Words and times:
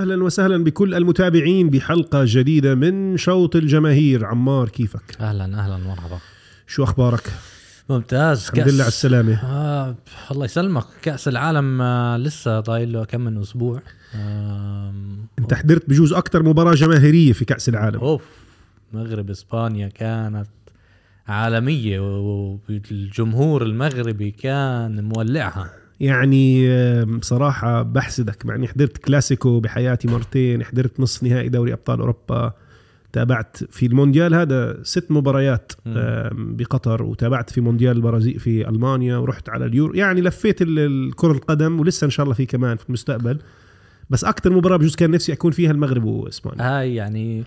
أهلا 0.00 0.24
وسهلا 0.24 0.64
بكل 0.64 0.94
المتابعين 0.94 1.70
بحلقة 1.70 2.22
جديدة 2.26 2.74
من 2.74 3.16
شوط 3.16 3.56
الجماهير. 3.56 4.26
عمار 4.26 4.68
كيفك؟ 4.68 5.16
أهلا 5.20 5.44
أهلا 5.44 5.76
مرحبا. 5.76 6.18
شو 6.66 6.84
أخبارك؟ 6.84 7.32
ممتاز 7.90 8.50
الحمد 8.54 8.68
لله 8.68 8.82
على 8.82 8.88
السلامة. 8.88 9.34
آه 9.44 9.96
الله 10.30 10.44
يسلمك. 10.44 10.84
كأس 11.02 11.28
العالم 11.28 11.82
آه 11.82 12.16
لسه 12.16 12.60
ضايل 12.60 12.92
له 12.92 13.04
كم 13.04 13.20
من 13.20 13.40
أسبوع. 13.40 13.82
آه 14.14 14.94
أنت 15.38 15.54
حضرت 15.54 15.90
بجوز 15.90 16.12
أكثر 16.12 16.42
مباراة 16.42 16.74
جماهيرية 16.74 17.32
في 17.32 17.44
كأس 17.44 17.68
العالم. 17.68 18.00
أوف 18.00 18.22
مغرب 18.92 19.30
إسبانيا 19.30 19.88
كانت 19.88 20.48
عالمية 21.28 22.00
والجمهور 22.00 23.62
المغربي 23.62 24.30
كان 24.30 25.04
مولعها. 25.04 25.79
يعني 26.00 26.68
بصراحة 27.04 27.82
بحسدك. 27.82 28.46
مع 28.46 28.54
اني 28.54 28.68
حضرت 28.68 28.98
كلاسيكو 28.98 29.60
بحياتي 29.60 30.08
مرتين 30.08 30.64
حضرت 30.64 31.00
نصف 31.00 31.22
نهائي 31.22 31.48
دوري 31.48 31.72
أبطال 31.72 32.00
أوروبا 32.00 32.52
تابعت 33.12 33.64
في 33.64 33.86
المونديال. 33.86 34.34
هذا 34.34 34.82
ست 34.82 35.10
مباريات 35.10 35.72
بقطر 36.32 37.02
وتابعت 37.02 37.50
في 37.50 37.60
مونديال 37.60 37.96
البرازيل 37.96 38.38
في 38.38 38.68
ألمانيا 38.68 39.16
ورحت 39.16 39.48
على 39.48 39.64
اليورو 39.64 39.94
يعني 39.94 40.20
لفيت 40.20 40.58
كرة 41.14 41.32
القدم 41.32 41.80
ولسه 41.80 42.04
إن 42.04 42.10
شاء 42.10 42.24
الله 42.24 42.34
في 42.34 42.46
كمان 42.46 42.76
في 42.76 42.88
المستقبل. 42.88 43.38
بس 44.10 44.24
أكثر 44.24 44.52
مباراة 44.52 44.76
بجوز 44.76 44.94
كان 44.96 45.10
نفسي 45.10 45.32
أكون 45.32 45.52
فيها 45.52 45.70
المغرب 45.70 46.04
وإسبانيا. 46.04 46.78
هاي 46.78 46.94
يعني 46.94 47.44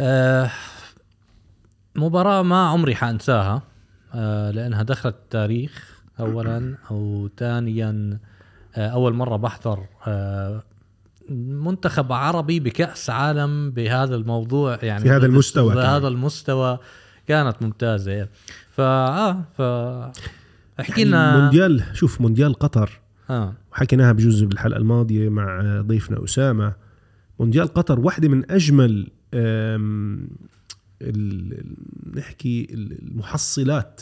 آه 0.00 0.50
مباراة 1.96 2.42
ما 2.42 2.68
عمري 2.68 2.94
حأنساها 2.94 3.62
آه 4.14 4.50
لأنها 4.50 4.82
دخلت 4.82 5.14
التاريخ 5.14 5.89
اولا 6.20 6.74
أو 6.90 7.28
ثانيا 7.36 8.18
آه 8.74 8.88
أول 8.88 9.14
مرة 9.14 9.36
بحضر 9.36 9.86
آه 10.06 10.62
منتخب 11.38 12.12
عربي 12.12 12.60
بكأس 12.60 13.10
عالم 13.10 13.70
بهذا 13.70 14.14
الموضوع 14.16 14.78
يعني 14.82 15.02
في 15.02 15.10
هذا 15.10 15.26
المستوى 15.26 15.74
بهذا. 15.74 16.08
المستوى 16.08 16.78
كانت 17.26 17.62
ممتازة. 17.62 18.28
فا 18.70 18.84
آه 18.84 19.44
ف 19.58 19.60
احكي 20.80 21.00
يعني 21.00 21.04
لنا 21.04 21.40
مونديال 21.40 21.84
شوف 21.92 22.20
مونديال 22.20 22.54
قطر 22.54 23.00
آه. 23.30 23.54
وحكيناها 23.72 24.12
بجوز 24.12 24.42
بالحلقة 24.42 24.76
الماضية 24.76 25.28
مع 25.28 25.80
ضيفنا 25.80 26.24
أسامة. 26.24 26.72
مونديال 27.40 27.68
قطر 27.68 28.00
واحدة 28.00 28.28
من 28.28 28.50
أجمل 28.50 29.10
نحكي 32.16 32.68
المحصلات 32.70 34.00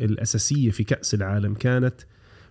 الأساسية 0.00 0.70
في 0.70 0.84
كأس 0.84 1.14
العالم 1.14 1.54
كانت 1.54 1.94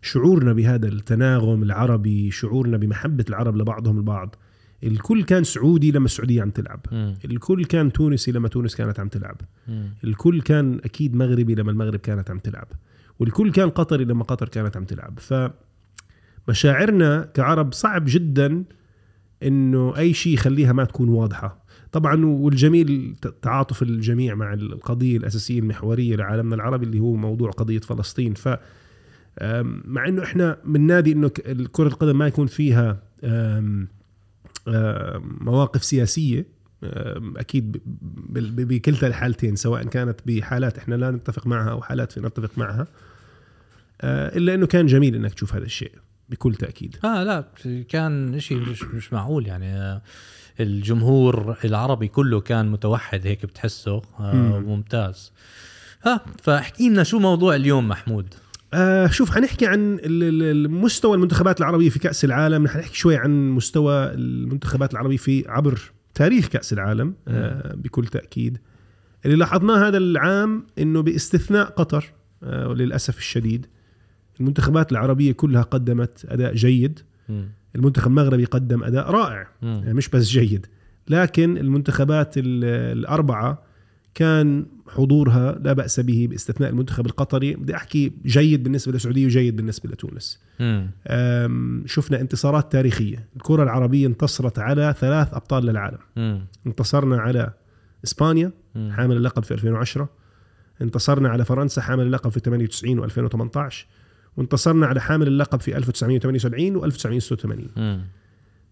شعورنا 0.02 0.54
بهذا 0.54 0.88
التناغم 0.88 1.64
العربي 1.64 2.32
شعورنا 2.32 2.78
بمحبة 2.78 3.26
العرب 3.30 3.58
لبعضهم 3.58 3.98
البعض. 3.98 4.36
الكل 4.84 5.24
كان 5.24 5.44
سعودي 5.44 5.92
لما 5.92 6.06
السعودية 6.06 6.42
عم 6.42 6.50
تلعب. 6.50 6.80
مم. 6.92 7.16
الكل 7.26 7.66
كان 7.66 7.92
تونسي 7.92 8.32
لما 8.32 8.48
تونس 8.48 8.76
كانت 8.76 9.00
عم 9.00 9.08
تلعب. 9.08 9.42
مم. 9.68 9.90
الكل 10.04 10.42
كان 10.42 10.82
أكيد 10.86 11.16
مغربي 11.16 11.56
لما 11.56 11.72
المغرب 11.72 12.00
كانت 12.00 12.32
عم 12.32 12.40
تلعب. 12.40 12.68
والكل 13.20 13.52
كان 13.52 13.70
قطري 13.70 14.06
لما 14.06 14.24
قطر 14.24 14.50
كانت 14.50 14.78
عم 14.78 14.86
تلعب. 14.86 15.20
ف 15.20 15.34
مشاعرنا 16.50 17.30
كعرب 17.34 17.74
صعب 17.74 18.04
جدا 18.08 18.64
إنه 19.44 19.98
أي 19.98 20.14
شيء 20.14 20.34
يخليها 20.34 20.74
ما 20.74 20.84
تكون 20.84 21.10
واضحة. 21.10 21.66
طبعا 21.98 22.26
والجميل 22.26 23.16
تعاطف 23.42 23.82
الجميع 23.82 24.36
مع 24.36 24.54
القضية 24.54 25.18
الأساسية 25.18 25.60
المحورية 25.60 26.16
لعالمنا 26.16 26.56
العربي 26.56 26.86
اللي 26.86 27.00
هو 27.00 27.16
موضوع 27.16 27.52
قضية 27.52 27.80
فلسطين. 27.80 28.34
ف 28.34 28.48
مع 29.86 30.08
إنه 30.08 30.24
إحنا 30.24 30.58
من 30.66 30.88
نادي 30.88 31.12
إنه 31.12 31.30
كره 31.72 31.88
القدم 31.88 32.18
ما 32.18 32.28
يكون 32.28 32.48
فيها 32.48 33.00
مواقف 35.42 35.84
سياسية 35.84 36.46
أكيد 37.38 37.82
بكلتا 38.56 39.08
الحالتين 39.08 39.56
سواء 39.56 39.84
كانت 39.84 40.20
بحالات 40.26 40.78
إحنا 40.78 40.96
لا 40.96 41.12
نتفق 41.12 41.48
معها 41.48 41.72
أو 41.72 41.82
حالات 41.82 42.12
في 42.12 42.20
نتفق 42.22 42.58
معها 42.58 42.88
أه، 44.02 44.38
إلا 44.38 44.54
إنه 44.54 44.68
كان 44.68 44.86
جميل 44.86 45.16
إنك 45.16 45.34
تشوف 45.34 45.56
هذا 45.56 45.66
الشيء 45.66 45.92
بكل 46.30 46.56
تأكيد. 46.56 46.96
آه 47.04 47.24
لا 47.24 47.46
كان 47.90 48.40
شيء 48.40 48.60
مش, 48.70 48.84
مش 48.84 49.14
معقول 49.14 49.48
يعني 49.48 49.66
آه، 49.66 50.02
الجمهور 50.60 51.58
العربي 51.66 52.08
كله 52.08 52.40
كان 52.40 52.72
متوحد 52.72 53.28
هيك 53.28 53.46
بتحسه. 53.46 54.02
آه 54.20 54.34
مم. 54.36 54.64
ممتاز. 54.64 55.32
ها 56.06 56.26
فاحكي 56.44 56.90
لنا 56.90 57.04
شو 57.04 57.20
موضوع 57.20 57.56
اليوم 57.56 57.88
محمود؟ 57.88 58.34
آه 58.74 59.08
شوف 59.08 59.32
حنحكي 59.32 59.68
عن 59.68 60.00
المستوى 60.04 61.16
المنتخبات 61.16 61.60
العربية 61.60 61.90
في 61.90 62.00
كأس 62.00 62.26
العالم. 62.26 62.68
حنحكي 62.68 62.96
شوي 62.96 63.16
عن 63.16 63.50
مستوى 63.50 64.14
المنتخبات 64.14 64.94
العربية 64.94 65.18
في 65.18 65.44
عبر 65.48 65.80
تاريخ 66.14 66.48
كأس 66.48 66.74
العالم 66.74 67.14
آه 67.28 67.76
بكل 67.76 68.08
تأكيد. 68.08 68.58
اللي 69.26 69.36
لاحظناه 69.38 69.88
هذا 69.88 69.98
العام 69.98 70.68
إنه 70.80 71.02
باستثناء 71.02 71.66
قطر 71.66 72.06
آه 72.44 72.68
وللأسف 72.68 73.18
الشديد 73.18 73.66
المنتخبات 74.40 74.92
العربية 74.92 75.32
كلها 75.32 75.62
قدمت 75.62 76.26
أداء 76.30 76.54
جيد. 76.54 77.00
المنتخب 77.78 78.08
المغربي 78.08 78.46
قدم 78.46 78.84
أداء 78.84 79.12
رائع 79.12 79.48
مم. 79.62 79.82
يعني 79.84 79.94
مش 79.94 80.10
بس 80.10 80.26
جيد. 80.28 80.66
لكن 81.10 81.58
المنتخبات 81.58 82.38
ال- 82.38 82.64
الأربعة 82.98 83.64
كان 84.16 84.66
حضورها 84.90 85.52
لا 85.64 85.74
بأس 85.74 86.00
به 86.00 86.28
باستثناء 86.30 86.70
المنتخب 86.70 87.06
القطري. 87.06 87.54
بدي 87.54 87.76
أحكي 87.76 88.12
جيد 88.26 88.64
بالنسبة 88.64 88.92
للسعودية 88.92 89.26
وجيد 89.26 89.56
بالنسبة 89.56 89.90
لتونس. 89.90 90.40
شفنا 91.86 92.22
انتصارات 92.22 92.72
تاريخية. 92.72 93.28
الكرة 93.36 93.64
العربية 93.64 94.08
انتصرت 94.08 94.60
على 94.60 94.96
ثلاث 95.00 95.34
أبطال 95.34 95.66
للعالم. 95.66 95.98
مم. 96.16 96.46
انتصرنا 96.68 97.18
على 97.18 97.54
إسبانيا 98.04 98.52
مم. 98.76 98.92
حامل 98.92 99.18
اللقب 99.18 99.44
في 99.44 99.54
2010 99.54 100.10
انتصرنا 100.82 101.30
على 101.30 101.46
فرنسا 101.46 101.82
حامل 101.82 102.04
اللقب 102.06 102.30
في 102.32 102.40
98 102.40 103.10
و2018 103.10 103.74
وانتصرنا 104.38 104.86
على 104.88 105.02
حامل 105.02 105.28
اللقب 105.28 105.60
في 105.60 105.78
1978 105.78 106.82
و1986 106.82 107.78
مم. 107.78 108.02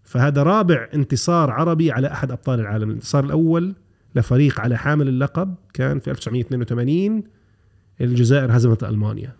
فهذا 0.02 0.42
رابع 0.42 0.88
انتصار 0.94 1.50
عربي 1.50 1.92
على 1.92 2.12
أحد 2.12 2.30
أبطال 2.30 2.60
العالم، 2.60 2.88
الانتصار 2.90 3.24
الأول 3.24 3.74
لفريق 4.14 4.60
على 4.60 4.76
حامل 4.78 5.08
اللقب 5.08 5.54
كان 5.74 5.98
في 5.98 6.10
1982 6.10 7.24
الجزائر 8.00 8.56
هزمت 8.56 8.84
ألمانيا. 8.84 9.32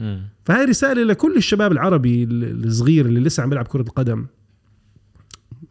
مم. 0.00 0.22
فهي 0.44 0.64
رسالة 0.64 1.02
لكل 1.04 1.36
الشباب 1.36 1.72
العربي 1.72 2.22
ال- 2.24 2.64
الصغير 2.66 3.06
اللي 3.06 3.20
لسه 3.20 3.42
عم 3.42 3.48
بيلعب 3.50 3.66
كرة 3.66 3.80
القدم. 3.82 4.26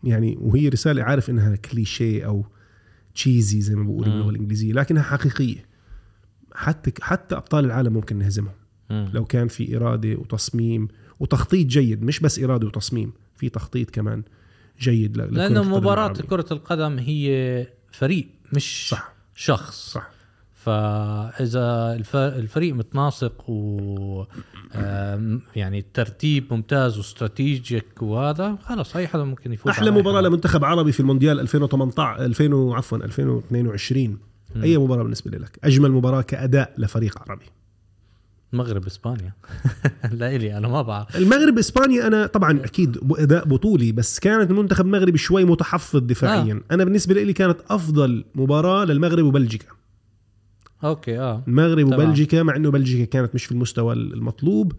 يعني 0.04 0.38
وهي 0.42 0.70
رسالة 0.70 1.04
عارف 1.04 1.30
إنها 1.30 1.56
كليشيه 1.56 2.26
أو 2.26 2.46
تشيزي 3.16 3.62
زي 3.62 3.76
ما 3.76 3.84
بقولوا 3.84 4.06
مم. 4.08 4.12
باللغة 4.14 4.30
الإنجليزية، 4.30 4.74
لكنها 4.74 5.04
حقيقية. 5.04 5.66
حتى 6.56 6.92
حتى 7.02 7.36
أبطال 7.36 7.66
العالم 7.66 7.94
ممكن 7.94 8.18
نهزمهم. 8.20 8.54
لو 9.14 9.26
كان 9.26 9.48
في 9.48 9.78
إرادة 9.78 10.10
وتصميم 10.16 10.88
وتخطيط 11.20 11.68
جيد 11.68 12.04
مش 12.04 12.20
بس 12.20 12.40
إرادة 12.40 12.68
وتصميم 12.68 13.14
في 13.36 13.50
تخطيط 13.50 13.90
كمان 13.90 14.24
جيد 14.80 15.18
لأنه 15.18 15.34
العربية. 16.20 16.22
كرة 16.30 16.46
القدم 16.54 17.00
هي 17.00 17.68
فريق 17.92 18.28
مش 18.54 18.88
صح. 18.90 19.14
شخص. 19.36 19.92
صح. 19.94 20.10
فإذا 20.56 21.94
الف- 21.94 22.16
الفريق 22.16 22.74
متناسق 22.76 23.50
و 23.50 24.24
يعني 25.56 25.80
الترتيب 25.80 26.54
ممتاز 26.54 26.98
واستراتيجيك 26.98 28.02
وهذا 28.02 28.58
خلص 28.64 28.96
أي 28.96 29.08
حدا 29.08 29.24
ممكن 29.24 29.54
يفوز 29.54 29.80
مباراة 29.80 30.20
حدا. 30.20 30.28
لمنتخب 30.28 30.66
عربي 30.66 30.92
في 30.92 31.00
المونديال 31.00 31.40
2018 31.40 32.26
2000 32.26 32.74
عفوا 32.76 32.98
2022 32.98 34.18
مم. 34.56 34.64
أي 34.64 34.78
مباراة 34.78 35.04
بالنسبة 35.04 35.38
لك؟ 35.38 35.60
أجمل 35.64 35.92
مباراة 35.92 36.22
كأداء 36.22 36.74
لفريق 36.78 37.20
عربي. 37.30 37.46
المغرب 38.54 38.86
إسبانيا. 38.86 39.34
لا 40.20 40.36
إلي 40.36 40.58
أنا 40.58 40.68
ما 40.68 40.82
بعرف. 40.82 41.18
المغرب 41.18 41.58
إسبانيا 41.58 42.08
أنا 42.08 42.26
طبعا 42.26 42.60
أكيد 42.66 42.98
ب- 43.02 43.14
أداء 43.14 43.48
بطولي 43.48 43.92
بس 43.92 44.20
كانت 44.20 44.52
المنتخب 44.52 44.86
المغربي 44.86 45.18
شوي 45.18 45.46
متحفظ 45.46 46.00
دفاعيا. 46.00 46.54
آه. 46.72 46.74
أنا 46.74 46.84
بالنسبة 46.84 47.24
لي 47.24 47.34
كانت 47.34 47.58
أفضل 47.70 48.26
مباراة 48.36 48.86
للمغرب 48.86 49.26
وبلجيكا. 49.26 49.66
okay 50.84 51.20
آه. 51.20 51.44
المغرب 51.48 51.90
تمام. 51.90 52.00
وبلجيكا 52.00 52.44
مع 52.44 52.56
إنه 52.56 52.72
بلجيكا 52.72 53.06
كانت 53.06 53.36
مش 53.36 53.46
في 53.46 53.52
المستوى 53.52 53.94
المطلوب 53.94 54.74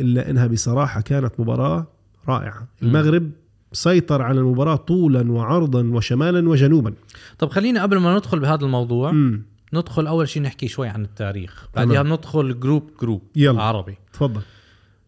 إلا 0.00 0.30
إنها 0.30 0.46
بصراحة 0.46 1.00
كانت 1.00 1.32
مباراة 1.40 1.86
رائعة. 2.28 2.68
المغرب 2.82 3.30
سيطر 3.72 4.22
على 4.22 4.40
المباراة 4.40 4.76
طولا 4.76 5.32
وعرضا 5.32 5.82
وشمالا 5.84 6.48
وجنوبا. 6.48 6.92
طب 7.38 7.50
خلينا 7.50 7.82
قبل 7.82 7.96
ما 7.98 8.16
ندخل 8.16 8.38
بهذا 8.40 8.64
الموضوع 8.64 9.10
امم 9.10 9.42
ندخل 9.72 10.06
أول 10.06 10.28
شيء 10.28 10.42
نحكي 10.42 10.68
شوي 10.68 10.88
عن 10.88 11.02
التاريخ. 11.04 11.68
بعدها 11.74 12.02
بندخل 12.02 12.60
group 12.60 12.90
group 13.00 13.22
يلا. 13.36 13.62
عربي. 13.62 13.98
تفضل. 14.12 14.42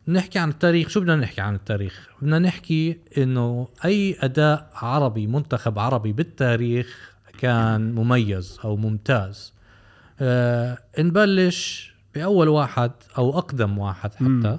نحكي 0.08 0.38
عن 0.38 0.48
التاريخ. 0.48 0.88
شو 0.88 1.00
بدنا 1.00 1.16
نحكي 1.16 1.40
عن 1.40 1.54
التاريخ؟ 1.54 2.08
بدنا 2.22 2.38
نحكي 2.38 2.98
إنه 3.18 3.68
أي 3.84 4.16
أداء 4.20 4.70
عربي 4.74 5.26
منتخب 5.26 5.78
عربي 5.78 6.12
بالتاريخ 6.12 7.14
كان 7.38 7.94
مميز 7.94 8.58
أو 8.64 8.76
ممتاز. 8.76 9.52
آه 10.20 10.78
نبلش 10.98 11.94
بأول 12.14 12.48
واحد 12.48 12.90
أو 13.18 13.38
أقدم 13.38 13.78
واحد 13.78 14.14
حتى 14.14 14.22
مم. 14.24 14.58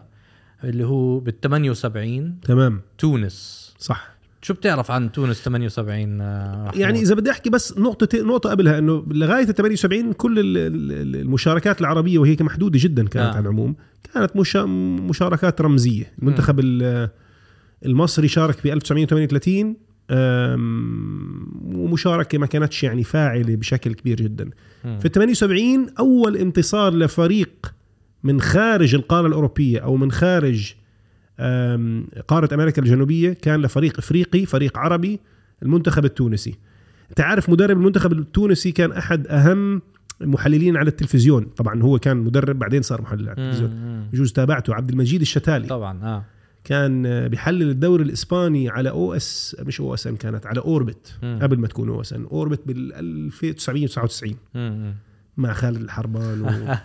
اللي 0.63 0.85
هو 0.85 1.19
بال 1.19 1.41
78 1.41 2.39
تمام. 2.41 2.81
تونس. 2.97 3.73
صح. 3.79 4.14
شو 4.45 4.53
بتعرف 4.53 4.91
عن 4.91 5.11
تونس 5.11 5.41
78 5.43 6.21
آه، 6.21 6.63
محمود؟ 6.65 6.75
يعني 6.81 6.99
إذا 7.01 7.15
بدي 7.15 7.31
أحكي 7.31 7.49
بس 7.49 7.77
نقطه 7.77 8.19
نقطة 8.21 8.49
قبلها 8.49 8.77
إنه 8.77 9.05
لغاية 9.11 9.43
ال 9.49 9.55
78 9.55 10.13
كل 10.13 10.39
ال- 10.39 10.57
ال- 10.57 11.15
المشاركات 11.21 11.81
العربية 11.81 12.19
وهي 12.19 12.37
محدودة 12.39 12.79
جدا 12.81 13.07
كانت 13.07 13.25
آه. 13.25 13.29
على 13.37 13.39
العموم 13.39 13.75
كانت 14.13 14.35
مشا- 14.37 14.65
مشاركات 15.09 15.61
رمزية 15.61 16.13
المنتخب 16.19 16.59
ال- 16.59 17.09
المصري 17.85 18.27
شارك 18.27 18.63
ب 18.63 18.67
1938 18.67 19.75
أم، 20.11 21.61
ومشاركة 21.75 22.37
ما 22.37 22.45
كانتش 22.45 22.83
يعني 22.83 23.03
فاعلة 23.03 23.55
بشكل 23.55 23.93
كبير 23.93 24.17
جدا 24.17 24.49
مم. 24.85 24.99
في 24.99 25.05
ال 25.05 25.11
78 25.11 25.87
أول 25.99 26.37
انتصار 26.37 26.93
لفريق 26.93 27.73
من 28.23 28.41
خارج 28.41 28.95
القارة 28.95 29.27
الأوروبية 29.27 29.79
أو 29.79 29.95
من 29.97 30.11
خارج 30.11 30.73
قارة 32.27 32.53
أمريكا 32.53 32.81
الجنوبية 32.81 33.33
كان 33.33 33.61
لفريق 33.61 33.97
إفريقي 33.97 34.45
فريق 34.45 34.77
عربي 34.77 35.19
المنتخب 35.63 36.05
التونسي. 36.05 36.55
انت 37.09 37.21
عارف 37.21 37.49
مدرب 37.49 37.77
المنتخب 37.77 38.11
التونسي 38.11 38.71
كان 38.71 38.91
أحد 38.91 39.27
أهم 39.27 39.81
المحللين 40.21 40.77
على 40.77 40.89
التلفزيون. 40.89 41.43
طبعا 41.43 41.83
هو 41.83 41.99
كان 41.99 42.17
مدرب 42.17 42.59
بعدين 42.59 42.81
صار 42.81 43.01
محلل 43.01 43.29
على 43.29 43.37
التلفزيون. 43.37 43.71
بجوز 44.13 44.31
تابعته 44.31 44.73
عبد 44.73 44.89
المجيد 44.89 45.21
الشتالي. 45.21 45.67
طبعا 45.67 46.03
آه. 46.03 46.25
كان 46.63 47.27
بيحلل 47.27 47.69
الدوري 47.69 48.03
الإسباني 48.03 48.69
على 48.69 48.89
أو 48.89 49.13
إس 49.13 49.55
مش 49.59 49.81
أو 49.81 49.93
إس 49.93 50.07
إن 50.07 50.15
كانت 50.15 50.45
على 50.45 50.59
أوربت 50.59 51.17
مم. 51.23 51.39
قبل 51.41 51.59
ما 51.59 51.67
تكون 51.67 51.89
أو 51.89 52.01
إس 52.01 52.13
إن. 52.13 52.25
أوربت 52.25 52.61
بال 52.67 52.93
1999 52.93 54.35
مم. 54.55 54.93
مع 55.37 55.53
خالد 55.53 55.81
الحربان 55.81 56.41
و... 56.41 56.47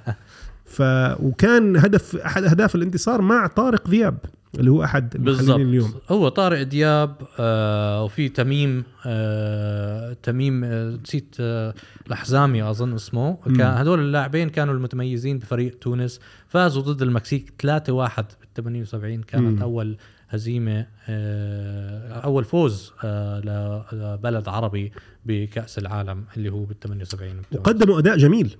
ف 0.71 0.83
وكان 1.21 1.77
هدف 1.77 2.17
أحد 2.17 2.45
أهداف 2.45 2.75
الانتصار 2.75 3.23
مع 3.23 3.47
طارق 3.47 3.89
ذياب 3.89 4.19
اللي 4.59 4.71
هو 4.71 4.85
أحد 4.85 5.15
المحللين 5.15 5.69
اليوم 5.69 5.95
هو 6.09 6.29
طارق 6.29 6.63
دياب 6.63 7.15
آه 7.39 8.05
وفي 8.05 8.29
تميم 8.29 8.85
آه 9.07 10.17
تميم 10.23 10.65
آه، 10.65 10.99
نسيت 11.03 11.37
آه 11.41 11.75
الحزامي 12.11 12.71
أظن 12.71 12.95
اسمه. 12.95 13.37
كان 13.45 13.61
هدول 13.61 14.01
اللاعبين 14.01 14.49
كانوا 14.49 14.75
المتميزين 14.75 15.39
بفريق 15.39 15.79
تونس 15.79 16.21
فازوا 16.49 16.83
ضد 16.83 17.03
المكسيك 17.03 17.53
3-1 17.67 17.71
بال 17.91 18.55
78 18.57 19.23
كانت 19.23 19.43
مم. 19.59 19.63
أول 19.63 19.97
هزيمة 20.31 20.87
آه 21.09 22.12
أول 22.21 22.44
فوز 22.44 22.93
آه 23.05 23.85
لبلد 23.93 24.49
عربي 24.49 24.93
بكأس 25.27 25.79
العالم 25.79 26.25
اللي 26.37 26.49
هو 26.53 26.65
بال 26.65 26.81
78 26.81 27.35
وقدموا 27.53 27.99
أداء 27.99 28.17
جميل. 28.17 28.56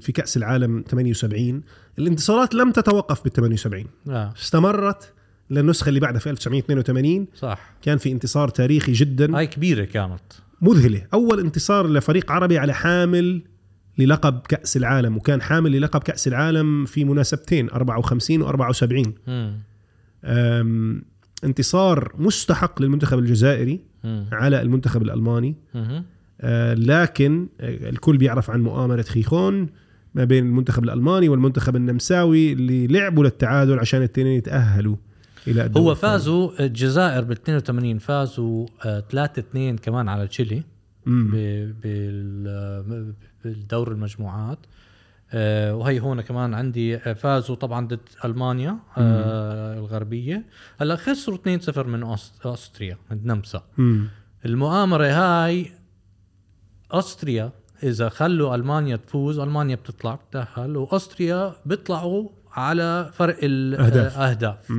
في 0.00 0.12
كأس 0.14 0.36
العالم 0.36 0.84
78 0.88 1.62
الانتصارات 1.98 2.54
لم 2.54 2.70
تتوقف 2.72 3.22
بال 3.24 3.32
78 3.32 3.84
آه. 4.08 4.32
استمرت 4.36 5.12
للنسخة 5.50 5.88
اللي 5.88 6.00
بعدها 6.00 6.20
في 6.20 6.30
1982 6.30 7.26
صح. 7.36 7.60
كان 7.82 7.98
في 7.98 8.12
انتصار 8.12 8.48
تاريخي 8.48 8.92
جدا. 8.92 9.36
هاي 9.38 9.46
كبيرة 9.46 9.84
كانت. 9.84 10.20
مذهلة. 10.62 11.06
أول 11.14 11.40
انتصار 11.40 11.86
لفريق 11.88 12.32
عربي 12.32 12.58
على 12.58 12.74
حامل 12.74 13.42
للقب 13.98 14.38
كأس 14.48 14.76
العالم 14.76 15.16
وكان 15.16 15.42
حامل 15.42 15.72
للقب 15.72 16.02
كأس 16.02 16.28
العالم 16.28 16.84
في 16.84 17.04
مناسبتين 17.04 17.70
54 17.70 18.44
و74 18.48 18.92
مم. 18.92 19.12
أم، 19.28 19.60
انتصار 21.44 22.12
مستحق 22.18 22.82
للمنتخب 22.82 23.18
الجزائري 23.18 23.80
مم. 24.04 24.26
على 24.32 24.62
المنتخب 24.62 25.02
الألماني 25.02 25.56
مم. 25.74 26.04
آه، 26.40 26.74
لكن 26.74 27.48
آه، 27.60 27.90
الكل 27.90 28.16
بيعرف 28.16 28.50
عن 28.50 28.62
مؤامرة 28.62 29.02
خيخون 29.02 29.68
ما 30.14 30.24
بين 30.24 30.46
المنتخب 30.46 30.84
الألماني 30.84 31.28
والمنتخب 31.28 31.76
النمساوي 31.76 32.52
اللي 32.52 32.86
لعبوا 32.86 33.24
للتعادل 33.24 33.78
عشان 33.78 33.98
الاثنين 33.98 34.26
يتأهلوا 34.26 34.96
إلى 35.46 35.64
الدور 35.66 35.82
هو 35.82 35.92
الثاني. 35.92 36.12
فازوا 36.12 36.64
الجزائر 36.64 37.24
بال 37.24 37.36
82 37.36 37.98
فازوا 37.98 38.66
3 39.10 39.40
2 39.40 39.76
كمان 39.76 40.08
على 40.08 40.26
تشيلي 40.26 40.62
بالدور 43.44 43.92
المجموعات 43.92 44.58
وهي 45.74 46.00
هون 46.00 46.20
كمان 46.20 46.54
عندي 46.54 46.96
آه، 46.96 47.12
فازوا 47.12 47.56
طبعا 47.56 47.86
ضد 47.86 48.00
ألمانيا 48.24 48.78
آه، 48.98 49.78
الغربية. 49.78 50.44
هلأ 50.80 50.96
خسروا 50.96 51.36
2-0 51.36 51.86
من 51.86 52.16
أوستريا 52.44 52.98
من 53.10 53.16
النمسا. 53.16 53.62
المؤامرة 54.46 55.06
هاي 55.06 55.72
أوستريا 56.94 57.50
إذا 57.82 58.08
خلوا 58.08 58.54
ألمانيا 58.54 58.96
تفوز 58.96 59.38
ألمانيا 59.38 59.76
بتطلع 59.76 60.14
بتتاهل 60.14 60.76
وأوستريا 60.76 61.54
بيطلعوا 61.66 62.28
على 62.52 63.10
فرق. 63.14 63.36
الاهداف. 63.42 64.70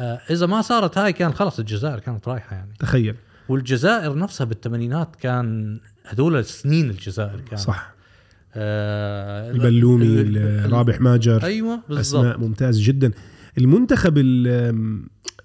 آه، 0.00 0.20
إذا 0.30 0.46
ما 0.46 0.62
صارت 0.62 0.98
هاي 0.98 1.12
كان 1.12 1.32
خلص 1.32 1.58
الجزائر 1.58 1.98
كانت 2.00 2.28
رايحة 2.28 2.56
يعني. 2.56 2.74
تخيل. 2.78 3.16
والجزائر 3.48 4.18
نفسها 4.18 4.44
بالثمانينات 4.44 5.16
كان 5.16 5.80
هدول 6.06 6.44
سنين 6.44 6.90
الجزائر 6.90 7.40
كان. 7.40 7.58
صح. 7.58 7.92
آه 8.54 9.50
البلومي 9.50 10.04
ال- 10.06 10.36
ال- 10.36 10.72
رابح 10.72 11.00
ماجر. 11.00 11.44
أيوه 11.44 11.74
أسماء 11.74 11.96
بالضبط. 12.22 12.38
ممتاز 12.38 12.80
جدا. 12.80 13.10
المنتخب 13.58 14.18
ال 14.18 14.46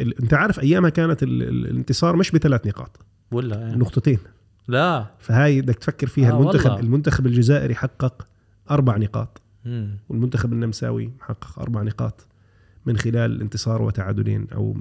ال 0.01 0.21
أنت 0.23 0.33
عارف 0.33 0.59
أيامها 0.59 0.89
كانت 0.89 1.23
ال- 1.23 1.43
ال- 1.43 1.65
الانتصار 1.65 2.15
مش 2.15 2.31
بثلاث 2.31 2.67
نقاط. 2.67 2.99
ولا 3.31 3.69
إيه؟ 3.69 3.75
نقطتين. 3.75 4.19
لا. 4.67 5.05
فهاي 5.19 5.61
بدك 5.61 5.75
تفكر 5.75 6.07
فيها. 6.07 6.31
آه 6.31 6.39
المنتخب 6.39 6.65
والله. 6.69 6.79
المنتخب 6.83 7.25
الجزائري 7.27 7.75
حقق 7.75 8.27
أربع 8.71 8.97
نقاط. 8.97 9.41
مم. 9.65 9.97
والمنتخب 10.09 10.53
النمساوي 10.53 11.11
حقق 11.19 11.59
أربع 11.59 11.83
نقاط 11.83 12.27
من 12.85 12.97
خلال 12.97 13.41
انتصار 13.41 13.81
وتعادلين 13.81 14.47
أو 14.53 14.77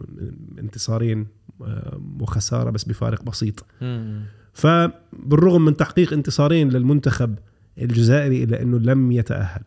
انتصارين 0.59 1.27
آه، 1.63 2.01
وخسارة 2.21 2.71
بس 2.71 2.85
بفارق 2.85 3.23
بسيط. 3.23 3.65
مم. 3.81 4.23
فبالرغم 4.53 5.65
من 5.65 5.77
تحقيق 5.77 6.13
انتصارين 6.13 6.69
للمنتخب 6.69 7.35
الجزائري 7.79 8.45
إلا 8.45 8.63
إنه 8.63 8.79
لم 8.79 9.13
يتأهل. 9.13 9.63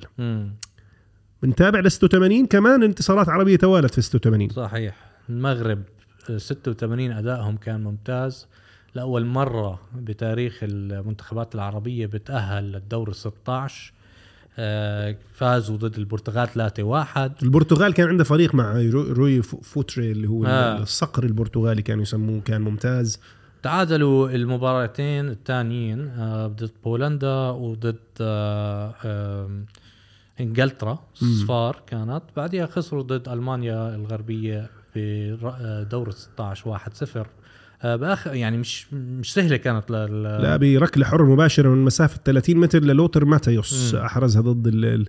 بنتابع 1.43 1.79
ل 1.79 1.91
86 1.91 2.45
كمان 2.45 2.83
انتصارات 2.83 3.29
عربية 3.29 3.55
توالت 3.55 3.93
في 3.95 4.01
86 4.01 4.49
صحيح. 4.49 4.95
المغرب 5.29 5.81
آه، 6.29 6.37
86 6.37 7.11
أدائهم 7.11 7.57
كان 7.57 7.83
ممتاز. 7.83 8.47
لأول 8.95 9.25
مرة 9.25 9.79
بتاريخ 9.95 10.59
المنتخبات 10.63 11.55
العربية 11.55 12.05
بتأهل 12.05 12.71
للدور 12.71 13.09
ال 13.09 13.15
16 13.15 13.93
آه، 14.61 15.15
فازوا 15.33 15.77
ضد 15.77 15.97
البرتغال 15.97 16.47
3-1 16.49 17.43
البرتغال 17.43 17.93
كان 17.93 18.07
عنده 18.07 18.23
فريق 18.23 18.55
مع 18.55 18.71
رو- 18.81 19.01
روي 19.13 19.41
فو- 19.41 19.61
فوتري 19.61 20.11
اللي 20.11 20.29
هو 20.29 20.45
آه. 20.45 20.81
الصقر 20.81 21.23
البرتغالي 21.23 21.81
كانوا 21.81 22.01
يسموه 22.03 22.41
كان 22.41 22.61
ممتاز. 22.61 23.19
تعادلوا 23.63 24.29
المباراتين 24.29 25.29
الثانيين 25.29 26.07
آه، 26.07 26.47
ضد 26.47 26.71
بولندا 26.83 27.49
وضد 27.49 27.95
آه، 28.21 29.49
إنجلترا 30.39 30.99
صفار 31.13 31.81
كانت 31.87 32.21
بعدها 32.37 32.65
خسروا 32.65 33.03
ضد 33.03 33.29
ألمانيا 33.29 33.95
الغربية 33.95 34.69
بدور 34.95 36.11
16 36.11 36.77
1-0 36.77 37.25
آه، 37.81 37.95
باخر 37.95 38.33
يعني 38.33 38.57
مش 38.57 38.93
مش 38.93 39.33
سهلة 39.33 39.57
كانت 39.57 39.91
لل 39.91 40.23
لا 40.23 40.57
بركلة 40.57 41.05
حرة 41.05 41.23
مباشرة 41.33 41.69
من 41.69 41.85
مسافة 41.85 42.19
30 42.25 42.57
متر 42.57 42.79
للوتر 42.79 43.25
ماتيوس. 43.25 43.95
أحرزها 43.95 44.41
ضد 44.41 44.67
ال 44.67 45.07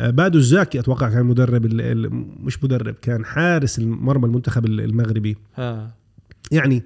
آه، 0.00 0.10
بادو 0.10 0.38
الزاكي 0.38 0.80
أتوقع 0.80 1.08
كان 1.10 1.26
مدرب 1.26 1.66
ال- 1.66 2.10
مش 2.44 2.64
مدرب 2.64 2.94
كان 2.94 3.24
حارس 3.24 3.78
مرمى 3.80 4.26
المنتخب 4.26 4.64
ال- 4.64 4.80
المغربي 4.80 5.36
آه. 5.58 5.90
يعني 6.52 6.82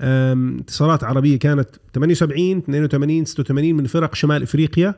انتصارات 0.00 1.04
عربية 1.04 1.38
كانت 1.38 1.68
78 1.94 2.58
82 2.58 3.24
86 3.24 3.74
من 3.74 3.86
فرق 3.86 4.14
شمال 4.14 4.42
إفريقيا. 4.42 4.94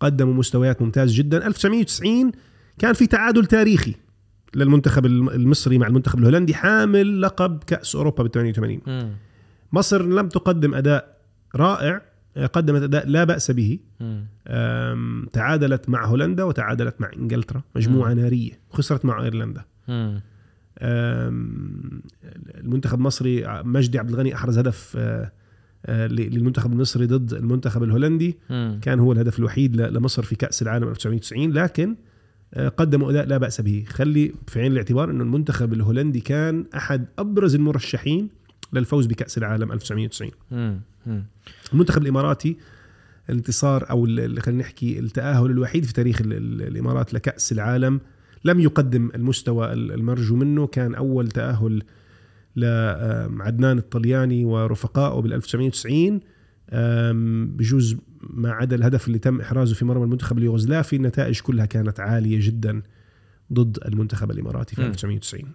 قدموا 0.00 0.34
مستويات 0.34 0.82
ممتاز 0.82 1.12
جدا. 1.12 1.46
1990 1.46 2.32
كان 2.78 2.92
في 2.92 3.06
تعادل 3.06 3.46
تاريخي 3.46 3.94
للمنتخب 4.54 5.06
الم- 5.06 5.28
المصري 5.28 5.78
مع 5.78 5.86
المنتخب 5.86 6.18
الهولندي 6.18 6.54
حامل 6.54 7.22
لقب 7.22 7.62
كأس 7.66 7.96
أوروبا 7.96 8.22
ب 8.24 8.26
88 8.26 8.80
مم. 8.86 9.12
مصر 9.72 10.02
لم 10.02 10.28
تقدم 10.28 10.74
أداء 10.74 11.16
رائع 11.56 12.02
قدمت 12.52 12.82
أداء 12.82 13.08
لا 13.08 13.24
بأس 13.24 13.50
به. 13.50 13.78
تعادلت 15.32 15.88
مع 15.88 16.06
هولندا 16.06 16.44
وتعادلت 16.44 17.00
مع 17.00 17.10
إنجلترا 17.16 17.62
مجموعة 17.76 18.12
نارية 18.12 18.52
خسرت 18.70 19.04
مع 19.04 19.22
إيرلندا. 19.24 19.64
المنتخب 22.58 22.98
المصري 22.98 23.62
مجدي 23.64 23.98
عبد 23.98 24.10
الغني 24.10 24.34
أحرز 24.34 24.58
هدف 24.58 24.92
أه، 24.96 25.32
أه، 25.86 26.06
للمنتخب 26.06 26.72
المصري 26.72 27.06
ضد 27.06 27.32
المنتخب 27.34 27.82
الهولندي 27.82 28.36
مم. 28.50 28.78
كان 28.82 29.00
هو 29.00 29.12
الهدف 29.12 29.38
الوحيد 29.38 29.76
لمصر 29.76 30.22
في 30.22 30.34
كأس 30.34 30.62
العالم 30.62 30.88
1990 30.88 31.52
لكن 31.52 31.96
أه، 32.54 32.68
قدموا 32.68 33.10
أداء 33.10 33.26
لا 33.26 33.38
بأس 33.38 33.60
به 33.60 33.84
خلي 33.88 34.34
في 34.46 34.60
عين 34.60 34.72
الاعتبار 34.72 35.10
إنه 35.10 35.24
المنتخب 35.24 35.72
الهولندي 35.72 36.20
كان 36.20 36.64
أحد 36.76 37.06
أبرز 37.18 37.54
المرشحين 37.54 38.28
للفوز 38.72 39.06
بكأس 39.06 39.38
العالم 39.38 39.72
1990 39.72 40.30
مم. 40.50 40.80
مم. 41.06 41.24
المنتخب 41.72 42.02
الإماراتي 42.02 42.56
الانتصار 43.30 43.90
أو 43.90 44.04
خلينا 44.40 44.60
نحكي 44.60 44.98
التأهل 44.98 45.50
الوحيد 45.50 45.84
في 45.84 45.92
تاريخ 45.92 46.20
ال- 46.20 46.32
ال- 46.32 46.62
الإمارات 46.62 47.14
لكأس 47.14 47.52
العالم 47.52 48.00
لم 48.46 48.60
يقدم 48.60 49.10
المستوى 49.14 49.72
ال- 49.72 49.92
المرجو 49.92 50.36
منه. 50.36 50.66
كان 50.66 50.94
أول 50.94 51.28
تأهل 51.28 51.82
لعدنان 52.56 53.78
الطلياني 53.78 54.44
ورفقائه 54.44 55.20
بال 55.20 55.32
1990 55.32 56.20
أم، 56.72 57.46
بجوز 57.56 57.96
ما 58.20 58.50
عدا 58.52 58.76
الهدف 58.76 59.06
اللي 59.06 59.18
تم 59.18 59.40
إحرازه 59.40 59.74
في 59.74 59.84
مرمى 59.84 60.04
المنتخب 60.04 60.38
اليوغوسلافي 60.38 60.96
النتائج 60.96 61.40
كلها 61.40 61.66
كانت 61.66 62.00
عالية 62.00 62.38
جدا 62.46 62.82
ضد 63.52 63.78
المنتخب 63.86 64.30
الإماراتي 64.30 64.74
في 64.76 64.82
مم. 64.82 64.88
1990 64.88 65.52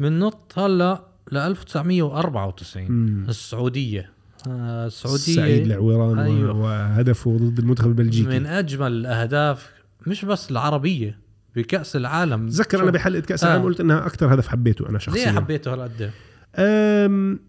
بننط 0.00 0.58
هلا 0.58 1.04
ل 1.32 1.36
1994 1.36 2.90
مم. 2.92 3.26
السعودية. 3.28 4.10
آه 4.48 4.86
السعودية 4.86 5.34
سعيد 5.34 5.66
العويران 5.66 6.18
أيوه. 6.18 6.52
وهدفه 6.52 7.36
ضد 7.38 7.58
المنتخب 7.58 7.88
البلجيكي. 7.88 8.28
من 8.28 8.46
أجمل 8.46 8.92
الأهداف 8.92 9.70
مش 10.06 10.24
بس 10.24 10.50
العربية. 10.50 11.18
بكأس 11.56 11.96
العالم. 11.96 12.48
تذكر 12.48 12.82
أنا 12.82 12.90
بحلقة 12.90 13.20
كأس 13.20 13.44
آه. 13.44 13.46
العالم 13.46 13.64
قلت 13.64 13.80
إنها 13.80 14.06
أكثر 14.06 14.34
هدف 14.34 14.48
حبيته 14.48 14.82
أنا 14.82 14.92
ليه 14.92 14.98
شخصيا. 14.98 15.32
حبيته 15.32 15.72
هالقد 15.72 16.10
أم 16.56 17.40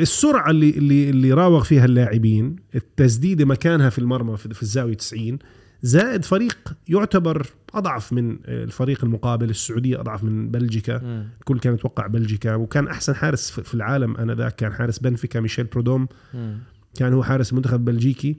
السرعة 0.00 0.50
اللي 0.50 0.70
اللي 0.70 1.10
اللي 1.10 1.32
راوغ 1.32 1.62
فيها 1.62 1.84
اللاعبين 1.84 2.56
التسديدة 2.74 3.44
مكانها 3.44 3.90
في 3.90 3.98
المرمى 3.98 4.36
في 4.36 4.54
في 4.54 4.62
الزاوية 4.62 4.94
90 4.94 5.38
زائد 5.82 6.24
فريق 6.24 6.58
يعتبر 6.88 7.46
أضعف 7.74 8.12
من 8.12 8.38
الفريق 8.44 9.04
المقابل 9.04 9.50
السعودية 9.50 10.00
أضعف 10.00 10.24
من 10.24 10.50
بلجيكا. 10.50 10.98
مم. 10.98 11.28
الكل 11.40 11.58
كان 11.58 11.74
يتوقع 11.74 12.06
بلجيكا 12.06 12.54
وكان 12.54 12.88
أحسن 12.88 13.14
حارس 13.14 13.50
في 13.50 13.74
العالم 13.74 14.16
أنا 14.16 14.34
ذاك 14.34 14.54
كان 14.54 14.72
حارس 14.72 14.98
بنفيكا 14.98 15.40
ميشيل 15.40 15.64
برودوم. 15.64 16.08
مم. 16.34 16.58
كان 16.98 17.12
هو 17.12 17.22
حارس 17.22 17.50
المنتخب 17.52 17.74
البلجيكي 17.88 18.36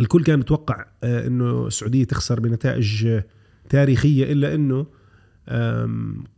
الكل 0.00 0.24
كان 0.24 0.38
متوقع 0.38 0.84
آه، 1.04 1.26
إنه 1.26 1.66
السعودية 1.66 2.04
تخسر 2.04 2.40
بنتائج 2.40 3.06
آه، 3.06 3.24
تاريخية 3.68 4.32
إلا 4.32 4.54
إنه 4.54 4.86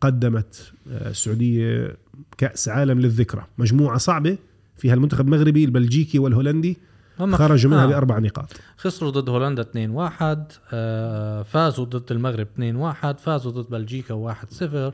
قدمت 0.00 0.72
آه، 0.90 1.10
السعودية 1.10 1.96
كأس 2.38 2.68
عالم 2.68 3.00
للذكرى. 3.00 3.46
مجموعة 3.58 3.98
صعبة 3.98 4.38
فيها 4.76 4.94
المنتخب 4.94 5.26
المغربي 5.26 5.64
البلجيكي 5.64 6.18
والهولندي 6.18 6.78
هم 7.20 7.36
خرجوا 7.36 7.70
منها 7.70 7.84
آه. 7.84 7.86
بأربع 7.86 8.18
نقاط. 8.18 8.52
خسروا 8.76 9.10
ضد 9.10 9.28
هولندا 9.28 9.62
2-1 9.62 10.58
آه 10.72 11.42
فازوا 11.42 11.84
ضد 11.84 12.12
المغرب 12.12 12.46
2-1 12.46 13.16
فازوا 13.18 13.52
ضد 13.52 13.70
بلجيكا 13.70 14.34
1-0 14.34 14.92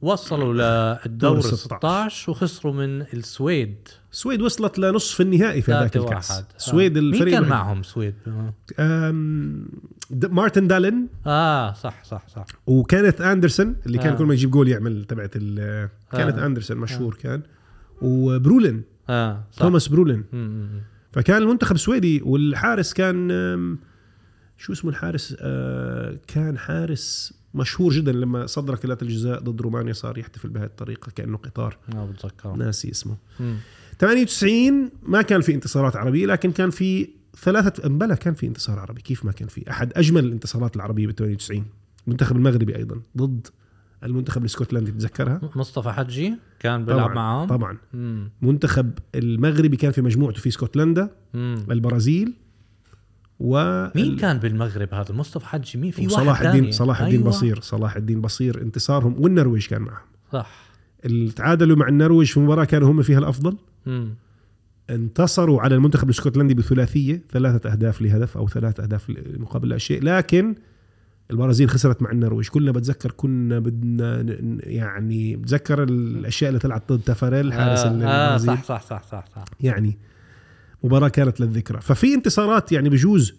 وصلوا 0.00 0.52
للدور 1.04 1.32
دور 1.32 1.40
16 1.40 2.30
وخسروا 2.30 2.72
من 2.72 3.02
السويد 3.02 3.74
السويد 4.12 4.42
وصلت 4.42 4.78
لنصف 4.78 5.20
النهائي 5.20 5.62
في 5.62 5.72
هذاك 5.72 5.98
3-1 5.98 6.00
الكأس 6.02 6.44
السويد 6.56 6.96
آه. 6.96 7.00
مين 7.00 7.14
الفريق 7.14 7.34
كان 7.34 7.42
الوحيد. 7.44 7.52
معهم 7.64 7.82
سويد 7.82 8.14
آه. 8.78 9.10
مارتن 10.30 10.66
دالن 10.66 11.06
آه 11.26 11.72
صح 11.72 12.04
صح 12.04 12.28
صح 12.28 12.44
وكانت 12.66 13.20
أندرسون 13.20 13.76
اللي 13.86 13.98
كان 13.98 14.12
آه. 14.12 14.16
كل 14.16 14.24
ما 14.24 14.34
يجيب 14.34 14.50
جول 14.50 14.68
يعمل 14.68 15.04
تبعت 15.04 15.30
ال- 15.36 15.88
كانت 16.12 16.38
آه. 16.38 16.46
أندرسون 16.46 16.76
مشهور 16.76 17.14
كان 17.14 17.42
وبرولين 18.02 18.82
آه 19.08 19.44
صح 19.52 19.58
توماس 19.62 19.88
برولين 19.88 20.24
مم،. 20.32 20.68
فكان 21.12 21.42
المنتخب 21.42 21.74
السويدي 21.74 22.22
والحارس 22.22 22.92
كان 22.92 23.28
شو 24.58 24.72
اسمه 24.72 24.90
الحارس 24.90 25.36
آه، 25.40 26.18
كان 26.26 26.58
حارس 26.58 27.32
مشهور 27.54 27.92
جدا 27.92 28.12
لما 28.12 28.46
صد 28.46 28.76
ركلات 28.76 29.02
الجزاء 29.02 29.40
ضد 29.40 29.60
رومانيا 29.60 29.92
صار 29.92 30.18
يحتفل 30.18 30.48
بهذه 30.48 30.64
الطريقة 30.64 31.10
كأنه 31.10 31.36
قطار. 31.36 31.78
ما 31.94 32.06
بتذكر 32.06 32.52
ناسي 32.52 32.90
اسمه. 32.90 33.16
مم. 33.40 33.56
98 33.98 34.90
ما 35.02 35.22
كان 35.22 35.40
في 35.40 35.54
انتصارات 35.54 35.96
عربية 35.96 36.26
لكن 36.26 36.52
كان 36.52 36.70
في 36.70 37.08
ثلاثة 37.36 37.88
بلا 37.88 38.14
كان 38.14 38.34
في 38.34 38.46
انتصار 38.46 38.78
عربي. 38.78 39.00
كيف 39.02 39.24
ما 39.24 39.32
كان 39.32 39.48
في؟ 39.48 39.70
أحد 39.70 39.92
أجمل 39.96 40.24
الانتصارات 40.24 40.76
العربية 40.76 41.06
ب 41.06 41.10
98 41.10 41.64
المنتخب 42.06 42.36
المغربي 42.36 42.76
أيضا 42.76 43.00
ضد 43.16 43.46
المنتخب 44.04 44.40
الإسكتلندي. 44.40 44.90
تتذكرها؟ 44.90 45.40
مصطفى 45.56 45.90
حجي 45.90 46.34
كان 46.60 46.84
بيلعب 46.84 47.00
طبعا 47.00 47.14
معهم 47.14 47.48
طبعا. 47.48 47.78
مم. 47.94 48.30
منتخب 48.42 48.90
المغربي 49.14 49.76
كان 49.76 49.92
في 49.92 50.02
مجموعته 50.02 50.40
في 50.40 50.48
إسكتلندا. 50.48 51.10
البرازيل 51.34 52.32
و 53.44 53.86
مين 53.94 54.16
كان 54.16 54.38
بالمغرب 54.38 54.94
هذا؟ 54.94 55.14
مصطفى 55.14 55.46
حجي. 55.46 55.78
مين 55.78 55.90
في 55.90 56.06
واحد 56.06 56.14
صلاح 56.14 56.40
الدين. 56.40 56.72
صلاح 56.72 57.00
الدين 57.00 57.18
أيوة. 57.18 57.28
بصير 57.28 57.60
صلاح 57.60 57.96
الدين 57.96 58.20
بصير 58.20 58.62
انتصارهم 58.62 59.14
والنرويج 59.18 59.66
كان 59.66 59.82
معهم. 59.82 60.06
صح. 60.32 60.50
اللي 61.04 61.30
تعادلوا 61.30 61.76
مع 61.76 61.88
النرويج 61.88 62.32
في 62.32 62.40
مباراة 62.40 62.64
كانوا 62.64 62.90
هم 62.90 63.02
فيها 63.02 63.18
الأفضل. 63.18 63.56
مم. 63.86 64.14
انتصروا 64.90 65.60
على 65.60 65.74
المنتخب 65.74 66.04
الاسكتلندي 66.04 66.54
بثلاثية 66.54 67.22
ثلاثة 67.32 67.72
أهداف 67.72 68.02
لهدف 68.02 68.36
أو 68.36 68.48
ثلاث 68.48 68.80
أهداف 68.80 69.12
مقابل 69.38 69.68
لا 69.68 69.78
شيء. 69.78 70.02
لكن 70.02 70.54
البرازيل 71.30 71.70
خسرت 71.70 72.02
مع 72.02 72.10
النرويج. 72.10 72.48
كلنا 72.48 72.72
بتذكر 72.72 73.10
كنا 73.10 73.58
بدنا 73.58 74.36
يعني 74.60 75.36
بتذكر 75.36 75.82
الأشياء 75.82 76.48
اللي 76.48 76.60
طلعت 76.60 76.92
ضد 76.92 77.00
تافاريل 77.00 77.52
حارس 77.52 77.80
آه, 77.80 78.04
آه 78.04 78.36
صح 78.36 78.62
صح 78.64 78.82
صح 78.82 79.02
صح 79.02 79.24
صح. 79.36 79.44
يعني 79.60 79.98
مباراة 80.84 81.08
كانت 81.08 81.40
للذكرى. 81.40 81.80
ففي 81.80 82.14
انتصارات 82.14 82.72
يعني 82.72 82.88
بجوز 82.88 83.34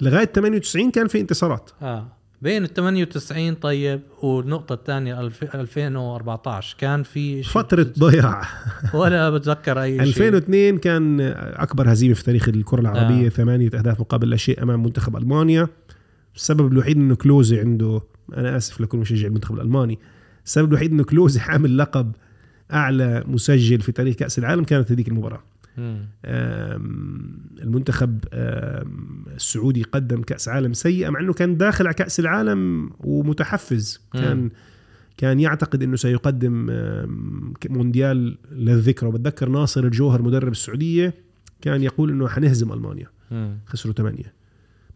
لغاية 0.00 0.24
98 0.24 0.90
كان 0.90 1.08
في 1.08 1.20
انتصارات. 1.20 1.70
آه. 1.82 2.12
بين 2.42 2.64
ال 2.64 2.74
98 2.74 3.54
طيب 3.54 4.00
والنقطة 4.22 4.72
الثانية 4.72 5.28
ألف- 5.28 5.54
2014 5.54 6.76
كان 6.78 7.02
في 7.02 7.42
فترة 7.42 7.86
ضياع. 7.98 8.42
ولا 8.94 9.30
بتذكر 9.30 9.82
أي 9.82 9.92
شيء. 9.96 10.02
2002 10.02 10.78
كان 10.78 11.20
أكبر 11.36 11.92
هزيمة 11.92 12.14
في 12.14 12.24
تاريخ 12.24 12.48
الكرة 12.48 12.80
العربية 12.80 13.26
آه. 13.26 13.28
ثمانية 13.28 13.66
أهداف 13.66 14.00
مقابل 14.00 14.30
لا 14.30 14.36
شيء 14.36 14.62
أمام 14.62 14.82
منتخب 14.82 15.16
ألمانيا. 15.16 15.68
السبب 16.36 16.72
الوحيد 16.72 16.96
إنه 16.96 17.14
كلوزي 17.16 17.60
عنده 17.60 18.00
أنا 18.36 18.56
آسف 18.56 18.80
لكل 18.80 18.98
مشجع 18.98 19.26
المنتخب 19.26 19.54
الألماني 19.54 19.98
السبب 20.46 20.68
الوحيد 20.68 20.92
إنه 20.92 21.04
كلوزي 21.04 21.40
حامل 21.46 21.78
لقب 21.78 22.12
أعلى 22.72 23.24
مسجل 23.26 23.80
في 23.80 23.92
تاريخ 23.92 24.16
كأس 24.16 24.38
العالم 24.38 24.64
كانت 24.64 24.92
هذيك 24.92 25.08
المباراة. 25.08 25.42
المنتخب 27.62 28.24
السعودي 29.36 29.82
قدم 29.82 30.22
كأس 30.22 30.48
عالم 30.48 30.72
سيئة 30.72 31.10
مع 31.10 31.20
إنه 31.20 31.32
كان 31.32 31.56
داخل 31.56 31.86
على 31.86 31.94
كأس 31.94 32.20
العالم 32.20 32.90
ومتحفز 33.00 34.00
كان. 34.12 34.50
كان 35.16 35.40
يعتقد 35.40 35.82
إنه 35.82 35.96
سيقدم 35.96 36.66
مونديال 37.68 38.38
للذكرى 38.52 39.08
وبتذكر 39.08 39.48
ناصر 39.48 39.84
الجوهر 39.84 40.22
مدرب 40.22 40.52
السعودية 40.52 41.14
كان 41.60 41.82
يقول 41.82 42.10
إنه 42.10 42.28
حنهزم 42.28 42.72
ألمانيا. 42.72 43.10
خسروا 43.66 43.94
ثمانية 43.94 44.34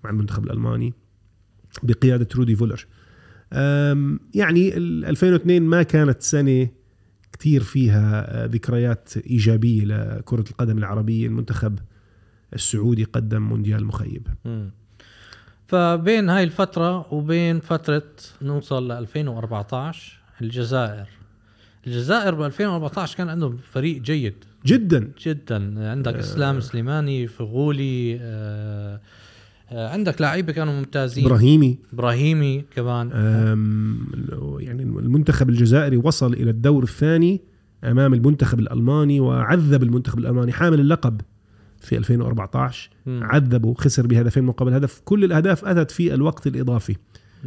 مع 0.05 0.11
المنتخب 0.11 0.45
الألماني 0.45 0.95
بقيادة 1.83 2.29
رودي 2.37 2.57
فولر 2.57 2.87
يعني 4.35 4.77
ال 4.77 5.05
2002 5.05 5.63
ما 5.63 5.83
كانت 5.83 6.23
سنة 6.23 6.69
كثير 7.43 7.63
فيها 7.63 8.43
آه، 8.45 8.47
ذكريات 8.47 9.17
إيجابية 9.17 9.85
لكرة 9.85 10.45
القدم 10.51 10.79
العربية. 10.79 11.27
المنتخب 11.27 11.79
السعودي 12.55 13.05
قدم 13.05 13.43
مونديال 13.43 13.85
مخيب. 13.85 14.29
فبين 15.67 16.29
هاي 16.29 16.45
الفترة 16.45 17.15
وبين 17.15 17.61
فترة 17.61 18.03
نوصل 18.43 18.89
ل 18.89 18.93
2014 18.93 20.21
الجزائر. 20.41 21.07
الجزائر 21.87 22.35
ب 22.35 22.43
2014 22.43 23.17
كان 23.17 23.29
عندهم 23.29 23.57
فريق 23.73 24.03
جيد. 24.03 24.35
جدا. 24.67 25.11
جدا. 25.25 25.91
عندك 25.91 26.15
إسلام 26.15 26.61
سليماني 26.61 27.27
فغولي 27.27 28.19
آه 28.21 29.01
آه 29.71 29.89
عندك 29.89 30.21
لعيبة 30.21 30.53
كانوا 30.53 30.73
ممتازين. 30.75 31.25
إبراهيمي. 31.25 31.79
إبراهيمي 31.93 32.65
كمان. 32.75 33.11
يعني 34.61 34.82
المنتخب 35.03 35.49
الجزائري 35.49 35.97
وصل 35.97 36.33
إلى 36.33 36.51
الدور 36.51 36.83
الثاني 36.83 37.41
أمام 37.85 38.15
المنتخب 38.15 38.59
الألماني 38.61 39.21
وعذب 39.21 39.83
المنتخب 39.83 40.19
الألماني 40.19 40.53
حامل 40.53 40.81
اللقب 40.81 41.21
في 41.81 41.97
2014 41.99 42.91
مم. 43.07 43.21
عذبه 43.25 43.75
خسر 43.75 44.07
بهدفين 44.07 44.45
مقابل 44.45 44.75
هدف. 44.75 45.03
كل 45.05 45.25
الأهداف 45.25 45.65
أتت 45.65 45.91
في 45.91 46.15
الوقت 46.15 46.47
الإضافي. 46.47 46.97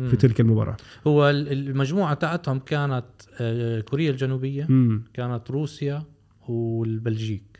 في 0.09 0.15
تلك 0.15 0.39
المباراة. 0.41 0.77
هو 1.07 1.29
ال- 1.29 1.51
المجموعة 1.51 2.13
تاعتهم 2.13 2.59
كانت 2.59 3.05
آه 3.39 3.79
كوريا 3.79 4.11
الجنوبية 4.11 4.65
مم. 4.69 5.03
كانت 5.13 5.51
روسيا 5.51 6.03
والبلجيك. 6.47 7.59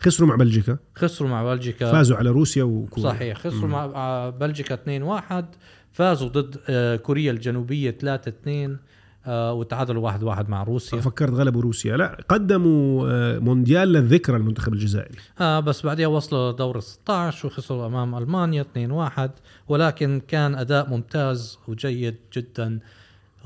خسروا 0.00 0.28
مع 0.28 0.34
بلجيكا. 0.36 0.78
خسروا 0.94 1.30
مع 1.30 1.44
بلجيكا. 1.44 1.92
فازوا 1.92 2.16
على 2.16 2.30
روسيا 2.30 2.62
وكوريا. 2.64 3.10
صحيح 3.10 3.38
خسروا 3.38 3.68
مع 3.68 3.86
مع 3.86 4.30
بلجيكا 4.30 4.74
2-1 4.74 5.44
فازوا 5.92 6.28
ضد 6.28 6.56
آه 6.68 6.96
كوريا 6.96 7.30
الجنوبية 7.32 7.90
3-2 7.90 8.78
آه 9.26 9.52
وتعادلوا 9.52 10.02
1-1 10.02 10.48
مع 10.48 10.62
روسيا. 10.62 11.00
فكرت 11.00 11.32
غلبوا 11.32 11.62
روسيا. 11.62 11.96
لا 11.96 12.24
قدموا 12.28 13.08
آه، 13.10 13.38
مونديال 13.38 13.88
للذكرى 13.88 14.36
المنتخب 14.36 14.72
الجزائري. 14.72 15.18
آه 15.40 15.60
بس 15.60 15.86
بعدها 15.86 16.06
وصلوا 16.06 16.52
لدور 16.52 16.80
16 16.80 17.46
وخسروا 17.46 17.86
أمام 17.86 18.14
ألمانيا 18.14 18.62
2-1 18.62 19.30
ولكن 19.68 20.22
كان 20.28 20.54
أداء 20.54 20.90
ممتاز 20.90 21.58
وجيد 21.68 22.16
جدا. 22.36 22.78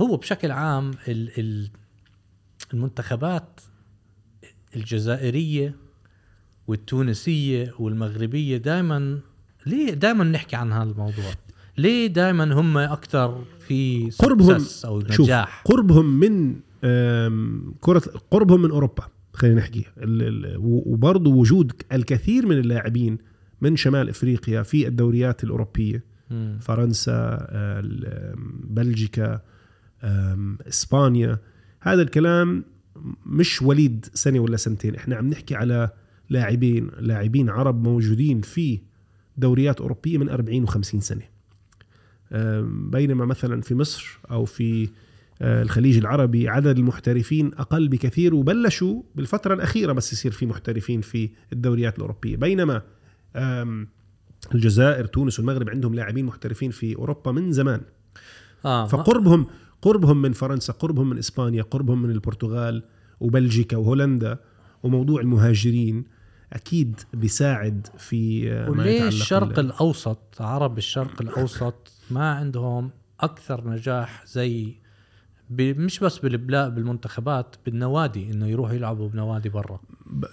هو 0.00 0.16
بشكل 0.16 0.50
عام 0.50 0.90
ال 1.08 1.40
ال 1.40 1.70
المنتخبات 2.74 3.60
الجزائرية 4.76 5.74
والتونسية 6.66 7.74
والمغربية 7.78 8.56
دائما 8.56 9.20
ليه 9.66 9.90
دائما 9.90 10.24
نحكي 10.24 10.56
عن 10.56 10.72
هذا 10.72 10.90
الموضوع؟ 10.90 11.32
ليه 11.78 12.06
دائما 12.06 12.54
هم 12.54 12.78
أكثر 12.78 13.44
في 13.58 14.10
قربهم 14.18 14.64
أو 14.84 15.00
شوف 15.10 15.26
نجاح؟ 15.26 15.62
قربهم 15.64 16.20
من 16.20 16.56
كرة 17.80 18.02
قربهم 18.30 18.62
من 18.62 18.70
أوروبا 18.70 19.04
خلينا 19.32 19.56
نحكي. 19.56 19.84
وبرضه 20.58 21.30
وجود 21.30 21.72
الكثير 21.92 22.46
من 22.46 22.58
اللاعبين 22.58 23.18
من 23.60 23.76
شمال 23.76 24.08
إفريقيا 24.08 24.62
في 24.62 24.86
الدوريات 24.86 25.44
الأوروبية. 25.44 26.04
مم. 26.30 26.58
فرنسا 26.62 27.48
بلجيكا 28.64 29.40
إسبانيا. 30.68 31.38
هذا 31.80 32.02
الكلام 32.02 32.64
مش 33.26 33.62
وليد 33.62 34.06
سنة 34.14 34.38
ولا 34.38 34.56
سنتين. 34.56 34.94
إحنا 34.94 35.16
عم 35.16 35.26
نحكي 35.28 35.54
على 35.54 35.90
لاعبين 36.30 36.90
لاعبين 36.98 37.50
عرب 37.50 37.82
موجودين 37.88 38.40
في 38.40 38.80
دوريات 39.36 39.80
أوروبية 39.80 40.18
من 40.18 40.28
40 40.28 40.68
و50 40.68 40.80
سنة. 40.82 41.37
بينما 42.90 43.24
مثلا 43.24 43.60
في 43.62 43.74
مصر 43.74 44.18
أو 44.30 44.44
في 44.44 44.88
آه، 45.42 45.62
الخليج 45.62 45.96
العربي 45.96 46.48
عدد 46.48 46.78
المحترفين 46.78 47.50
أقل 47.54 47.88
بكثير 47.88 48.34
وبلشوا 48.34 49.02
بالفترة 49.14 49.54
الأخيرة 49.54 49.92
بس 49.92 50.12
يصير 50.12 50.32
في 50.32 50.46
محترفين 50.46 51.00
في 51.00 51.30
الدوريات 51.52 51.96
الأوروبية. 51.96 52.36
بينما 52.36 52.82
الجزائر 54.54 55.06
تونس 55.06 55.38
والمغرب 55.38 55.70
عندهم 55.70 55.94
لاعبين 55.94 56.24
محترفين 56.24 56.70
في 56.70 56.96
أوروبا 56.96 57.32
من 57.32 57.52
زمان. 57.52 57.80
ما- 58.64 58.86
فقربهم 58.86 59.46
قربهم 59.82 60.22
من 60.22 60.32
فرنسا 60.32 60.72
قربهم 60.72 61.10
من 61.10 61.18
إسبانيا 61.18 61.62
قربهم 61.62 62.02
من 62.02 62.10
البرتغال 62.10 62.82
وبلجيكا 63.20 63.76
وهولندا 63.76 64.38
وموضوع 64.82 65.20
المهاجرين 65.20 66.04
أكيد 66.52 67.00
بيساعد 67.14 67.86
في 67.98 68.52
آه، 68.52 68.64
ما 68.70 68.82
وليه 68.82 69.08
الشرق 69.08 69.58
الأوسط 69.58 70.18
عرب 70.40 70.78
الشرق 70.78 71.22
الأوسط 71.22 71.92
ما 72.10 72.30
عندهم 72.32 72.90
أكثر 73.20 73.70
نجاح 73.70 74.26
زي 74.26 74.74
مش 75.50 76.00
بس 76.00 76.18
بالبلاء 76.18 76.70
بالمنتخبات 76.70 77.56
بالنوادي 77.66 78.30
إنه 78.30 78.46
يروحوا 78.46 78.74
يلعبوا 78.74 79.08
بنوادي 79.08 79.48
برا. 79.48 79.80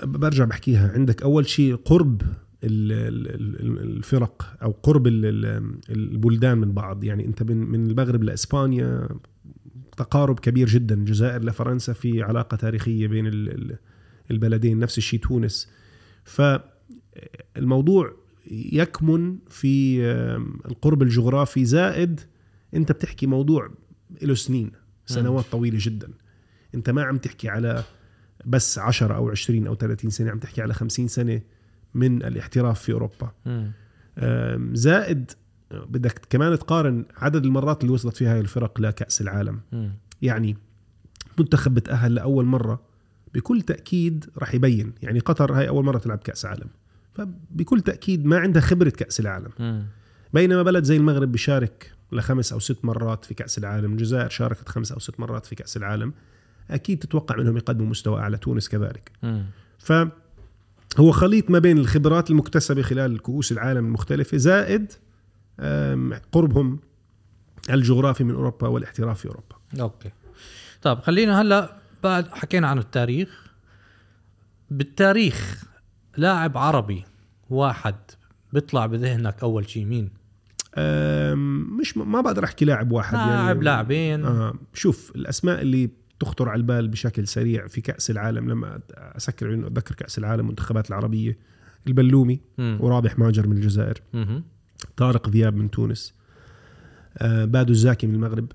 برجع 0.03 0.45
بحكيها. 0.45 0.91
عندك 0.91 1.23
أول 1.23 1.45
شيء 1.47 1.75
قرب 1.75 2.21
ال- 2.63 2.91
ال- 2.91 3.61
ال- 3.61 3.97
الفرق 3.97 4.55
أو 4.63 4.71
قرب 4.71 5.07
ال- 5.07 5.25
ال- 5.25 5.79
البلدان 5.89 6.57
من 6.57 6.71
بعض. 6.71 7.03
يعني 7.03 7.25
أنت 7.25 7.43
من 7.43 7.89
المغرب 7.89 8.23
لإسبانيا 8.23 9.09
تقارب 9.97 10.39
كبير 10.39 10.67
جدا. 10.67 10.95
الجزائر 10.95 11.43
لفرنسا 11.43 11.93
في 11.93 12.21
علاقة 12.23 12.57
تاريخية 12.57 13.07
بين 13.07 13.27
ال- 13.27 13.49
ال- 13.49 13.77
البلدين 14.31 14.79
نفس 14.79 14.97
الشيء 14.97 15.19
تونس. 15.19 15.69
فالموضوع 16.23 18.13
يكمن 18.51 19.37
في 19.49 20.01
القرب 20.65 21.01
الجغرافي 21.01 21.65
زائد 21.65 22.21
انت 22.73 22.91
بتحكي 22.91 23.27
موضوع 23.27 23.69
له 24.21 24.33
سنين 24.33 24.71
سنوات 25.05 25.45
طويلة 25.51 25.77
جدا. 25.81 26.11
انت 26.75 26.89
ما 26.89 27.03
عم 27.03 27.17
تحكي 27.17 27.49
على 27.49 27.83
بس 28.45 28.79
10 28.79 29.15
أو 29.15 29.29
20 29.29 29.67
أو 29.67 29.75
30 29.75 30.09
سنة 30.09 30.31
عم 30.31 30.39
تحكي 30.39 30.61
على 30.61 30.73
50 30.73 31.07
سنة 31.07 31.41
من 31.93 32.23
الاحتراف 32.23 32.81
في 32.81 32.91
أوروبا. 32.91 33.31
زائد 34.73 35.31
بدك 35.71 36.21
كمان 36.29 36.59
تقارن 36.59 37.05
عدد 37.17 37.45
المرات 37.45 37.81
اللي 37.81 37.93
وصلت 37.93 38.17
فيها 38.17 38.33
هاي 38.33 38.39
الفرق 38.39 38.81
لكاس 38.81 39.21
العالم. 39.21 39.61
يعني 40.21 40.57
منتخب 41.39 41.73
بتأهل 41.73 42.15
لأول 42.15 42.45
مرة 42.45 42.81
بكل 43.33 43.61
تأكيد 43.61 44.25
راح 44.37 44.55
يبين 44.55 44.93
يعني 45.01 45.19
قطر 45.19 45.53
هاي 45.53 45.67
أول 45.67 45.85
مرة 45.85 45.97
تلعب 45.97 46.17
كأس 46.17 46.45
عالم. 46.45 46.67
فبكل 47.15 47.81
تأكيد 47.81 48.25
ما 48.25 48.37
عندها 48.37 48.61
خبرة 48.61 48.89
كأس 48.89 49.19
العالم. 49.19 49.85
بينما 50.33 50.63
بلد 50.63 50.83
زي 50.83 50.97
المغرب 50.97 51.31
بيشارك 51.31 51.91
لخمس 52.11 52.53
أو 52.53 52.59
ست 52.59 52.85
مرات 52.85 53.25
في 53.25 53.33
كأس 53.33 53.57
العالم 53.57 53.91
الجزائر 53.93 54.29
شاركت 54.29 54.69
خمس 54.69 54.91
أو 54.91 54.99
ست 54.99 55.19
مرات 55.19 55.45
في 55.45 55.55
كأس 55.55 55.77
العالم. 55.77 56.13
أكيد 56.71 56.99
تتوقع 56.99 57.35
منهم 57.35 57.57
يقدموا 57.57 57.87
مستوى 57.87 58.21
أعلى 58.21 58.37
تونس 58.37 58.69
كذلك. 58.69 59.11
مم. 59.23 59.45
فهو 59.79 61.11
خليط 61.11 61.49
ما 61.49 61.59
بين 61.59 61.77
الخبرات 61.77 62.29
المكتسبة 62.29 62.81
خلال 62.81 63.19
كؤوس 63.19 63.51
العالم 63.51 63.85
المختلفة 63.85 64.37
زائد 64.37 64.91
قربهم 66.31 66.79
الجغرافي 67.69 68.23
من 68.23 68.35
أوروبا 68.35 68.67
والاحتراف 68.67 69.19
في 69.19 69.27
أوروبا. 69.27 69.55
أوكي. 69.79 70.11
طيب 70.81 70.99
خلينا 70.99 71.41
هلأ 71.41 71.77
بعد 72.03 72.27
حكينا 72.27 72.67
عن 72.67 72.77
التاريخ. 72.77 73.45
بالتاريخ 74.71 75.63
لاعب 76.17 76.57
عربي 76.57 77.03
واحد 77.49 77.95
بيطلع 78.53 78.85
بذهنك 78.85 79.43
أول 79.43 79.69
شيء 79.69 79.85
مين؟ 79.85 80.09
مش 81.79 81.97
ما 81.97 82.21
بقدر 82.21 82.43
أحكي 82.43 82.65
لاعب 82.65 82.91
واحد 82.91 83.13
لاعب 83.15 83.63
لاعبين 83.63 84.25
آه 84.25 84.53
شوف 84.73 85.11
الأسماء 85.15 85.61
اللي 85.61 85.89
تخطر 86.19 86.49
على 86.49 86.57
البال 86.57 86.87
بشكل 86.87 87.27
سريع 87.27 87.67
في 87.67 87.81
كأس 87.81 88.11
العالم 88.11 88.49
لما 88.49 88.79
أسكر 88.91 89.47
عيوني 89.47 89.67
أتذكر 89.67 89.95
كأس 89.95 90.17
العالم 90.17 90.39
المنتخبات 90.39 90.89
العربية 90.89 91.37
البلومي 91.87 92.39
مم. 92.57 92.77
ورابح 92.81 93.19
ماجر 93.19 93.47
من 93.47 93.57
الجزائر 93.57 94.01
مهم. 94.13 94.43
طارق 94.97 95.29
ذياب 95.29 95.55
من 95.55 95.71
تونس 95.71 96.13
آه 97.17 97.45
بادو 97.45 97.73
الزاكي 97.73 98.07
من 98.07 98.15
المغرب 98.15 98.51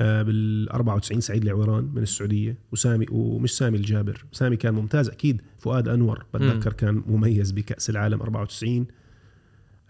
بال 0.00 0.68
94 0.70 1.20
سعيد 1.20 1.42
العويران 1.42 1.90
من 1.94 2.02
السعودية 2.02 2.56
وسامي 2.72 3.06
ومش 3.10 3.56
سامي 3.56 3.76
الجابر. 3.78 4.24
سامي 4.32 4.56
كان 4.56 4.74
ممتاز 4.74 5.08
أكيد. 5.08 5.42
فؤاد 5.58 5.88
أنور 5.88 6.24
بتذكر 6.34 6.72
كان 6.72 7.02
مميز 7.06 7.50
بكأس 7.50 7.90
العالم 7.90 8.20
94 8.20 8.86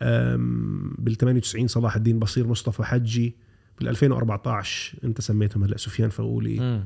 آم، 0.03 0.95
بال 0.99 1.15
98 1.15 1.69
صلاح 1.69 1.97
الدين 1.97 2.19
بصير 2.19 2.47
مصطفى 2.47 2.83
حجي. 2.85 3.35
بال 3.79 3.89
2014 3.89 4.97
أنت 5.05 5.21
سميتهم 5.21 5.65
هلأ 5.65 5.77
سفيان 5.77 6.11
فغولي 6.11 6.83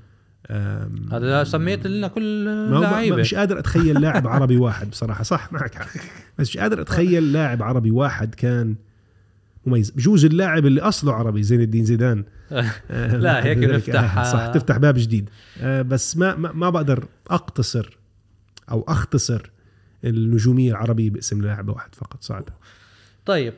هذا 1.13 1.45
سميت 1.45 1.87
لنا 1.87 2.09
كل 2.09 2.45
لعيبة. 2.81 3.17
مش 3.17 3.35
قادر 3.35 3.59
أتخيل 3.59 4.01
لاعب 4.01 4.27
عربي 4.27 4.57
واحد 4.57 4.91
بصراحة. 4.91 5.23
صح 5.23 5.53
معك 5.53 5.75
حق. 5.75 5.89
بس 6.39 6.49
مش 6.49 6.57
قادر 6.57 6.81
أتخيل 6.81 7.33
لاعب 7.33 7.63
عربي 7.63 7.91
واحد 7.91 8.35
كان 8.35 8.75
مميز. 9.69 9.91
بجوز 9.91 10.25
اللاعب 10.25 10.67
اللي 10.67 10.81
أصله 10.81 11.13
عربي 11.15 11.43
زين 11.43 11.61
الدين 11.61 11.85
زيدان. 11.85 12.25
آه، 12.91 13.17
لا، 13.17 13.45
هيك 13.45 13.59
نفتح- 13.59 14.19
آه، 14.19 14.23
صح 14.33 14.47
تفتح 14.47 14.77
باب 14.77 14.95
جديد. 14.99 15.31
آه، 15.61 15.83
بس 15.83 16.17
ما 16.17 16.37
ما, 16.37 16.71
بقدر 16.71 17.05
أقتصر 17.31 17.99
أو 18.71 18.85
أختصر 18.89 19.51
النجومية 20.05 20.71
العربية 20.71 21.11
باسم 21.11 21.43
لاعب 21.43 21.69
واحد 21.69 21.95
فقط. 21.95 22.23
صعب. 22.23 22.45
طيب 23.27 23.55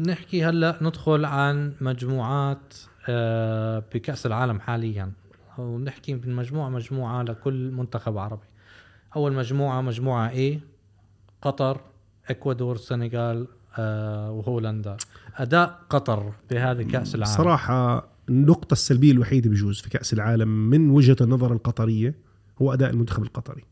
نحكي 0.00 0.44
هلأ 0.44 0.78
ندخل 0.82 1.24
عن 1.24 1.72
مجموعات 1.80 2.74
آه، 3.08 3.82
بكأس 3.94 4.26
العالم 4.26 4.60
حاليا. 4.60 5.12
ونحكي 5.58 6.14
من 6.14 6.34
مجموعة 6.36 6.68
مجموعة 6.68 7.22
لكل 7.22 7.70
منتخب 7.70 8.18
عربي. 8.18 8.46
أول 9.16 9.32
مجموعة 9.32 9.80
مجموعة 9.80 10.30
A 10.34 10.58
قطر 11.42 11.80
إكوادور 12.30 12.74
السنغال 12.74 13.46
آه، 13.78 14.30
وهولندا. 14.30 14.96
أداء 15.36 15.80
قطر 15.90 16.32
بهذه 16.50 16.82
كأس 16.82 17.14
العالم 17.14 17.34
صراحة 17.36 18.08
النقطة 18.28 18.72
السلبية 18.72 19.12
الوحيدة 19.12 19.50
بجوز 19.50 19.80
في 19.80 19.88
كأس 19.90 20.12
العالم 20.12 20.70
من 20.70 20.90
وجهة 20.90 21.16
النظر 21.20 21.52
القطرية 21.52 22.14
هو 22.62 22.72
أداء 22.72 22.90
المنتخب 22.90 23.22
القطري 23.22 23.64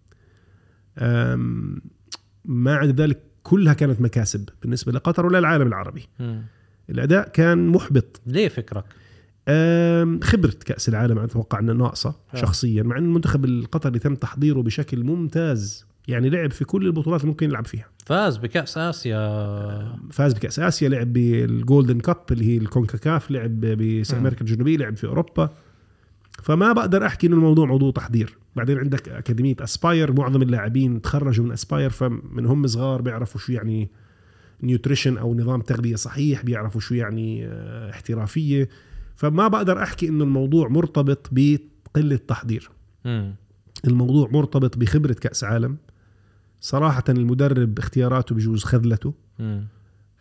ما 2.45 2.75
عدا 2.75 3.03
ذلك 3.05 3.23
كلها 3.43 3.73
كانت 3.75 4.01
مكاسب 4.01 4.49
بالنسبة 4.63 4.93
لقطر 4.93 5.27
ولا 5.27 5.39
العالم 5.39 5.67
العربي 5.67 6.09
مم. 6.21 6.43
الأداء 6.91 7.29
كان 7.29 7.69
محبط 7.69 8.21
ليه 8.27 8.49
فكرك؟ 8.49 8.85
أم، 9.49 10.21
خبرة 10.23 10.55
كأس 10.65 10.89
العالم 10.89 11.19
أتوقع 11.19 11.59
أنها 11.59 11.75
ناقصة 11.75 12.15
آه. 12.35 12.37
شخصيا 12.37 12.83
مع 12.83 12.99
أن 12.99 13.05
المنتخب 13.05 13.45
القطري 13.45 13.99
تم 13.99 14.15
تحضيره 14.15 14.61
بشكل 14.63 15.05
ممتاز 15.05 15.87
يعني 16.09 16.31
لعب 16.31 16.51
في 16.51 16.65
كل 16.65 16.87
البطولات 16.87 17.21
اللي 17.21 17.31
ممكن 17.31 17.47
يلعب 17.51 17.67
فيها. 17.67 17.87
فاز 18.07 18.37
بكأس 18.37 18.79
آسيا. 18.79 19.99
فاز 20.11 20.35
بكأس 20.35 20.59
آسيا 20.59 20.89
لعب 20.89 21.13
بالجولدن 21.13 22.01
كاب 22.01 22.17
اللي 22.31 22.45
هي 22.45 22.57
الكونكاكاف 22.57 23.31
لعب 23.31 23.61
بس. 23.61 24.15
أمريكا 24.15 24.41
الجنوبية 24.41 24.77
لعب 24.77 24.97
في 24.97 25.07
أوروبا. 25.07 25.51
فما 26.43 26.73
بقدر 26.73 27.07
أحكي 27.07 27.27
إنه 27.27 27.37
الموضوع 27.37 27.67
موضوع 27.67 27.91
تحضير. 27.91 28.39
بعدين 28.57 28.79
عندك 28.79 29.09
أكاديمية 29.09 29.57
اسباير 29.61 30.13
معظم 30.13 30.43
اللاعبين 30.43 31.03
تخرجوا 31.03 31.45
من 31.45 31.53
اسباير 31.53 31.91
فمن 31.91 32.47
هم 32.47 32.67
صغار 32.67 33.03
بيعرفوا 33.03 33.41
شو 33.41 33.53
يعني 33.53 33.91
نيوتريشن 34.63 35.19
أو 35.19 35.35
نظام 35.35 35.61
تغذية 35.61 35.97
صحيح 35.97 36.45
بيعرفوا 36.45 36.81
شو 36.81 36.95
يعني 36.95 37.47
آه، 37.47 37.91
احترافية. 37.91 38.69
فما 39.17 39.49
بقدر 39.49 39.83
أحكي 39.83 40.09
إنه 40.09 40.25
الموضوع 40.25 40.69
مرتبط 40.69 41.29
بقلة 41.33 42.17
تحضير. 42.17 42.71
الموضوع 43.87 44.29
مرتبط 44.33 44.79
بخبرة 44.79 45.13
كأس 45.13 45.45
عالم. 45.45 45.77
صراحة 46.63 47.05
المدرب 47.09 47.79
اختياراته 47.79 48.35
بجوز 48.35 48.65
خذلته. 48.65 49.15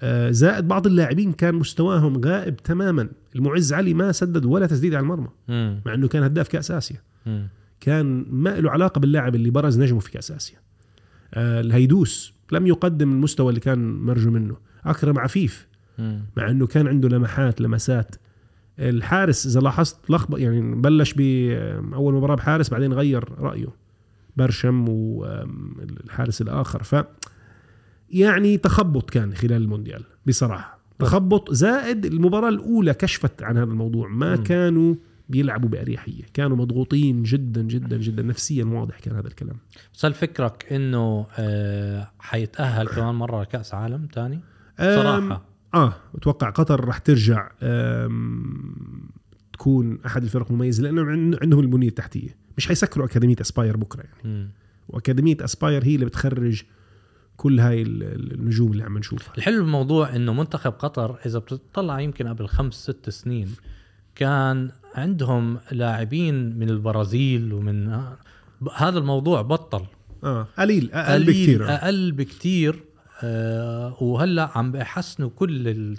آه، 0.04 0.32
زائد 0.32 0.68
بعض 0.68 0.88
اللاعبين 0.88 1.34
كان 1.34 1.56
مستواهم 1.56 2.22
غائب 2.26 2.58
تماما 2.58 3.10
المعز 3.36 3.74
علي 3.74 3.94
ما 3.94 4.12
سدد 4.12 4.46
ولا 4.46 4.66
تسديد 4.66 4.94
على 4.94 5.04
المرمى 5.04 5.28
مم. 5.48 5.82
مع 5.86 5.94
إنه 5.94 6.08
كان 6.08 6.24
هداف 6.24 6.48
كأس 6.48 6.72
آسيا 6.72 6.98
مم. 7.26 7.48
كان 7.80 8.26
ما 8.30 8.50
له 8.50 8.72
علاقة 8.72 9.00
باللاعب 9.00 9.36
اللي 9.36 9.50
برز 9.50 9.80
نجمه 9.80 10.00
في 10.00 10.12
كأس 10.12 10.32
آسيا 10.32 10.58
آه، 11.34 11.62
الهيدوس 11.62 12.34
لم 12.52 12.68
يقدم 12.68 13.12
المستوى 13.12 13.50
اللي 13.50 13.60
كان 13.60 13.94
مرجو 13.96 14.32
منه 14.32 14.58
أكرم 14.86 15.20
عفيف 15.20 15.68
مم. 15.98 16.22
مع 16.38 16.50
إنه 16.50 16.68
كان 16.68 16.88
عنده 16.88 17.10
لمحات 17.10 17.62
لمسات 17.62 18.16
الحارس 18.80 19.46
إذا 19.46 19.60
لاحظت 19.60 20.10
لخبط 20.10 20.40
يعني 20.40 20.76
بلش 20.76 21.14
بأول 21.14 22.14
مباراة 22.14 22.36
بحارس 22.36 22.70
بعدين 22.70 22.94
غير 22.94 23.30
رأيه 23.40 23.68
برشم 24.38 24.90
والحارس 24.90 26.42
الآخر. 26.42 26.84
ف 26.84 26.96
يعني 28.10 28.58
تخبط 28.58 29.10
كان 29.10 29.34
خلال 29.34 29.54
المونديال 29.62 30.04
بصراحة. 30.28 30.80
تخبط 31.00 31.52
زائد 31.54 32.06
المباراة 32.06 32.50
الأولى 32.50 32.94
كشفت 32.94 33.44
عن 33.44 33.58
هذا 33.58 33.72
الموضوع. 33.72 34.08
ما 34.08 34.36
مم. 34.36 34.44
كانوا 34.44 34.96
بيلعبوا 35.30 35.70
بأريحية. 35.70 36.24
كانوا 36.34 36.58
مضغوطين 36.58 37.24
جدا 37.24 37.62
جدا 37.62 37.98
جدا. 37.98 38.24
نفسيا 38.24 38.66
واضح 38.66 39.00
كان 39.00 39.16
هذا 39.16 39.28
الكلام. 39.28 39.56
بس 39.94 40.06
هل 40.06 40.14
فكرك 40.14 40.74
إنه 40.74 41.26
آه 41.38 42.12
حيتأهل 42.20 42.88
كمان 42.88 43.16
مرة 43.16 43.42
لكأس 43.42 43.74
عالم 43.74 44.06
تاني؟ 44.06 44.40
صراحة. 44.80 45.46
آه 45.74 45.94
بتوقع 46.14 46.50
قطر 46.50 46.86
راح 46.86 46.98
ترجع 46.98 47.50
تكون 49.54 50.00
أحد 50.06 50.24
الفرق 50.24 50.48
المميزة 50.52 50.84
لأنه 50.84 51.02
عن- 51.02 51.38
عندهم 51.42 51.60
البنيه 51.60 51.88
التحتية. 51.88 52.36
مش 52.62 52.68
حيسكروا 52.68 53.06
أكاديمية 53.06 53.36
اسباير 53.42 53.78
بكرة 53.78 54.04
يعني. 54.24 54.50
وأكاديمية 54.90 55.38
اسباير 55.42 55.84
هي 55.86 55.96
اللي 55.96 56.06
بتخرج 56.06 56.64
كل 57.38 57.60
هاي 57.60 57.82
ال- 57.82 58.04
ال- 58.04 58.34
النجوم 58.34 58.72
اللي 58.72 58.84
عم 58.84 58.98
نشوفها 58.98 59.34
الحلو 59.38 59.64
بالموضوع 59.64 60.16
إنه 60.16 60.34
منتخب 60.34 60.72
قطر 60.72 61.18
إذا 61.26 61.40
بتطلع 61.40 62.00
يمكن 62.00 62.28
قبل 62.28 62.48
خمس 62.48 62.74
ست 62.74 63.10
سنين 63.10 63.48
كان 64.16 64.72
عندهم 64.96 65.58
لاعبين 65.72 66.60
من 66.60 66.70
البرازيل 66.70 67.54
ومن 67.54 68.02
هذا 68.76 69.00
الموضوع 69.00 69.42
بطل 69.42 69.86
آه 70.24 70.48
قليل 70.58 70.92
أقل 70.94 71.14
قليل 71.24 71.26
بكثير 71.28 71.68
آه. 71.70 71.72
أقل 71.72 72.12
بكثير 72.12 72.84
آه 73.24 74.04
وهلأ 74.04 74.58
عم 74.58 74.72
بيحسنوا 74.72 75.30
كل 75.36 75.96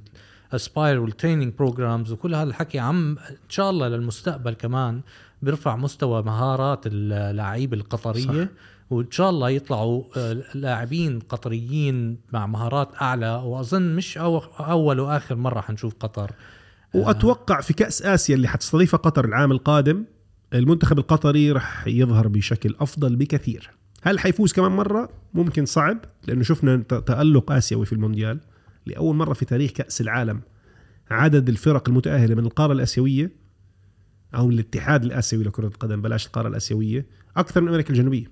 الاسباير 0.53 1.01
وال 1.01 1.11
training 1.11 1.53
programs 1.59 2.13
وكل 2.13 2.35
هذا 2.35 2.49
الحكي 2.49 2.79
عم 2.79 3.19
إن 3.19 3.37
شاء 3.49 3.71
الله 3.71 3.89
للمستقبل 3.89 4.53
كمان 4.53 5.01
بيرفع 5.43 5.77
مستوى 5.77 6.23
مهارات 6.23 6.81
اللاعبين 6.87 7.79
القطرية. 7.79 8.45
صح. 8.45 8.51
وإن 8.91 9.11
شاء 9.11 9.31
الله 9.31 9.51
يطلعوا 9.51 10.05
آه، 10.17 10.43
لاعبين 10.55 11.19
قطريين 11.19 12.19
مع 12.33 12.47
مهارات 12.47 12.89
أعلى. 13.03 13.43
وأظن 13.45 13.97
مش 13.97 14.19
أول 14.19 15.01
وآخر 15.01 15.35
مرة 15.37 15.61
حنشوف 15.61 15.95
قطر. 16.01 16.31
وأتوقع 16.95 17.61
في 17.61 17.73
كأس 17.73 18.03
آسيا 18.03 18.35
اللي 18.35 18.49
حتستضيفها 18.49 18.99
قطر 18.99 19.25
العام 19.25 19.53
القادم 19.53 20.05
المنتخب 20.55 20.99
القطري 20.99 21.53
راح 21.53 21.87
يظهر 21.87 22.29
بشكل 22.29 22.75
أفضل 22.81 23.17
بكثير. 23.17 23.71
هل 24.03 24.19
حيفوز 24.19 24.53
كمان 24.53 24.73
مرة؟ 24.73 25.09
ممكن 25.35 25.67
صعب 25.67 25.99
لأنه 26.27 26.43
شفنا 26.43 26.77
تألق 26.77 27.53
آسيوي 27.53 27.87
في 27.87 27.93
المونديال. 27.93 28.41
لأول 28.87 29.17
مرة 29.17 29.33
في 29.33 29.45
تاريخ 29.45 29.71
كأس 29.71 30.01
العالم 30.01 30.41
عدد 31.11 31.49
الفرق 31.49 31.89
المتأهلة 31.89 32.35
من 32.35 32.45
القارة 32.45 32.73
الآسيوية 32.73 33.42
أو 34.35 34.51
الاتحاد 34.51 35.05
الآسيوي 35.05 35.45
لكرة 35.45 35.67
القدم 35.67 36.03
بلاش 36.03 36.27
القارة 36.27 36.49
الآسيوية 36.49 37.07
أكثر 37.37 37.61
من 37.61 37.69
أمريكا 37.69 37.91
الجنوبية. 37.91 38.31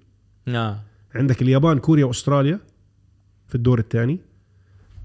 آه. 0.48 0.80
عندك 1.14 1.42
اليابان 1.42 1.78
كوريا 1.78 2.04
واستراليا 2.04 2.60
في 3.48 3.54
الدور 3.54 3.78
الثاني 3.78 4.20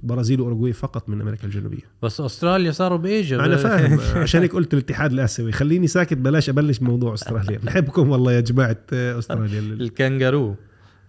برازيل 0.04 0.42
واوروغواي 0.42 0.74
فقط 0.74 1.10
من 1.10 1.22
أمريكا 1.22 1.46
الجنوبية. 1.46 1.82
بس 2.04 2.22
أستراليا 2.22 2.72
صاروا 2.72 2.98
بإيجا 2.98 3.46
أنا 3.46 3.58
فاهم. 3.58 4.00
عشان 4.24 4.42
هيك 4.42 4.54
قلت 4.54 4.74
الاتحاد 4.74 5.12
الآسيوي. 5.12 5.52
خليني 5.52 5.88
ساكت 5.88 6.18
بلاش 6.18 6.50
أبلش 6.50 6.78
بموضوع 6.78 7.14
أستراليا. 7.14 7.58
بحبكم 7.64 8.10
والله 8.10 8.34
يا 8.34 8.40
جماعة 8.40 8.78
أستراليا. 8.94 9.60
الكنغارو. 9.84 10.56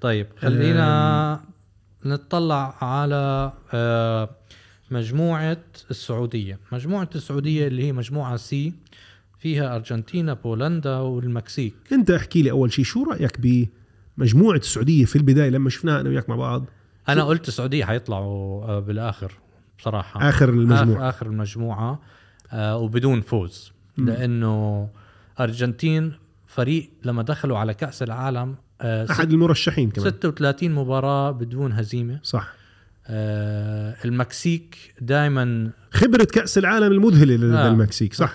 طيب 0.00 0.26
خلينا 0.36 1.40
نطلع 2.04 2.84
على 2.84 3.52
آه، 3.74 4.30
مجموعة 4.90 5.58
السعودية. 5.90 6.58
مجموعة 6.72 7.10
السعودية 7.14 7.66
اللي 7.66 7.84
هي 7.86 7.92
مجموعة 7.92 8.36
C. 8.36 8.72
فيها 9.46 9.76
أرجنتينا 9.76 10.34
بولندا 10.34 10.96
والمكسيك. 10.96 11.74
انت 11.92 12.10
احكي 12.10 12.42
لي 12.42 12.50
أول 12.50 12.72
شيء 12.72 12.84
شو 12.84 13.04
رأيك 13.04 13.68
بمجموعة 14.18 14.56
السعودية 14.56 15.04
في 15.04 15.16
البداية 15.16 15.50
لما 15.50 15.70
شفناها 15.70 16.00
أنا 16.00 16.08
وياك 16.08 16.28
مع 16.28 16.36
بعض؟ 16.36 16.64
أنا 17.08 17.24
قلت 17.24 17.48
السعودية 17.48 17.84
حيطلعوا 17.84 18.64
آه، 18.64 18.80
بالآخر 18.80 19.32
بصراحة. 19.78 20.28
آخر 20.28 20.48
المجموعة. 20.48 20.82
آخر, 20.82 21.08
آخر 21.08 21.26
المجموعة 21.26 22.00
آه، 22.52 22.76
وبدون 22.76 23.20
فوز. 23.20 23.72
لأنه 23.98 24.88
أرجنتين 25.40 26.12
فريق 26.46 26.90
لما 27.04 27.22
دخلوا 27.22 27.58
على 27.58 27.74
كأس 27.74 28.02
العالم 28.02 28.54
آه، 28.80 29.06
أحد 29.10 29.30
المرشحين 29.30 29.90
كمان. 29.90 30.10
36 30.10 30.74
مباراة 30.74 31.30
بدون 31.30 31.72
هزيمة. 31.72 32.20
صح. 32.22 32.52
المكسيك 34.04 34.94
دائما 35.00 35.70
خبرة 35.90 36.24
كأس 36.24 36.58
العالم 36.58 36.92
المذهلة 36.92 37.34
لدى. 37.34 37.68
المكسيك 37.68 38.14
صح 38.14 38.34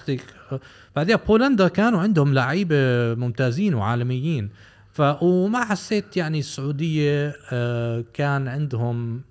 بعدها 0.96 1.16
بولندا 1.16 1.68
كانوا 1.68 2.00
عندهم 2.00 2.34
لعيبة 2.34 2.76
ممتازين 3.16 3.74
وعالميين. 3.74 4.50
ف 4.92 5.02
وما 5.22 5.66
حسيت 5.66 6.18
يعني 6.18 6.40
السعودية 6.40 7.36
آه 7.52 8.04
كان 8.14 8.48
عندهم 8.48 9.22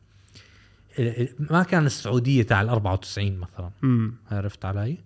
ما 1.51 1.63
كان 1.63 1.87
السعودية 1.87 2.43
تاع 2.43 2.63
ال 2.63 2.69
94 2.69 3.39
مثلا. 3.39 3.71
عرفت 4.31 4.65
علي؟ 4.65 4.99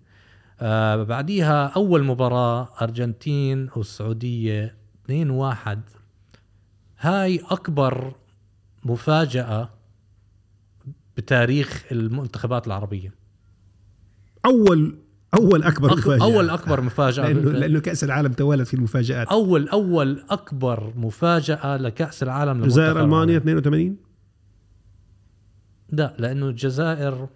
آه 0.61 1.03
بعديها 1.03 1.67
أول 1.67 2.03
مباراة 2.03 2.69
أرجنتين 2.81 3.69
والسعودية 3.75 4.75
2-1 5.11 5.11
هاي 6.99 7.41
أكبر 7.49 8.15
مفاجأة 8.85 9.69
بتاريخ 11.17 11.85
المنتخبات 11.91 12.67
العربية. 12.67 13.13
أول 14.45 14.97
أول 15.35 15.63
أكبر 15.63 15.89
أك- 15.89 15.97
مفاجأة. 15.97 16.23
أول 16.23 16.49
أكبر 16.49 16.81
مفاجأة. 16.81 17.27
لأنه 17.27 17.51
لأنه 17.51 17.79
كأس 17.79 18.03
العالم 18.03 18.31
توالت 18.33 18.67
في 18.67 18.73
المفاجآت. 18.73 19.27
اول 19.27 19.67
أول 19.69 20.23
أكبر 20.29 20.93
مفاجأة 20.95 21.77
لكأس 21.77 22.23
العالم 22.23 22.63
الجزائر 22.63 22.91
ألمانيا. 23.01 23.37
العربي. 23.37 23.37
82 23.37 23.97
لا 25.89 26.15
لأنه 26.19 26.47
الجزائر 26.49 27.27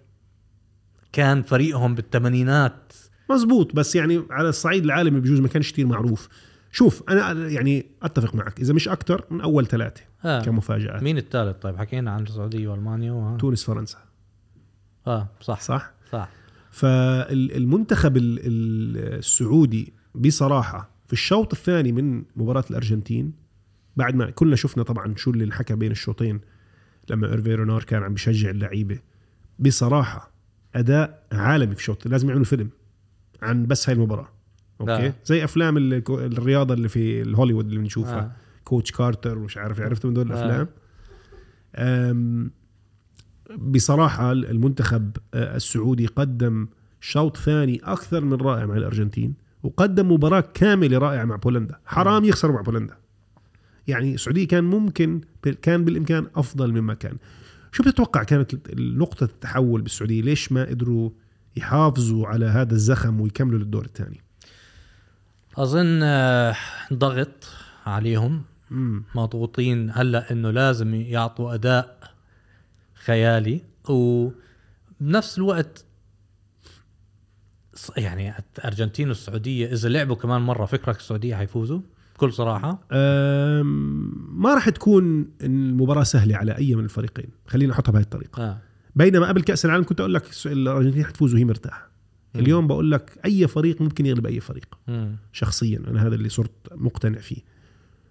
كان 1.12 1.42
فريقهم 1.42 1.94
بالثمانينات. 1.94 2.92
مزبوط 3.30 3.74
بس 3.74 3.96
يعني 3.96 4.22
على 4.30 4.48
الصعيد 4.48 4.84
العالمي 4.84 5.20
بجوز 5.20 5.40
ما 5.40 5.48
كانش 5.48 5.72
كثير 5.72 5.86
معروف. 5.86 6.28
شوف 6.72 7.02
أنا 7.08 7.48
يعني 7.48 7.86
أتفق 8.02 8.34
معك 8.34 8.60
إذا 8.60 8.74
مش 8.74 8.88
أكثر 8.88 9.24
من 9.30 9.40
أول 9.40 9.66
ثلاثة 9.66 10.00
آه. 10.24 10.40
كمفاجآت. 10.42 11.02
مين 11.02 11.18
الثالث؟ 11.18 11.56
طيب 11.62 11.76
حكينا 11.76 12.10
عن 12.10 12.22
السعودية 12.22 12.68
وألمانيا 12.68 13.12
و... 13.12 13.36
تونس 13.36 13.64
فرنسا. 13.64 13.98
آه 15.06 15.28
صح. 15.40 15.60
صح؟ 15.60 15.90
صح. 16.12 16.28
فالمنتخب 16.70 18.16
ال- 18.16 18.38
ال- 18.38 19.18
السعودي 19.18 19.92
بصراحة 20.14 20.90
في 21.06 21.12
الشوط 21.12 21.52
الثاني 21.52 21.92
من 21.92 22.24
مباراة 22.36 22.64
الأرجنتين 22.70 23.32
بعد 23.96 24.14
ما 24.14 24.30
كلنا 24.30 24.56
شفنا 24.56 24.82
طبعا 24.82 25.14
شو 25.16 25.30
اللي 25.30 25.44
انحكى 25.44 25.74
بين 25.74 25.90
الشوطين 25.90 26.40
لما 27.10 27.26
إيرفي 27.30 27.54
رونار 27.54 27.84
كان 27.84 28.02
عم 28.02 28.14
بشجع 28.14 28.50
اللعيبة 28.50 28.98
بصراحة 29.58 30.30
أداء 30.74 31.26
عالمي 31.32 31.74
في 31.74 31.80
الشوط 31.80 32.06
لازم 32.06 32.28
يعملوا 32.28 32.44
فيلم 32.44 32.70
عن 33.42 33.66
بس 33.66 33.88
هاي 33.88 33.96
المباراة 33.96 34.28
okay 34.80 34.92
لا. 34.92 35.12
زي 35.24 35.44
أفلام 35.44 35.76
ال- 35.76 36.02
الرياضة 36.08 36.74
اللي 36.74 36.88
في 36.88 37.22
الهوليوود 37.22 37.66
اللي 37.66 37.78
بنشوفها 37.78 38.18
آه. 38.20 38.32
كوتش 38.64 38.92
كارتر 38.92 39.38
ومش 39.38 39.56
عارف 39.56 39.80
عرفت 39.80 40.06
من 40.06 40.14
دول 40.14 40.32
آه. 40.32 40.34
الأفلام 40.34 40.68
أم 41.76 42.50
بصراحة 43.58 44.32
المنتخب 44.32 45.16
السعودي 45.34 46.06
قدم 46.06 46.68
شوط 47.00 47.36
ثاني 47.36 47.80
أكثر 47.84 48.24
من 48.24 48.34
رائع 48.34 48.66
مع 48.66 48.76
الأرجنتين 48.76 49.34
وقدم 49.62 50.12
مباراة 50.12 50.44
كاملة 50.54 50.98
رائعة 50.98 51.24
مع 51.24 51.36
بولندا. 51.36 51.78
حرام 51.86 52.24
يخسروا 52.24 52.54
مع 52.54 52.60
بولندا. 52.60 52.96
يعني 53.88 54.14
السعودية 54.14 54.48
كان 54.48 54.64
ممكن 54.64 55.20
كان 55.62 55.84
بالإمكان 55.84 56.26
أفضل 56.36 56.72
مما 56.72 56.94
كان. 56.94 57.16
شو 57.72 57.82
بتتوقع 57.82 58.22
كانت 58.22 58.70
نقطة 58.78 59.24
التحول 59.24 59.82
بالسعودية؟ 59.82 60.22
ليش 60.22 60.52
ما 60.52 60.64
قدروا 60.64 61.10
يحافظوا 61.56 62.26
على 62.26 62.46
هذا 62.46 62.74
الزخم 62.74 63.20
ويكملوا 63.20 63.58
للدور 63.58 63.84
الثاني؟ 63.84 64.20
أظن 65.56 66.00
آه، 66.02 66.56
ضغط 66.92 67.44
عليهم. 67.86 68.42
مضغوطين 69.14 69.90
هلأ 69.94 70.32
إنه 70.32 70.50
لازم 70.50 70.94
يعطوا 70.94 71.54
أداء 71.54 72.09
خيالي. 73.04 73.60
وبنفس 73.88 75.38
الوقت 75.38 75.84
يعني 77.96 78.32
الارجنتين 78.58 79.08
والسعودية 79.08 79.72
إذا 79.72 79.88
لعبوا 79.88 80.16
كمان 80.16 80.40
مرة 80.42 80.66
فكرك 80.66 80.96
السعودية 80.96 81.36
حيفوزوا؟ 81.36 81.80
بكل 82.14 82.32
صراحة. 82.32 82.86
ما 84.32 84.54
راح 84.54 84.68
تكون 84.68 85.30
المباراة 85.42 86.02
سهلة 86.02 86.36
على 86.36 86.56
أي 86.56 86.74
من 86.74 86.84
الفريقين. 86.84 87.28
خلينا 87.46 87.72
نحطها 87.72 87.92
بهذه 87.92 88.02
الطريقة. 88.02 88.42
آه. 88.42 88.58
بينما 88.96 89.28
قبل 89.28 89.42
كأس 89.42 89.64
العالم 89.64 89.84
كنت 89.84 90.00
أقول 90.00 90.14
لك 90.14 90.24
الأرجنتين 90.46 91.04
حتفوز 91.04 91.34
وهي 91.34 91.44
مرتاحة. 91.44 91.90
مم. 92.34 92.40
اليوم 92.40 92.66
بقول 92.66 92.90
لك 92.90 93.18
أي 93.24 93.48
فريق 93.48 93.82
ممكن 93.82 94.06
يغلب 94.06 94.26
أي 94.26 94.40
فريق. 94.40 94.78
مم. 94.88 95.16
شخصيا 95.32 95.78
أنا 95.88 96.06
هذا 96.06 96.14
اللي 96.14 96.28
صرت 96.28 96.50
مقتنع 96.72 97.18
فيه. 97.18 97.42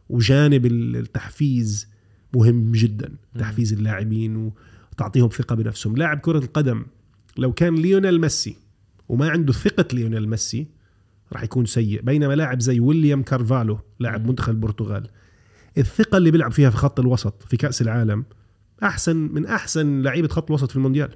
وجانب 0.09 0.65
ال- 0.65 0.95
التحفيز 0.95 1.87
مهم 2.35 2.71
جدا. 2.71 3.15
تحفيز 3.39 3.73
اللاعبين 3.73 4.51
وتعطيهم 4.99 5.29
ثقة 5.29 5.55
بنفسهم. 5.55 5.97
لاعب 5.97 6.19
كرة 6.19 6.37
القدم 6.37 6.85
لو 7.37 7.53
كان 7.53 7.75
ليونيل 7.75 8.21
ميسي 8.21 8.57
وما 9.09 9.29
عنده 9.29 9.53
ثقة 9.53 9.85
ليونيل 9.93 10.29
ميسي 10.29 10.67
راح 11.33 11.43
يكون 11.43 11.65
سيء. 11.65 12.01
بينما 12.01 12.33
لاعب 12.33 12.61
زي 12.61 12.79
ويليام 12.79 13.23
كارفالو 13.23 13.79
لاعب 13.99 14.27
منتخب 14.27 14.53
البرتغال 14.53 15.09
الثقة 15.77 16.17
اللي 16.17 16.31
بيلعب 16.31 16.51
فيها 16.51 16.69
في 16.69 16.77
خط 16.77 16.99
الوسط 16.99 17.43
في 17.43 17.57
كأس 17.57 17.81
العالم 17.81 18.25
أحسن 18.83 19.15
من 19.15 19.45
أحسن 19.45 20.01
لعيبة 20.01 20.27
خط 20.27 20.51
الوسط 20.51 20.69
في 20.69 20.75
المونديال. 20.75 21.15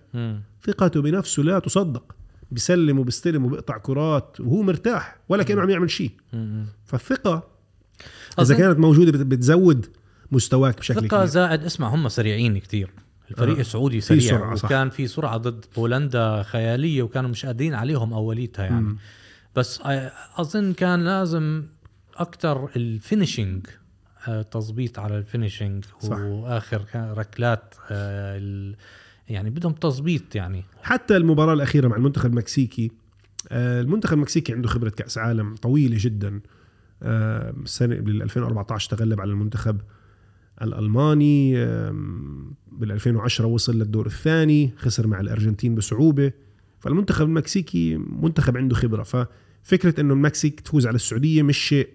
ثقته 0.63 1.01
بنفسه 1.01 1.43
لا 1.43 1.59
تصدق. 1.59 2.15
بيسلم 2.51 2.99
وبيستلم 2.99 3.45
وبيقطع 3.45 3.77
كرات 3.77 4.39
وهو 4.39 4.61
مرتاح 4.61 5.17
ولا 5.29 5.43
كأنه 5.43 5.61
عم 5.61 5.69
يعمل 5.69 5.89
شيء. 5.89 6.11
فالثقة 6.85 7.47
إذا 8.39 8.55
كانت 8.55 8.79
موجودة 8.79 9.11
بت- 9.11 9.25
بتزود 9.25 9.85
مستواك 10.31 10.79
بشكل 10.79 10.95
ثقة 10.95 11.07
كبير. 11.07 11.25
زائد 11.25 11.63
اسمع 11.63 11.95
هم 11.95 12.09
سريعين 12.09 12.57
كتير. 12.57 12.89
الفريق 13.31 13.55
آه. 13.55 13.61
السعودي 13.61 14.01
في 14.01 14.07
سريع 14.07 14.37
سرعة، 14.37 14.55
صح. 14.55 14.65
وكان 14.65 14.89
في 14.89 15.07
سرعة 15.07 15.37
ضد 15.37 15.65
بولندا 15.75 16.43
خيالية 16.43 17.03
وكانوا 17.03 17.29
مش 17.29 17.45
قادرين 17.45 17.73
عليهم 17.73 18.13
أوليتها 18.13 18.65
يعني 18.65 18.81
مم. 18.81 18.97
بس 19.55 19.81
أظن 20.35 20.73
كان 20.73 21.05
لازم 21.05 21.63
أكتر 22.15 22.69
الفينيشنج 22.75 23.65
آه، 24.27 24.41
تظبيط 24.41 24.99
على. 24.99 25.23
وآخر 26.11 26.81
كان 26.93 27.11
ركلات 27.11 27.75
آه، 27.91 28.73
يعني 29.29 29.49
بدهم 29.49 29.71
تظبيط 29.73 30.35
يعني 30.35 30.63
حتى 30.83 31.17
المباراة 31.17 31.53
الأخيرة 31.53 31.87
مع 31.87 31.95
المنتخب 31.95 32.29
المكسيكي 32.29 32.91
آه، 33.51 33.81
المنتخب 33.81 34.13
المكسيكي 34.13 34.53
عنده 34.53 34.69
خبرة 34.69 34.89
كأس 34.89 35.17
عالم 35.17 35.55
طويلة 35.55 35.97
جدا 35.99 36.41
السنة 37.03 37.95
بال 37.95 38.21
2014 38.21 38.89
تغلب 38.95 39.21
على 39.21 39.31
المنتخب 39.31 39.81
الألماني 40.61 41.55
بال 42.71 42.91
2010 42.91 43.45
وصل 43.45 43.79
للدور 43.79 44.05
الثاني 44.05 44.73
خسر 44.77 45.07
مع 45.07 45.19
الأرجنتين 45.19 45.75
بصعوبة. 45.75 46.31
فالمنتخب 46.79 47.25
المكسيكي 47.25 47.97
منتخب 47.97 48.57
عنده 48.57 48.75
خبرة 48.75 49.03
ففكرة 49.03 50.01
إنه 50.01 50.13
المكسيك 50.13 50.59
تفوز 50.59 50.87
على 50.87 50.95
السعودية 50.95 51.43
مش 51.43 51.57
شيء 51.57 51.89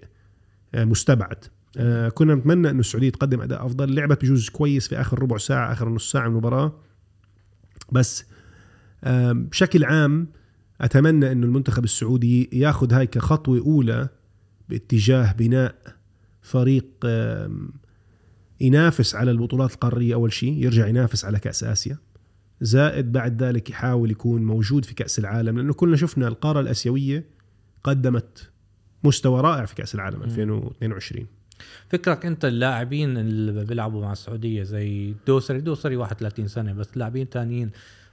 آه، 0.75 0.85
مستبعد. 0.85 1.45
آه، 1.77 2.09
كنا 2.09 2.35
نتمنى 2.35 2.71
إنه 2.71 2.81
السعودية 2.81 3.11
تقدم 3.11 3.41
أداء 3.41 3.67
أفضل. 3.67 3.95
لعبت 3.95 4.23
بجوز 4.23 4.49
كويس 4.49 4.89
في 4.89 5.01
آخر 5.01 5.23
ربع 5.23 5.37
ساعة 5.37 5.73
آخر 5.73 5.89
نص 5.89 6.13
ساعة 6.13 6.23
من 6.29 6.33
المباراة. 6.33 6.73
بس 7.93 8.25
آم، 9.05 9.45
بشكل 9.45 9.85
عام 9.85 10.27
أتمنى 10.81 11.33
إنه 11.33 11.47
المنتخب 11.47 11.85
السعودي 11.85 12.51
ياخذ 12.53 12.93
هاي 12.93 13.07
كخطوة 13.07 13.59
أولى 13.59 14.09
باتجاه 14.69 15.33
بناء 15.33 15.75
فريق 16.43 16.87
ينافس 18.61 19.15
على 19.15 19.31
البطولات 19.31 19.75
القارية 19.75 20.15
أول 20.15 20.33
شيء 20.33 20.53
يرجع 20.65 20.87
ينافس 20.87 21.25
على 21.25 21.39
كأس 21.39 21.65
آسيا. 21.65 21.99
زائد 22.61 23.13
بعد 23.13 23.43
ذلك 23.43 23.71
يحاول 23.71 24.11
يكون 24.11 24.43
موجود 24.45 24.85
في 24.85 24.95
كأس 24.95 25.19
العالم 25.19 25.57
لأنه 25.59 25.73
كلنا 25.73 25.97
شفنا 25.97 26.29
القارة 26.29 26.61
الآسيوية 26.61 27.25
قدمت 27.85 28.51
مستوى 29.05 29.41
رائع 29.41 29.65
في 29.65 29.75
كأس 29.75 29.95
العالم 29.95 30.23
2022 30.23 31.27
فكرك 31.89 32.27
أنت 32.27 32.45
اللاعبين 32.45 33.17
اللي 33.17 33.65
بيلعبوا 33.65 34.03
مع 34.03 34.13
السعودية 34.13 34.63
زي 34.63 35.15
دوسري 35.27 35.61
دوسري 35.61 35.97
31 35.97 36.49
سنة 36.49 36.73
بس 36.73 36.97
لاعبين 36.97 37.29
تانيين 37.31 37.71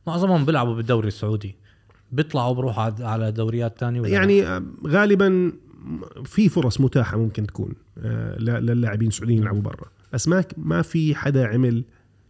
معظمهم 0.07 0.45
بيلعبوا 0.45 0.75
بالدوري 0.75 1.07
السعودي. 1.07 1.55
بيطلعوا 2.11 2.53
بروحوا 2.53 2.91
على 3.07 3.31
دوريات 3.31 3.83
لا؟ 3.83 4.07
يعني 4.07 4.43
آم، 4.43 4.77
غالبا 4.87 5.51
في 6.25 6.49
فرص 6.49 6.81
متاحة 6.81 7.17
ممكن 7.17 7.47
تكون 7.47 7.73
آه، 8.03 8.37
للاعبين 8.39 9.07
السعوديين 9.07 9.39
يلعبوا 9.41 9.61
برا. 9.61 9.87
بس 10.15 10.27
ما 10.27 10.43
ما 10.57 10.81
في 10.81 11.15
حدا 11.15 11.47
عمل 11.47 11.83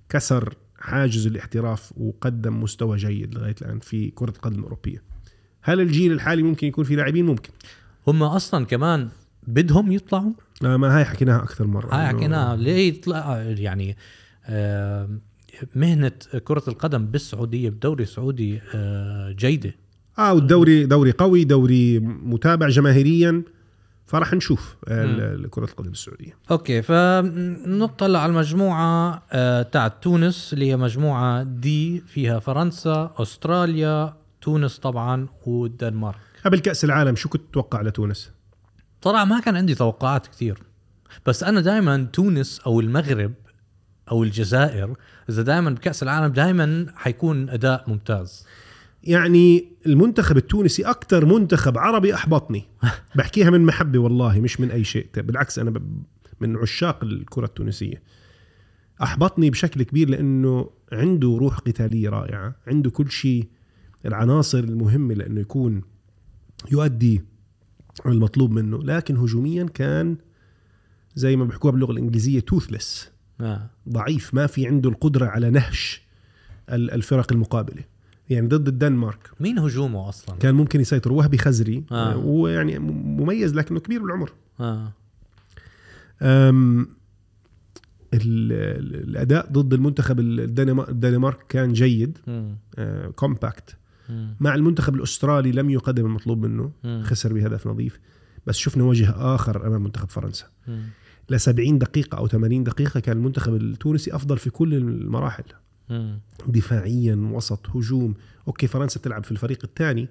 كسر 0.10 0.54
حاجز 0.80 1.28
الاحتراف 1.28 1.94
وقدم 1.98 2.64
مستوى 2.64 2.98
جيد 2.98 3.36
لغاية 3.36 3.56
الآن 3.62 3.80
في 3.80 4.10
كرة 4.10 4.30
القدم 4.30 4.60
الأوروبية. 4.60 5.04
هل 5.62 5.80
الجيل 5.82 6.12
الحالي 6.12 6.44
ممكن 6.44 6.68
يكون 6.68 6.84
في 6.84 6.96
لاعبين؟ 6.96 7.26
ممكن. 7.26 7.50
هم 8.08 8.24
أصلا 8.24 8.66
كمان 8.66 9.10
بدهم 9.48 9.92
يطلعوا؟ 9.92 10.32
آه، 10.64 10.78
ما 10.78 10.98
هاي 10.98 11.06
حكيناها 11.06 11.44
أكثر 11.44 11.68
مرة. 11.68 11.96
هاي 11.96 12.12
إنه- 12.12 12.16
حكينا 12.16 12.56
ليه 12.60 12.88
يطلع؟ 12.90 13.42
يعني 13.42 13.98
آه، 14.46 15.10
مهنة 15.76 16.12
كرة 16.44 16.64
القدم 16.68 17.06
بالسعودية 17.06 17.70
بالدوري 17.70 18.04
السعودي 18.04 18.62
آه، 18.76 19.32
جيدة. 19.32 19.76
آه 20.20 20.34
والدوري 20.34 20.86
دوري 20.86 21.12
قوي 21.12 21.44
دوري 21.44 22.00
متابع 22.00 22.70
جماهيريا. 22.70 23.44
فراح 24.06 24.34
نشوف 24.34 24.76
كرة 25.50 25.66
القدم 25.66 25.92
السعودية. 25.92 26.38
okay 26.52 26.82
فنطلع 26.82 28.20
على 28.20 28.30
المجموعة 28.30 29.24
آه، 29.32 29.62
تاعت 29.62 30.04
تونس 30.04 30.54
اللي 30.54 30.70
هي 30.70 30.78
مجموعة 30.78 31.44
D 31.44 32.00
فيها 32.08 32.40
فرنسا 32.40 33.14
أستراليا 33.18 34.14
تونس 34.42 34.78
طبعا 34.78 35.28
والدنمارك. 35.46 36.18
قبل 36.46 36.60
كأس 36.60 36.86
العالم 36.86 37.16
شو 37.16 37.30
كنت 37.30 37.42
تتوقع 37.52 37.82
لتونس؟ 37.82 38.32
صراحة 39.04 39.26
ما 39.26 39.40
كان 39.40 39.56
عندي 39.56 39.76
توقعات 39.76 40.28
كثير 40.28 40.60
بس 41.26 41.44
أنا 41.44 41.62
دائما 41.62 42.08
تونس 42.14 42.60
أو 42.66 42.80
المغرب 42.80 43.34
أو 44.12 44.24
الجزائر 44.24 44.94
إذا 45.30 45.42
دائما 45.42 45.70
بكأس 45.70 46.04
العالم 46.04 46.34
دائما 46.34 46.86
حيكون 46.96 47.50
أداء 47.50 47.84
ممتاز. 47.88 48.46
يعني 49.06 49.72
المنتخب 49.86 50.38
التونسي 50.38 50.84
أكثر 50.84 51.26
منتخب 51.26 51.78
عربي 51.78 52.14
أحبطني. 52.14 52.64
بحكيها 53.16 53.50
من 53.50 53.62
محبه 53.62 54.00
والله 54.00 54.40
مش 54.40 54.60
من 54.60 54.72
أي 54.72 54.84
شيء. 54.84 55.08
بالعكس 55.16 55.60
أنا 55.60 55.82
من 56.42 56.58
عشاق 56.58 57.04
الكرة 57.04 57.46
التونسية. 57.46 58.04
أحبطني 59.04 59.50
بشكل 59.50 59.84
كبير 59.84 60.10
لأنه 60.10 60.70
عنده 60.92 61.38
روح 61.40 61.58
قتالية 61.60 62.10
رائعة 62.10 62.56
عنده 62.68 62.90
كل 62.90 63.12
شيء 63.12 63.48
العناصر 64.06 64.60
المهمة 64.60 65.14
لأنه 65.14 65.42
يكون 65.42 65.82
يؤدي 66.72 67.22
المطلوب 68.06 68.52
منه. 68.52 68.84
لكن 68.84 69.18
هجوميا 69.18 69.64
كان 69.64 70.18
زي 71.16 71.36
ما 71.36 71.46
بيحكوها 71.46 71.72
باللغة 71.72 71.92
الإنجليزية 71.92 72.40
توثلس 72.40 73.12
آه. 73.42 73.70
ضعيف 73.90 74.34
ما 74.34 74.48
في 74.48 74.68
عنده 74.68 74.90
القدرة 74.90 75.26
على 75.26 75.50
نهش 75.50 76.02
ال- 76.70 76.92
الفرق 76.92 77.32
المقابلة. 77.32 77.84
يعني 78.30 78.48
ضد 78.48 78.68
الدنمارك 78.68 79.30
مين 79.40 79.60
هجومه 79.60 80.10
أصلا 80.10 80.36
كان 80.38 80.56
ممكن 80.56 80.82
يسيطر 80.82 81.12
وهبي 81.14 81.38
خزري 81.38 81.84
آه. 81.92 82.14
آه. 82.14 82.18
ويعني 82.18 82.80
م- 82.80 83.22
مميز 83.22 83.56
لكنه 83.56 83.80
كبير 83.80 84.02
بالعمر 84.02 84.32
آه. 84.60 84.92
أم 86.22 86.82
ال- 88.14 88.52
ال- 88.52 89.10
الأداء 89.10 89.52
ضد 89.52 89.74
المنتخب 89.74 90.20
الدنما- 90.20 90.90
الدنمارك 90.90 91.38
كان 91.50 91.74
جيد. 91.74 92.18
آه، 92.78 93.08
compact 93.16 93.76
مم. 94.10 94.36
مع 94.40 94.56
المنتخب 94.56 94.96
الأسترالي 94.96 95.52
لم 95.52 95.70
يقدم 95.70 96.06
المطلوب 96.06 96.46
منه 96.46 96.72
مم. 96.84 97.02
خسر 97.06 97.34
بهدف 97.34 97.68
نظيف 97.68 98.00
بس 98.48 98.56
شفنا 98.58 98.84
وجه 98.84 99.10
آخر 99.36 99.68
أمام 99.68 99.84
منتخب 99.84 100.10
فرنسا. 100.10 100.46
ل 101.30 101.40
70 101.40 101.78
دقيقة 101.78 102.18
أو 102.18 102.28
80 102.28 102.64
دقيقة 102.64 103.00
كان 103.00 103.18
المنتخب 103.18 103.56
التونسي 103.56 104.16
أفضل 104.16 104.38
في 104.38 104.50
كل 104.50 104.74
المراحل. 104.74 105.44
دفاعيا 106.48 107.16
وسط 107.16 107.70
هجوم. 107.70 108.14
okay 108.48 108.68
فرنسا 108.68 109.00
بتلعب 109.00 109.24
في 109.24 109.32
الفريق 109.32 109.60
الثاني 109.64 110.08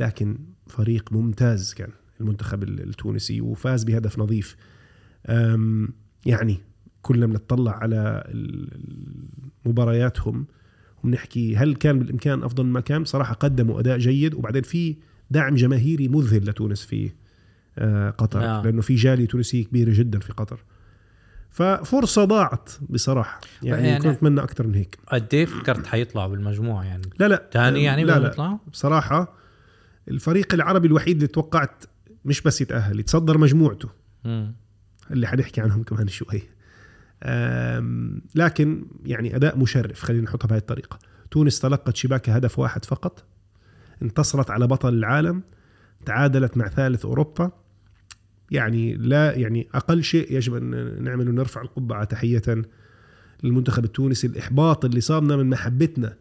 لكن 0.00 0.38
فريق 0.66 1.12
ممتاز 1.12 1.74
كان 1.74 1.90
المنتخب 2.20 2.62
ال- 2.62 2.88
التونسي 2.88 3.40
وفاز 3.40 3.84
بهدف 3.84 4.18
نظيف. 4.18 4.56
يعني 6.26 6.58
كلنا 7.02 7.26
بنطلع 7.26 7.72
على 7.72 8.24
مبارياتهم 9.66 10.46
وبنحكي 11.04 11.56
هل 11.56 11.74
كان 11.74 11.98
بالإمكان 11.98 12.42
أفضل 12.42 12.66
ما 12.66 12.80
كان؟ 12.80 13.04
صراحة 13.04 13.34
قدموا 13.34 13.80
أداء 13.80 13.98
جيد 13.98 14.34
وبعدين 14.34 14.62
في 14.62 14.96
دعم 15.30 15.54
جماهيري 15.54 16.08
مذهل 16.08 16.48
لتونس 16.48 16.82
في 16.84 17.10
آه، 17.78 18.10
قطر 18.10 18.44
آه. 18.44 18.62
لأنه 18.62 18.82
في 18.82 18.94
جالية 18.94 19.26
تونسية 19.26 19.64
كبيرة 19.64 19.92
جدا 19.94 20.18
في 20.18 20.32
قطر. 20.32 20.60
ففرصة 21.58 22.24
ضاعت 22.24 22.70
بصراحة. 22.88 23.40
يعني, 23.62 23.88
يعني- 23.88 24.04
كنت 24.04 24.16
أتمنى 24.16 24.40
أكثر 24.42 24.66
من 24.66 24.74
هيك. 24.74 24.98
قد 25.08 25.34
إيه 25.34 25.46
فكرت 25.46 25.86
حيطلعوا 25.86 26.28
بالمجموعه 26.28 26.84
يعني؟ 26.84 27.02
لا 27.18 27.28
لا. 27.28 27.48
تاني 27.50 27.84
يعني 27.84 28.04
لا 28.04 28.18
لا. 28.18 28.58
بصراحة 28.72 29.34
الفريق 30.08 30.54
العربي 30.54 30.88
الوحيد 30.88 31.16
اللي 31.16 31.26
توقعت 31.26 31.84
مش 32.24 32.40
بس 32.40 32.60
يتأهل 32.60 33.00
يتصدر 33.00 33.38
مجموعته. 33.38 33.88
مم. 34.24 34.54
اللي 35.10 35.26
حنحكي 35.26 35.60
عنهم 35.60 35.82
كمان 35.82 36.08
شوي. 36.08 36.42
لكن 38.34 38.86
يعني 39.04 39.36
أداء 39.36 39.58
مشرف 39.58 40.02
خلينا 40.02 40.22
نحطها 40.24 40.48
بهذه 40.48 40.58
الطريقة. 40.60 40.98
تونس 41.30 41.60
تلقت 41.60 41.96
شباك 41.96 42.28
هدف 42.30 42.58
واحد 42.58 42.84
فقط 42.84 43.24
انتصرت 44.02 44.50
على 44.50 44.66
بطل 44.66 44.94
العالم 44.94 45.42
تعادلت 46.06 46.56
مع 46.56 46.68
ثالث 46.68 47.04
أوروبا. 47.04 47.50
يعني 48.50 48.94
لا 48.94 49.34
يعني 49.34 49.68
أقل 49.74 50.02
شيء 50.02 50.32
يجب 50.36 50.54
أن 50.54 51.02
نعمله 51.02 51.30
نرفع 51.30 51.62
القبعة 51.62 52.04
تحية 52.04 52.42
للمنتخب 53.42 53.84
التونسي. 53.84 54.26
الإحباط 54.26 54.84
اللي 54.84 55.00
صابنا 55.00 55.36
من 55.36 55.50
محبتنا 55.50 56.14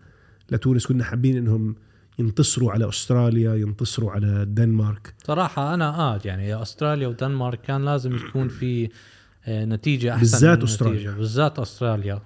لتونس 0.52 0.88
كنا 0.88 1.04
حابين 1.04 1.38
أنهم 1.38 1.76
ينتصروا 2.20 2.72
على 2.72 2.90
أستراليا 2.90 3.56
ينتصروا 3.56 4.12
على 4.12 4.28
الدنمارك. 4.28 5.14
صراحة 5.24 5.74
أنا 5.74 6.00
آه 6.00 6.22
يعني 6.26 6.62
أستراليا 6.62 7.08
ودنمارك 7.08 7.62
كان 7.62 7.86
لازم 7.86 8.16
يكون 8.16 8.48
في 8.48 8.90
آه، 9.46 9.66
نتيجة 9.66 10.14
أحسن 10.16 10.22
بالذات. 10.22 10.64
نتيجة. 10.82 11.10
بالذات 11.12 11.60
أستراليا. 11.60 12.22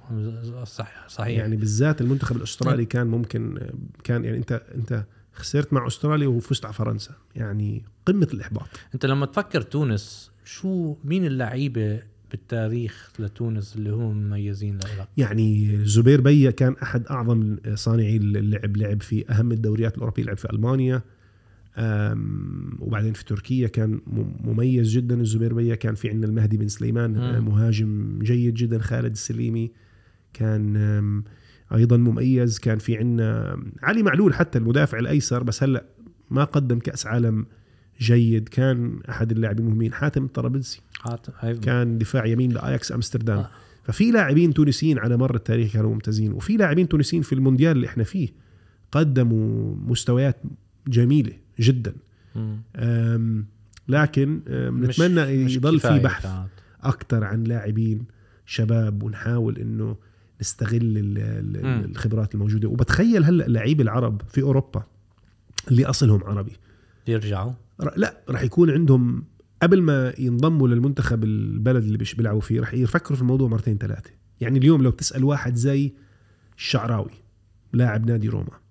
صح 0.64 1.08
صحيح. 1.08 1.38
يعني 1.38 1.56
بالذات 1.56 2.02
المنتخب 2.02 2.36
الأسترالي 2.36 2.86
كان 2.86 3.08
ممكن 3.08 3.68
كان 4.04 4.26
يعني 4.26 4.38
أنت 4.38 4.62
أنت 4.76 5.06
خسرت 5.34 5.74
مع 5.74 5.88
أستراليا 5.88 6.28
وفزت 6.28 6.66
على 6.66 6.74
فرنسا. 6.74 7.14
يعني 7.36 7.84
قمة 8.06 8.28
الإحباط. 8.34 8.68
أنت 8.94 9.06
لما 9.06 9.26
تفكر 9.26 9.62
تونس 9.62 10.32
شو 10.46 10.96
مين 11.04 11.26
اللعيبة 11.26 12.00
بالتاريخ 12.32 13.12
لتونس 13.20 13.76
اللي 13.76 13.90
هم 13.90 14.18
مميزين 14.18 14.78
لها 14.78 15.08
يعني 15.18 15.80
زبير 15.86 16.22
بيا 16.22 16.52
كان 16.52 16.76
أحد 16.84 17.06
أعظم 17.06 17.58
صانعي 17.74 18.18
اللعب 18.18 18.78
لعب 18.78 19.02
في 19.02 19.32
أهم 19.32 19.52
الدوريات 19.52 19.96
الأوروبية 19.96 20.24
لعب 20.24 20.38
في 20.38 20.50
ألمانيا 20.54 21.02
وبعدين 22.80 23.14
في 23.14 23.26
تركيا 23.26 23.68
كان 23.68 24.02
مميز 24.44 24.90
جدا. 24.90 25.22
الزبير 25.22 25.54
بيا 25.54 25.76
كان 25.76 25.96
في 25.96 26.10
عندنا 26.10 26.28
المهدي 26.32 26.58
بن 26.58 26.68
سليمان 26.68 27.12
مم. 27.14 27.46
مهاجم 27.46 28.20
جيد 28.22 28.54
جدا. 28.54 28.80
خالد 28.80 29.12
السليمي 29.12 29.72
كان 30.34 31.24
أيضا 31.74 31.98
مميز. 31.98 32.60
كان 32.60 32.78
في 32.78 32.98
عندنا 32.98 33.60
علي 33.84 34.04
معلول 34.04 34.34
حتى 34.34 34.60
المدافع 34.60 35.00
الأيسر 35.00 35.44
بس 35.44 35.64
هلأ 35.64 35.84
ما 36.30 36.44
قدم 36.44 36.80
كأس 36.80 37.06
عالم 37.08 37.46
جيد. 38.00 38.50
كان 38.50 39.00
أحد 39.10 39.32
اللاعبين 39.32 39.66
المهمين. 39.66 39.94
حاتم 39.94 40.24
الطرابلسي. 40.24 40.82
حاتم 41.00 41.34
هاي 41.40 41.58
كان 41.58 41.98
دفاع 41.98 42.26
يمين 42.26 42.52
لأياكس 42.52 42.92
أمستردام. 42.92 43.38
آه. 43.38 43.50
ففي 43.84 44.12
لاعبين 44.12 44.54
تونسيين 44.54 45.00
على 45.00 45.18
مر 45.18 45.36
التاريخ 45.36 45.74
كانوا 45.74 45.94
ممتازين. 45.94 46.34
وفي 46.34 46.58
لاعبين 46.58 46.88
تونسيين 46.88 47.22
في 47.24 47.34
المونديال 47.34 47.72
اللي 47.72 47.88
إحنا 47.88 48.04
فيه 48.04 48.30
قدموا 48.92 49.76
مستويات 49.76 50.38
جميلة 50.88 51.34
جدا. 51.60 51.94
لكن 53.88 54.42
أم، 54.48 54.74
مش- 54.74 55.00
نتمنى 55.00 55.46
مش 55.46 55.56
يضل 55.56 55.80
في 55.80 56.00
بحث. 56.00 56.28
أكثر 56.84 57.24
عن 57.24 57.44
لاعبين 57.44 58.04
شباب 58.46 59.04
ونحاول 59.04 59.58
إنه 59.58 59.96
مم. 61.64 61.92
الخبرات 61.92 62.34
الموجودة. 62.34 62.70
وبتخيل 62.70 63.24
هلأ 63.24 63.44
لعيب 63.48 63.82
العرب 63.82 64.22
في 64.28 64.42
أوروبا 64.42 64.84
اللي 65.68 65.86
أصلهم 65.86 66.24
عربي. 66.24 66.52
يرجعوا. 67.08 67.54
لا 67.96 68.22
راح 68.30 68.44
يكون 68.44 68.70
عندهم 68.70 69.24
قبل 69.62 69.82
ما 69.82 70.14
ينضموا 70.20 70.68
للمنتخب 70.68 71.24
البلد 71.24 71.84
اللي 71.84 71.98
بيش 71.98 72.16
بيلعبوا 72.16 72.42
فيه 72.42 72.60
راح 72.60 72.74
يفكروا 72.74 73.16
في 73.16 73.22
الموضوع 73.22 73.48
مرتين 73.48 73.78
ثلاثة 73.78 74.10
يعني 74.42 74.60
اليوم 74.60 74.84
لو 74.84 74.92
تسال 74.92 75.24
واحد 75.24 75.56
زي 75.56 75.94
الشعراوي 76.58 77.12
لاعب 77.74 78.06
نادي 78.06 78.30
روما 78.30 78.62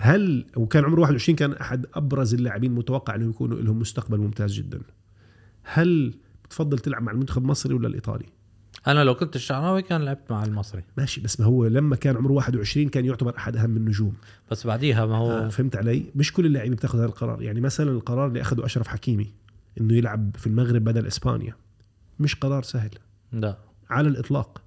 هل 0.00 0.46
وكان 0.56 0.84
عمره 0.84 1.00
21 1.00 1.36
كان 1.36 1.52
أحد 1.52 1.86
أبرز 1.94 2.34
اللاعبين 2.34 2.72
متوقع 2.72 3.14
إنه 3.14 3.30
يكونوا 3.30 3.60
لهم 3.60 3.78
مستقبل 3.78 4.18
ممتاز 4.18 4.52
جدا. 4.52 4.80
هل 5.62 6.14
بتفضل 6.44 6.78
تلعب 6.78 7.02
مع 7.02 7.12
المنتخب 7.12 7.42
المصري 7.42 7.74
ولا 7.74 7.88
الإيطالي؟ 7.88 8.26
أنا 8.86 9.04
لو 9.04 9.14
كنت 9.14 9.36
الشعراوي 9.36 9.82
كان 9.82 10.02
لعبت 10.02 10.30
مع 10.30 10.44
المصري. 10.44 10.82
ماشي 10.96 11.20
بس 11.20 11.40
ما 11.40 11.46
هو 11.46 11.66
لما 11.66 11.96
كان 11.96 12.16
عمره 12.16 12.32
21 12.32 12.88
كان 12.88 13.04
يعتبر 13.04 13.36
أحد 13.36 13.56
أهم 13.56 13.76
النجوم. 13.76 14.14
بس 14.50 14.66
بعديها 14.66 15.06
ما 15.06 15.16
هو 15.16 15.30
آه 15.30 15.48
فهمت 15.48 15.76
علي؟ 15.76 16.04
مش 16.14 16.32
كل 16.32 16.46
اللاعبين 16.46 16.74
بتاخذ 16.74 16.98
هذا 16.98 17.06
القرار. 17.06 17.42
يعني 17.42 17.60
مثلا 17.60 17.90
القرار 17.90 18.26
اللي 18.26 18.40
أخذه 18.40 18.64
أشرف 18.64 18.88
حكيمي 18.88 19.32
إنه 19.80 19.94
يلعب 19.94 20.36
في 20.36 20.46
المغرب 20.46 20.84
بدل 20.84 21.06
إسبانيا 21.06 21.54
مش 22.20 22.34
قرار 22.34 22.62
سهل. 22.62 22.90
لا. 23.32 23.56
على 23.90 24.08
الإطلاق. 24.08 24.62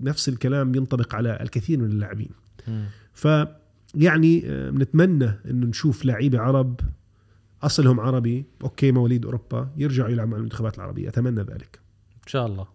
نفس 0.00 0.28
الكلام 0.28 0.74
ينطبق 0.74 1.14
على 1.14 1.38
الكثير 1.42 1.78
من 1.78 1.90
اللاعبين. 1.90 2.30
مم. 2.68 2.84
فيعني 3.14 4.50
آم، 4.50 4.82
نتمنى 4.82 5.30
إنه 5.50 5.66
نشوف 5.66 6.04
لعيبة 6.04 6.38
عرب 6.40 6.80
أصلهم 7.62 8.00
عربي. 8.00 8.44
أوكي 8.62 8.92
مواليد 8.92 9.24
أوروبا. 9.24 9.68
يرجعوا 9.76 10.08
يلعبوا 10.10 10.30
مع 10.30 10.36
المنتخبات 10.36 10.76
العربية. 10.76 11.08
أتمنى 11.08 11.40
ذلك. 11.40 11.80
إن 12.24 12.26
شاء 12.28 12.46
الله. 12.46 12.66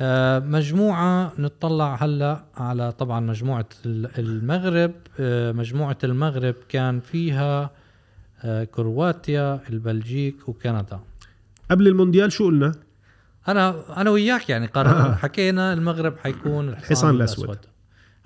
آه، 0.00 0.38
مجموعة 0.38 1.32
نطلع 1.38 1.94
هلا 1.94 2.44
على 2.56 2.92
طبعا 2.92 3.20
مجموعة 3.20 3.66
ال- 3.86 4.18
المغرب. 4.18 4.92
آه، 5.20 5.52
مجموعة 5.52 5.98
المغرب 6.04 6.54
كان 6.68 7.00
فيها 7.00 7.70
آه، 8.44 8.64
كرواتيا 8.64 9.60
البلجيك 9.70 10.48
وكندا. 10.48 11.00
قبل 11.70 11.88
المونديال 11.88 12.32
شو 12.32 12.44
قلنا؟ 12.44 12.72
أنا 13.48 13.74
أنا 14.00 14.10
وياك 14.10 14.48
يعني 14.50 14.66
قرر 14.66 14.90
آه. 14.90 15.14
حكينا 15.14 15.72
المغرب 15.72 16.16
حيكون 16.18 16.68
الحصان 16.68 16.78
الحصان 16.78 17.14
الأسود. 17.14 17.58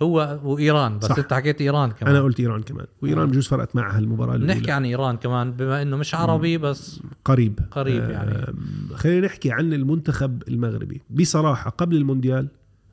هو 0.03 0.41
وإيران 0.45 0.99
بس 0.99 1.07
صح. 1.07 1.19
أنت 1.19 1.33
حكيت 1.33 1.61
إيران 1.61 1.91
كمان 1.91 2.15
أنا 2.15 2.25
قلت 2.25 2.41
إيران 2.41 2.63
كمان 2.63 2.87
وإيران. 3.03 3.31
بجوز 3.31 3.47
فرقت 3.47 3.77
معها 3.77 3.99
المباراة 3.99 4.37
نحكي 4.37 4.59
الاولى 4.59 4.73
عن 4.73 4.85
إيران 4.85 5.17
كمان 5.17 5.53
بما 5.53 5.83
إنه 5.83 5.97
مش 5.97 6.15
عربي 6.15 6.59
بس 6.59 7.01
قريب 7.25 7.61
قريب 7.71 8.11
يعني. 8.11 8.55
خلينا 8.95 9.27
نحكي 9.27 9.53
عن 9.53 9.73
المنتخب 9.73 10.43
المغربي 10.49 11.01
بصراحة 11.11 11.71
قبل 11.71 11.97
المونديال 11.97 12.49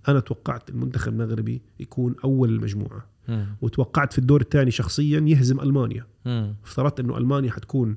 أنا 0.07 0.19
توقعت 0.19 0.69
المنتخب 0.69 1.13
المغربي 1.13 1.61
يكون 1.79 2.15
أول 2.23 2.49
المجموعة. 2.49 3.05
وتوقعت 3.61 4.13
في 4.13 4.19
الدور 4.19 4.41
الثاني 4.41 4.71
شخصيا 4.71 5.19
يهزم 5.19 5.59
ألمانيا. 5.59 6.05
افترضت 6.65 6.99
إنه 6.99 7.17
ألمانيا 7.17 7.51
حتكون 7.51 7.95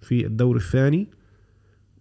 في 0.00 0.26
الدور 0.26 0.56
الثاني 0.56 1.08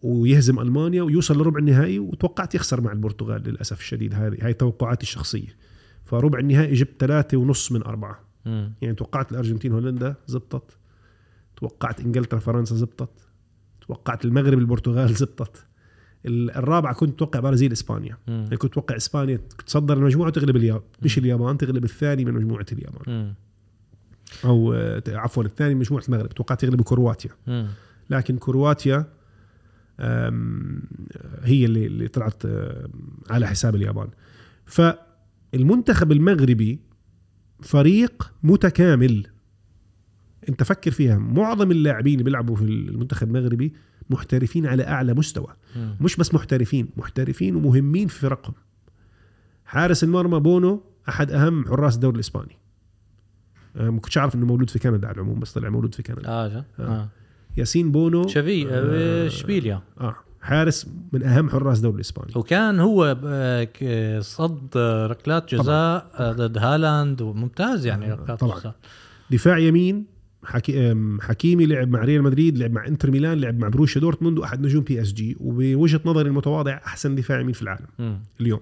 ويهزم 0.04 0.60
ألمانيا 0.60 1.04
ويوصل 1.04 1.38
لربع 1.38 1.60
النهائي 1.60 2.00
وتوقعت 2.00 2.56
يخسر 2.56 2.82
مع 2.82 2.91
البرتغال 2.91 3.43
للأسف 3.43 3.80
الشديد 3.80 4.13
هذه 4.13 4.38
هاي 4.41 4.54
توقعاتي 4.54 5.04
الشخصية 5.04 5.69
فربع 6.10 6.39
النهائي 6.39 6.74
جبت 6.74 6.91
ثلاثة 7.00 7.38
ونص 7.38 7.72
من 7.72 7.84
أربعة. 7.84 8.19
مم. 8.45 8.74
يعني 8.82 8.95
توقعت 8.95 9.32
الأرجنتين 9.32 9.72
هولندا 9.72 10.15
زبطت. 10.28 10.78
توقعت 11.58 12.00
إنجلترا 12.00 12.39
فرنسا 12.39 12.76
زبطت. 12.76 13.10
توقعت 13.88 14.26
المغرب 14.26 14.60
البرتغال 14.60 15.13
زبطت. 15.13 15.65
ال- 16.26 16.52
الرابعة 16.52 16.93
كنت 16.93 17.13
أتوقع 17.15 17.39
برازيل 17.39 17.72
إسبانيا. 17.72 18.17
مم. 18.28 18.34
يعني 18.43 18.58
كنت 18.58 18.72
أتوقع 18.72 18.95
إسبانيا 18.95 19.39
تصدر 19.65 19.98
المجموعة 19.98 20.28
وتغلب 20.28 20.56
اليابان 20.56 20.84
مش 21.02 21.17
اليابان 21.17 21.58
تغلب 21.58 21.84
الثاني 21.84 22.26
من 22.26 22.34
مجموعة 22.34 22.65
اليابان. 22.72 23.34
أو 24.45 24.74
آه، 24.74 25.04
عفوا 25.08 25.43
الثاني 25.43 25.74
من 25.74 25.80
مجموعة 25.80 26.04
المغرب. 26.08 26.30
توقعت 26.30 26.63
يغلب 26.63 26.82
كرواتيا. 26.82 27.32
لكن 28.10 28.38
كرواتيا 28.38 29.06
هي 31.41 31.65
اللي 31.65 31.86
اللي 31.86 32.08
طلعت 32.08 32.43
على 33.30 33.48
حساب 33.48 33.76
اليابان. 33.76 34.08
فالمنتخب 35.54 36.12
المغربي 36.12 36.80
فريق 37.62 38.34
متكامل 38.44 39.28
انت 40.50 40.64
فكر 40.64 40.92
فيها 40.92 41.18
معظم 41.18 41.72
اللاعبين 41.72 42.14
اللي 42.14 42.24
بيلعبوا 42.24 42.56
في 42.56 42.64
المنتخب 42.64 43.28
المغربي 43.36 43.74
محترفين 44.10 44.66
على 44.66 44.88
أعلى 44.88 45.14
مستوى 45.14 45.54
مم. 45.76 45.96
مش 46.02 46.16
بس 46.16 46.34
محترفين 46.34 46.90
محترفين 46.98 47.56
ومهمين 47.56 48.08
في 48.08 48.20
فرقهم 48.20 48.54
حارس 49.66 50.04
المرمى 50.04 50.40
بونو 50.40 50.84
أحد 51.10 51.32
أهم 51.32 51.66
حراس 51.66 51.96
الدوري 51.96 52.16
الإسباني 52.16 52.58
آه، 53.76 53.90
ما 53.90 54.00
كنتش 54.00 54.18
أعرف 54.18 54.36
إنه 54.36 54.46
مولود 54.46 54.70
في 54.70 54.80
كندا 54.80 55.08
على 55.08 55.16
العموم 55.16 55.40
بس 55.40 55.54
طلع 55.54 55.70
مولود 55.70 55.96
في 55.96 56.04
كندا 56.04 56.28
آه 56.30 56.48
جا. 56.48 56.66
آه. 56.80 57.10
ياسين 57.58 57.92
بونو 57.92 58.28
شفي 58.28 58.68
آه، 58.70 58.72
آه. 58.72 59.28
اشبيليا 59.28 59.82
آه 60.00 60.16
حارس 60.41 60.88
من 61.13 61.23
أهم 61.23 61.49
حراس 61.49 61.78
الدوري 61.78 61.95
الاسباني 61.95 62.32
وكان 62.36 62.80
هو 62.80 63.17
آه، 63.25 64.19
صد 64.19 64.67
آه، 64.78 65.08
ركلات 65.08 65.56
جزاء 65.56 66.12
آه، 66.19 66.32
ضد 66.32 66.58
هالاند 66.58 67.21
وممتاز 67.21 67.86
يعني 67.86 68.12
ركلات 68.13 68.39
طبعاً. 68.39 68.60
جزاء. 68.60 68.75
دفاع 69.32 69.58
يمين 69.58 70.06
حكي 70.43 70.95
حكيمي 71.21 71.65
لعب 71.65 71.89
مع 71.89 71.99
ريال 72.04 72.23
مدريد 72.23 72.58
لعب 72.58 72.71
مع 72.71 72.88
إنتر 72.88 73.12
ميلان 73.12 73.38
لعب 73.39 73.60
مع 73.60 73.67
بروشيا 73.67 74.02
دورتموند 74.02 74.39
وأحد 74.39 74.62
نجوم 74.62 74.84
PSG. 74.84 75.38
وبوجهة 75.39 76.02
نظري 76.06 76.30
المتواضع 76.30 76.73
أحسن 76.86 77.15
دفاع 77.15 77.39
يمين 77.39 77.54
في 77.54 77.62
العالم 77.62 77.86
مم. 77.99 78.19
اليوم. 78.41 78.60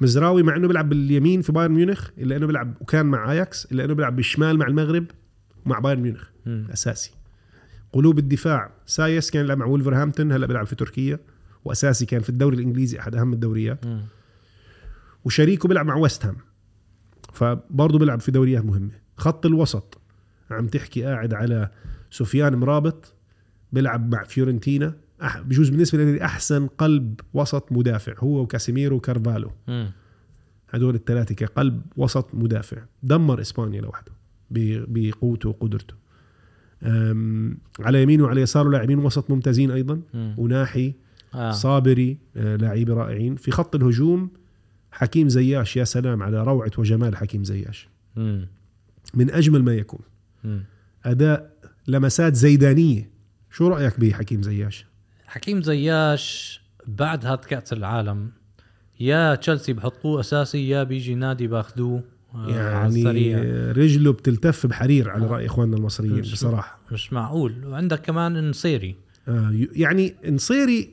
مزراوي 0.00 0.42
مع 0.42 0.56
إنه 0.56 0.68
بيلعب 0.68 0.88
باليمين 0.88 1.42
في 1.42 1.52
بايرن 1.52 1.72
ميونخ 1.72 2.08
إلا 2.18 2.36
إنه 2.36 2.46
بيلعب 2.46 2.74
وكان 2.80 3.06
مع 3.06 3.32
آياكس 3.32 3.72
إلا 3.72 3.84
إنه 3.84 3.94
بيلعب 3.94 4.16
بالشمال 4.16 4.58
مع 4.58 4.66
المغرب 4.66 5.04
ومع 5.66 5.78
بايرن 5.78 6.00
ميونخ. 6.00 6.24
مم. 6.46 6.66
أساسي. 6.72 7.10
قلوب 7.92 8.18
الدفاع. 8.18 8.72
سايس 8.86 9.30
كان 9.30 9.44
يلعب 9.44 9.58
مع 9.58 9.66
وولفرهامبتون 9.66 10.32
هلأ 10.32 10.46
بيلعب 10.46 10.66
في 10.66 10.74
تركيا. 10.74 11.18
وأساسي 11.64 12.06
كان 12.06 12.20
في 12.20 12.28
الدوري 12.28 12.56
الإنجليزي 12.56 12.98
أحد 12.98 13.14
أهم 13.14 13.32
الدوريات. 13.32 13.86
مم. 13.86 14.02
وشريكه 15.24 15.68
بيلعب 15.68 15.86
مع 15.86 15.96
ويست 15.96 16.26
هام. 16.26 16.36
فبرضه 17.32 17.98
بيلعب 17.98 18.20
في 18.20 18.30
دوريات 18.30 18.64
مهمة. 18.64 18.92
خط 19.16 19.46
الوسط. 19.46 20.00
عم 20.50 20.66
تحكي 20.66 21.04
قاعد 21.04 21.34
على 21.34 21.70
سفيان 22.10 22.54
مرابط. 22.54 23.14
بيلعب 23.72 24.14
مع 24.14 24.24
فيورنتينا. 24.24 24.94
بجوز 25.36 25.68
بالنسبة 25.68 26.04
لي 26.04 26.24
أحسن 26.24 26.66
قلب 26.66 27.20
وسط 27.34 27.72
مدافع. 27.72 28.14
هو 28.18 28.40
وكاسيميرو 28.40 28.96
وكارفالو. 28.96 29.52
هدول 30.70 30.94
الثلاثة 30.94 31.34
كقلب 31.34 31.82
وسط 31.96 32.34
مدافع. 32.34 32.82
دمر 33.02 33.40
إسبانيا 33.40 33.80
لوحده. 33.80 34.12
بقوته 34.50 35.48
وقدرته. 35.48 35.99
على 37.80 38.02
يمينه 38.02 38.24
وعلى 38.24 38.40
يساره 38.40 38.68
لاعبين 38.68 38.98
وسط 38.98 39.30
ممتازين 39.30 39.70
أيضا 39.70 40.00
مم. 40.14 40.34
وناحي 40.38 40.94
آه. 41.34 41.50
صابري 41.50 42.18
آه، 42.36 42.56
لاعبين 42.56 42.88
رائعين 42.88 43.36
في 43.36 43.50
خط 43.50 43.74
الهجوم 43.74 44.30
حكيم 44.92 45.28
زياش 45.28 45.76
يا 45.76 45.84
سلام 45.84 46.22
على 46.22 46.42
روعة 46.42 46.70
وجمال 46.78 47.16
حكيم 47.16 47.44
زياش 47.44 47.88
مم. 48.16 48.48
من 49.14 49.30
أجمل 49.30 49.62
ما 49.62 49.74
يكون 49.74 50.00
مم. 50.44 50.64
أداء 51.04 51.50
لمسات 51.88 52.34
زيدانية 52.34 53.10
شو 53.50 53.68
رأيك 53.68 54.00
بحكيم 54.00 54.42
زياش 54.42 54.86
حكيم 55.26 55.62
زياش 55.62 56.60
بعد 56.86 57.26
هاد 57.26 57.38
كأس 57.38 57.72
العالم 57.72 58.30
يا 59.00 59.34
تشيلسي 59.34 59.72
بحطوه 59.72 60.20
أساسي 60.20 60.68
يا 60.68 60.82
بيجي 60.82 61.14
نادي 61.14 61.46
باخذوه 61.46 62.02
يعني 62.34 63.34
رجله 63.72 64.12
بتلتف 64.12 64.66
بحرير 64.66 65.10
على 65.10 65.26
رأي 65.26 65.46
إخواننا 65.46 65.76
المصريين 65.76 66.18
مش- 66.18 66.32
بصراحة. 66.32 66.78
مش 66.92 67.12
معقول. 67.12 67.54
وعندك 67.66 68.00
كمان 68.00 68.36
النصيري 68.36 68.96
آه، 69.28 69.52
يعني 69.72 70.14
نصيري 70.28 70.90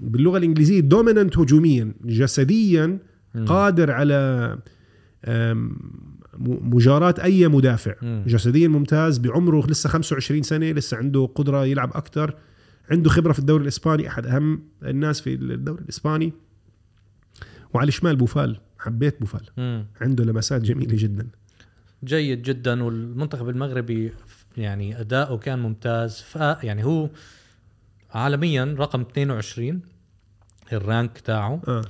باللغة 0.00 0.38
الإنجليزية 0.38 0.80
دوميننت 0.80 1.38
هجوميا 1.38 1.94
جسديا. 2.04 2.98
قادر 3.46 3.90
على 3.90 4.58
مجاراة 6.48 7.14
أي 7.22 7.48
مدافع. 7.48 7.94
جسديا 8.26 8.68
ممتاز 8.68 9.18
بعمره 9.18 9.66
لسه 9.66 9.88
25 9.88 10.42
سنة 10.42 10.70
لسه 10.70 10.96
عنده 10.96 11.26
قدرة 11.34 11.64
يلعب 11.64 11.90
أكثر 11.94 12.34
عنده 12.90 13.10
خبرة 13.10 13.32
في 13.32 13.38
الدوري 13.38 13.62
الإسباني 13.62 14.08
أحد 14.08 14.26
أهم 14.26 14.62
الناس 14.82 15.20
في 15.20 15.34
الدوري 15.34 15.82
الإسباني. 15.82 16.32
وعلى 17.74 17.88
الشمال 17.88 18.16
بوفال 18.16 18.60
حبيت 18.78 19.20
بوفال. 19.20 19.46
مم. 19.56 19.86
عنده 20.00 20.24
لمسات 20.24 20.62
جميلة 20.62 20.96
جدا. 20.96 21.28
جيد 22.04 22.42
جدا 22.42 22.82
والمنتخب 22.82 23.48
المغربي 23.48 24.12
يعني 24.56 25.00
أداؤه 25.00 25.38
كان 25.38 25.58
ممتاز. 25.58 26.20
ف 26.20 26.36
يعني 26.36 26.84
هو 26.84 27.08
عالميا 28.10 28.76
رقم 28.78 29.00
22 29.00 29.80
ال 30.72 30.81
rank 30.81 31.18
تاعه. 31.18 31.62
آه. 31.68 31.82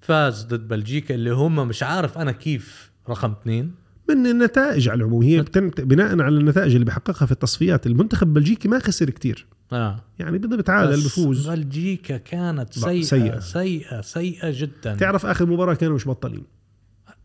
فاز 0.00 0.44
ضد 0.44 0.68
بلجيكا 0.68 1.14
اللي 1.14 1.30
هم 1.30 1.68
مش 1.68 1.82
عارف 1.82 2.18
أنا 2.18 2.32
كيف 2.32 2.90
رقم 3.08 3.30
اثنين. 3.30 3.74
من 4.08 4.26
النتائج 4.26 4.88
على 4.88 4.98
العموم 4.98 5.22
هي 5.22 5.44
بناء 5.78 6.20
على 6.20 6.36
النتائج 6.38 6.72
اللي 6.72 6.84
بحققها 6.84 7.26
في 7.26 7.32
التصفيات 7.32 7.86
المنتخب 7.86 8.28
البلجيكي 8.28 8.68
ما 8.68 8.78
خسر 8.78 9.10
كتير. 9.10 9.46
آه 9.72 10.00
يعني 10.18 10.38
بده 10.38 10.56
بتعادل 10.56 10.92
بس 10.92 11.06
بفوز 11.06 11.48
بلجيكا 11.50 12.16
كانت 12.16 12.72
سيئة 12.72 13.02
سيئة. 13.02 13.38
سيئة 13.40 14.00
سيئة 14.00 14.50
جدا 14.60 14.94
تعرف 14.94 15.26
آخر 15.26 15.46
مباراة 15.46 15.74
كانوا 15.74 15.94
مش 15.94 16.08
بطلين 16.08 16.44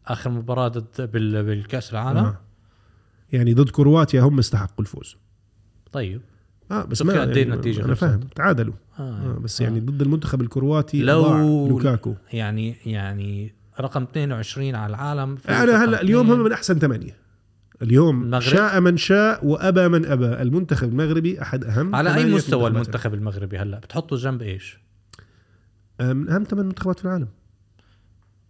آخر 0.08 0.30
مباراة 0.30 0.68
ضد 0.68 1.12
بال... 1.12 1.44
بالكأس 1.44 1.92
العالم 1.92 2.18
آه. 2.18 2.40
يعني 3.34 3.54
ضد 3.54 3.70
كرواتيا 3.70 4.22
هم 4.22 4.40
استحقوا 4.40 4.80
الفوز 4.80 5.16
طيب 5.92 6.22
آه 6.72 6.84
بس 6.86 7.02
ما 7.02 7.22
قد 7.22 7.38
يعني 7.38 7.42
النتيجة 7.54 7.86
أنا؟ 7.86 7.94
فاهم 7.94 8.20
تعادلوا 8.36 8.74
آه. 9.00 9.02
آه 9.02 9.40
بس 9.40 9.62
آه. 9.62 9.66
يعني 9.66 9.80
ضد 9.80 10.02
المنتخب 10.02 10.42
الكرواتي 10.42 11.02
لو- 11.02 11.68
لوكاكو 11.68 12.14
يعني 12.34 12.76
يعني 12.86 13.54
رقم 13.80 14.04
22 14.04 14.76
على 14.76 14.90
العالم 14.90 15.38
أنا 15.50 15.84
هلأ 15.86 16.02
اليوم. 16.02 16.32
هم 16.32 16.40
من 16.44 16.52
أحسن 16.52 16.80
ثمانية 16.80 17.16
اليوم 17.82 18.24
المغرب؟ 18.24 18.42
شاء 18.42 18.82
من 18.82 18.98
شاء 18.98 19.46
وأبى 19.46 19.88
من 19.88 20.06
أبى. 20.06 20.26
المنتخب 20.26 20.90
المغربي 20.90 21.42
أحد 21.42 21.64
أهم 21.64 21.96
على 21.96 22.16
أي 22.16 22.34
مستوى 22.34 22.68
المنتخب 22.68 23.14
المغربي 23.14 23.58
هلأ؟ 23.58 23.80
بتحطه 23.80 24.16
جنب 24.16 24.42
إيش؟ 24.42 24.80
من 26.00 26.30
أهم 26.30 26.44
ثمان 26.44 26.66
منتخبات 26.66 27.00
في 27.00 27.06
العالم. 27.06 27.28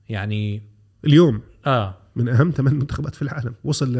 يعني 0.09 0.63
اليوم؟ 1.05 1.41
آه. 1.65 1.97
من 2.15 2.29
أهم 2.29 2.51
ثمان 2.51 2.75
منتخبات 2.75 3.15
في 3.15 3.21
العالم. 3.21 3.53
وصل 3.63 3.93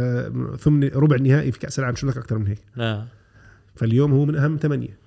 ثمن 0.60 0.88
ربع 0.88 1.16
النهائي 1.16 1.52
في 1.52 1.60
كأس 1.60 1.80
العالم 1.80 1.96
شو 1.96 2.08
لك 2.08 2.18
أكثر 2.18 2.38
من 2.38 2.48
هيك؟ 2.48 2.64
آه. 2.78 3.08
فاليوم 3.76 4.12
هو 4.12 4.26
من 4.26 4.36
أهم 4.36 4.58
ثمانية. 4.58 5.00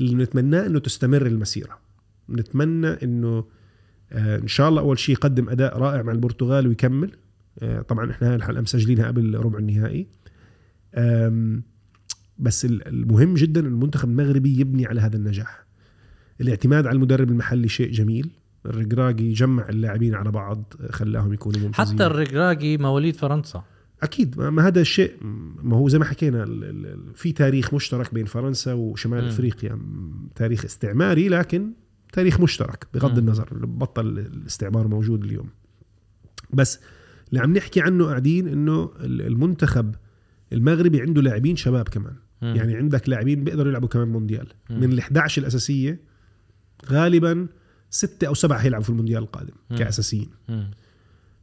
اللي 0.00 0.14
نتمناه 0.14 0.66
إنه 0.66 0.78
تستمر 0.78 1.26
المسيرة. 1.26 1.78
نتمنى 2.30 2.88
إنه 2.88 3.44
آه 4.12 4.38
إن 4.38 4.48
شاء 4.48 4.68
الله 4.68 4.80
أول 4.80 4.98
شيء 4.98 5.14
يقدم 5.14 5.48
أداء 5.48 5.78
رائع 5.78 6.02
مع 6.02 6.12
البرتغال 6.12 6.68
ويكمل. 6.68 7.16
طبعا 7.88 8.10
إحنا 8.10 8.34
الحلقة 8.34 8.60
مسجلينها 8.60 9.06
قبل 9.06 9.34
ربع 9.34 9.58
النهائي. 9.58 10.06
بس 12.38 12.64
ال- 12.64 12.88
المهم 12.88 13.34
جدا 13.34 13.60
المنتخب 13.60 14.08
المغربي 14.08 14.60
يبني 14.60 14.86
على 14.86 15.00
هذا 15.00 15.16
النجاح. 15.16 15.66
الاعتماد 16.40 16.86
على 16.86 16.96
المدرب 16.96 17.30
المحلي 17.30 17.68
شيء 17.68 17.92
جميل. 17.92 18.30
الرقراقي 18.66 19.32
جمع 19.32 19.68
اللاعبين 19.68 20.14
على 20.14 20.30
بعض 20.30 20.72
آه، 20.80 20.92
خلاهم 20.92 21.32
يكونوا 21.32 21.60
ممتازين. 21.60 21.94
حتى 21.96 22.06
الركراكي 22.06 22.76
مواليد 22.76 23.16
فرنسا. 23.16 23.64
أكيد. 24.02 24.38
ما 24.40 24.66
هذا 24.66 24.80
الشيء 24.80 25.12
ما 25.62 25.76
هو 25.76 25.88
زي 25.88 25.98
ما 25.98 26.04
حكينا 26.04 26.44
في 27.14 27.32
تاريخ 27.32 27.74
مشترك 27.74 28.14
بين 28.14 28.24
فرنسا 28.24 28.72
وشمال 28.72 29.22
مم. 29.22 29.28
أفريقيا. 29.28 29.74
م- 29.74 30.28
تاريخ 30.34 30.64
استعماري 30.64 31.28
لكن 31.28 31.72
تاريخ 32.12 32.40
مشترك 32.40 32.86
بغض 32.94 33.12
مم. 33.12 33.18
النظر 33.18 33.48
بطل 33.66 34.06
الاستعمار 34.18 34.88
موجود 34.88 35.24
اليوم. 35.24 35.48
بس 36.52 36.80
اللي 37.28 37.40
عم 37.40 37.52
نحكي 37.56 37.80
عنه 37.80 38.04
قاعدين 38.06 38.48
إنه 38.48 38.90
ال- 39.00 39.22
المنتخب 39.22 39.94
المغربي 40.52 41.00
عنده 41.00 41.22
لاعبين 41.22 41.56
شباب 41.56 41.88
كمان 41.88 42.14
مم. 42.42 42.56
يعني 42.56 42.76
عندك 42.76 43.08
لاعبين 43.08 43.44
بيقدروا 43.44 43.68
يلعبوا 43.68 43.88
كمان 43.88 44.08
مونديال 44.08 44.46
مم. 44.70 44.80
من 44.80 44.92
ال 44.92 44.98
11 44.98 45.42
الأساسية 45.42 46.00
غالبا 46.90 47.46
ستة 47.90 48.26
أو 48.26 48.34
سبعة 48.34 48.58
هيلعبوا 48.58 48.84
في 48.84 48.90
المونديال 48.90 49.22
القادم 49.22 49.54
مم. 49.70 49.76
كأساسيين 49.76 50.28
مم. 50.48 50.70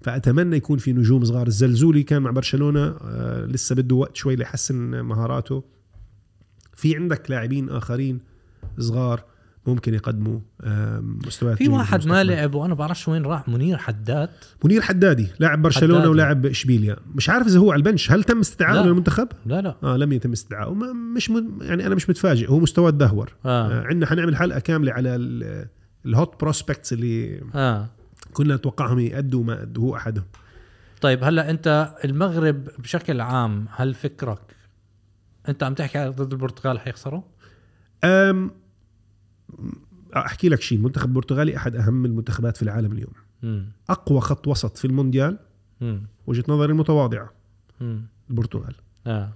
فأتمنى 0.01 0.55
يكون 0.57 0.77
في 0.77 0.93
نجوم 0.93 1.23
صغار 1.23 1.47
الزلزولي 1.47 2.03
كان 2.03 2.21
مع 2.21 2.31
برشلونة 2.31 2.79
آه 3.01 3.45
لسه 3.45 3.75
بده 3.75 3.95
وقت 3.95 4.15
شوي 4.15 4.35
ليحسن 4.35 5.01
مهاراته 5.01 5.63
في 6.75 6.95
عندك 6.95 7.31
لاعبين 7.31 7.69
آخرين 7.69 8.19
صغار 8.79 9.23
ممكن 9.67 9.93
يقدموا 9.93 10.39
آه 10.61 10.99
مستويات 10.99 11.57
في 11.57 11.67
واحد 11.69 12.07
ما. 12.07 12.23
لعب 12.23 12.55
وأنا 12.55 12.73
بعرفش 12.73 13.07
وين 13.07 13.25
راح 13.25 13.47
منير 13.49 13.77
حداد. 13.77 14.29
منير 14.65 14.81
حدادي 14.81 15.27
لاعب 15.39 15.61
برشلونة. 15.61 16.09
ولاعب 16.09 16.45
إشبيليا. 16.45 16.95
مش 17.15 17.29
عارف 17.29 17.47
إذا 17.47 17.59
هو 17.59 17.71
على 17.71 17.79
البنش. 17.79 18.11
هل 18.11 18.23
تم 18.23 18.39
استدعائه. 18.39 18.81
للمنتخب؟ 18.85 19.27
لا 19.45 19.61
لا. 19.61 19.75
آه 19.83 19.97
لم 19.97 20.11
يتم 20.11 20.31
استدعائه 20.31 20.73
ما- 20.73 20.93
مش 20.93 21.29
م... 21.29 21.57
يعني 21.61 21.87
أنا 21.87 21.95
مش 21.95 22.09
متفاجئ. 22.09 22.49
هو 22.49 22.59
مستواه 22.59 22.89
تدهور. 22.91 23.33
آه. 23.45 23.71
آه 23.71 23.83
عندنا 23.87 24.05
حنعمل 24.05 24.35
حلقة 24.35 24.59
كاملة 24.59 24.91
على 24.91 25.15
ال- 25.15 25.67
ال 26.05 26.14
hot 26.14 26.41
prospects 26.41 26.93
اللي 26.93 27.41
آه. 27.55 27.89
كنا 28.33 28.55
نتوقعهم 28.55 28.99
يأدوا 28.99 29.39
وما 29.39 29.61
أدوا. 29.61 29.83
هو 29.83 29.95
أحدهم. 29.95 30.25
طيب 31.01 31.23
هلأ 31.23 31.49
أنت 31.49 31.95
المغرب 32.05 32.67
بشكل 32.79 33.21
عام 33.21 33.65
هل 33.75 33.93
فكرك 33.93 34.39
أنت 35.49 35.63
عم 35.63 35.73
تحكي 35.73 36.07
ضد 36.07 36.33
البرتغال 36.33 36.79
حيخسروا؟ 36.79 37.21
أحكي 40.15 40.49
لك 40.49 40.61
شيء 40.61 40.77
المنتخب 40.77 41.09
البرتغالي 41.09 41.57
أحد 41.57 41.75
أهم 41.75 42.05
المنتخبات 42.05 42.57
في 42.57 42.63
العالم 42.63 42.91
اليوم. 42.91 43.13
امم 43.43 43.71
أقوى 43.89 44.21
خط 44.21 44.47
وسط 44.47 44.77
في 44.77 44.85
المونديال 44.85 45.39
وجهة 46.27 46.43
نظري 46.47 46.71
المتواضعة 46.71 47.33
البرتغال. 48.29 48.75
آه. 49.07 49.33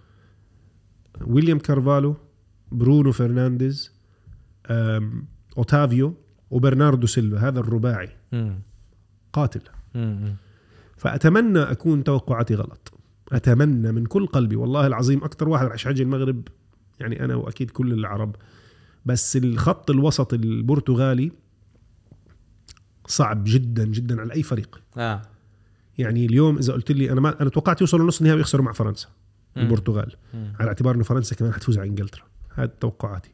ويليام 1.21 1.59
كارفالو 1.59 2.15
برونو 2.71 3.11
فرنانديز 3.11 3.91
أوتافيو 5.57 6.13
وبرناردو 6.51 7.07
سيلفا 7.07 7.47
هذا 7.47 7.59
الرباعي. 7.59 8.09
امم 8.33 8.59
قاتل. 9.33 9.61
امم 9.95 10.35
فأتمنى 10.97 11.59
أكون 11.59 12.03
توقعاتي 12.03 12.55
غلط. 12.55 12.93
أتمنى 13.31 13.91
من 13.91 14.05
كل 14.05 14.27
قلبي 14.27 14.55
والله 14.55 14.87
العظيم 14.87 15.23
أكثر 15.23 15.49
واحد 15.49 15.65
رح 15.65 15.73
يشجع 15.73 16.03
المغرب 16.03 16.47
يعني 16.99 17.25
أنا 17.25 17.35
وأكيد 17.35 17.71
كل 17.71 17.93
العرب 17.93 18.35
بس 19.07 19.37
الخط 19.37 19.91
الوسط 19.91 20.33
البرتغالي 20.33 21.31
صعب 23.07 23.43
جدا 23.45 23.85
جدا 23.85 24.21
على 24.21 24.33
أي 24.33 24.43
فريق. 24.43 24.81
آه. 24.97 25.21
يعني 25.97 26.25
اليوم 26.25 26.57
إذا 26.57 26.73
قلت 26.73 26.91
لي 26.91 27.11
أنا 27.11 27.21
ما 27.21 27.41
أنا 27.41 27.49
توقعت 27.49 27.81
يوصلوا 27.81 28.07
نص 28.07 28.17
النهائي 28.17 28.37
ويخسروا 28.37 28.65
مع 28.65 28.71
فرنسا 28.71 29.07
مم. 29.55 29.63
البرتغال. 29.63 30.15
مم. 30.33 30.53
على 30.59 30.67
اعتبار 30.67 30.95
إنه 30.95 31.03
فرنسا 31.03 31.35
كمان 31.35 31.53
حتفوز 31.53 31.77
على 31.77 31.89
إنجلترا. 31.89 32.23
هذه 32.55 32.71
توقعاتي. 32.81 33.29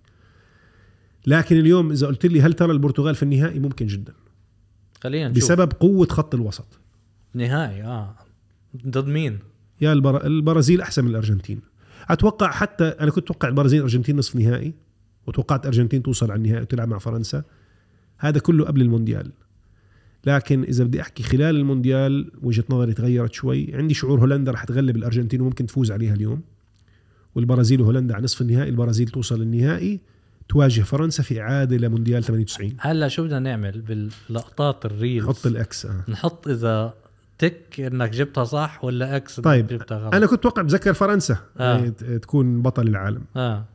لكن 1.28 1.58
اليوم 1.58 1.92
إذا 1.92 2.08
قلت 2.08 2.26
لي 2.26 2.42
هل 2.42 2.54
ترى 2.54 2.72
البرتغال 2.72 3.16
في 3.16 3.24
النهائي؟ 3.24 3.60
ممكن 3.60 3.88
جدا. 3.88 4.14
خلينا 5.04 5.30
نشوف. 5.30 5.44
بسبب 5.44 5.74
قوة 5.74 6.08
خط 6.08 6.36
الوسط. 6.36 6.80
نهائي 7.34 7.84
آه. 7.84 8.16
ضد 8.88 9.08
مين؟ 9.08 9.40
يا 9.82 9.94
البر... 9.94 10.26
البرازيل 10.26 10.82
أحسن 10.82 11.04
من 11.04 11.10
الأرجنتين. 11.10 11.62
أتوقع 12.10 12.52
حتى 12.52 12.84
أنا 12.84 13.12
كنت 13.12 13.24
أتوقع 13.24 13.48
البرازيل 13.48 13.80
الأرجنتين 13.80 14.16
نصف 14.16 14.36
نهائي. 14.36 14.74
وتوقعت 15.28 15.62
الارجنتين 15.62 16.04
توصل 16.04 16.32
على 16.32 16.38
النهائي 16.38 16.62
وتلعب 16.62 16.88
مع 16.88 16.98
فرنسا. 16.98 17.44
هذا 18.18 18.40
كله 18.40 18.66
قبل 18.66 18.82
المونديال. 18.82 19.32
لكن 20.26 20.64
إذا 20.64 20.84
بدي 20.84 21.02
أحكي 21.02 21.24
خلال 21.24 21.56
المونديال 21.56 22.32
وجهة 22.42 22.64
نظري 22.70 22.94
تغيرت 22.94 23.34
شوي. 23.34 23.76
عندي 23.76 23.94
شعور 23.94 24.20
هولندا 24.20 24.52
رح 24.52 24.64
تغلب 24.64 24.96
الأرجنتين 24.96 25.42
وممكن 25.42 25.66
تفوز 25.66 25.92
عليها 25.92 26.14
اليوم. 26.14 26.42
والبرازيل 27.36 27.82
وهولندا 27.82 28.16
على 28.16 28.24
نصف 28.24 28.42
النهائي 28.42 28.70
البرازيل 28.70 29.08
توصل 29.08 29.42
النهائي. 29.42 30.00
تواجه 30.50 30.82
فرنسا 30.82 31.24
في 31.24 31.42
إعادة 31.42 31.78
لمونديال 31.78 32.24
98 32.24 32.76
هلا 32.80 33.08
شو 33.08 33.24
بدنا 33.24 33.40
نعمل؟ 33.40 33.82
باللقطات 33.82 34.86
ال 34.86 34.92
reels. 34.92 35.28
حط 35.28 35.46
ال 35.46 35.66
X 35.66 35.86
آه. 35.86 36.04
نحط 36.10 36.48
إذا 36.48 36.94
tick 37.38 37.80
إنك 37.80 38.10
جبتها 38.10 38.44
صح 38.44 38.84
ولا 38.84 39.16
X 39.16 39.40
طيب، 39.40 39.68
جبتها 39.68 39.98
غلط. 39.98 40.16
أنا 40.16 40.26
كنت 40.26 40.40
أتوقع 40.40 40.62
بذكر 40.62 40.94
فرنسا. 40.94 41.38
آه. 41.58 41.94
آه. 42.04 42.18
تكون 42.18 42.62
بطل 42.62 42.88
العالم. 42.88 43.22
آه. 43.36 43.66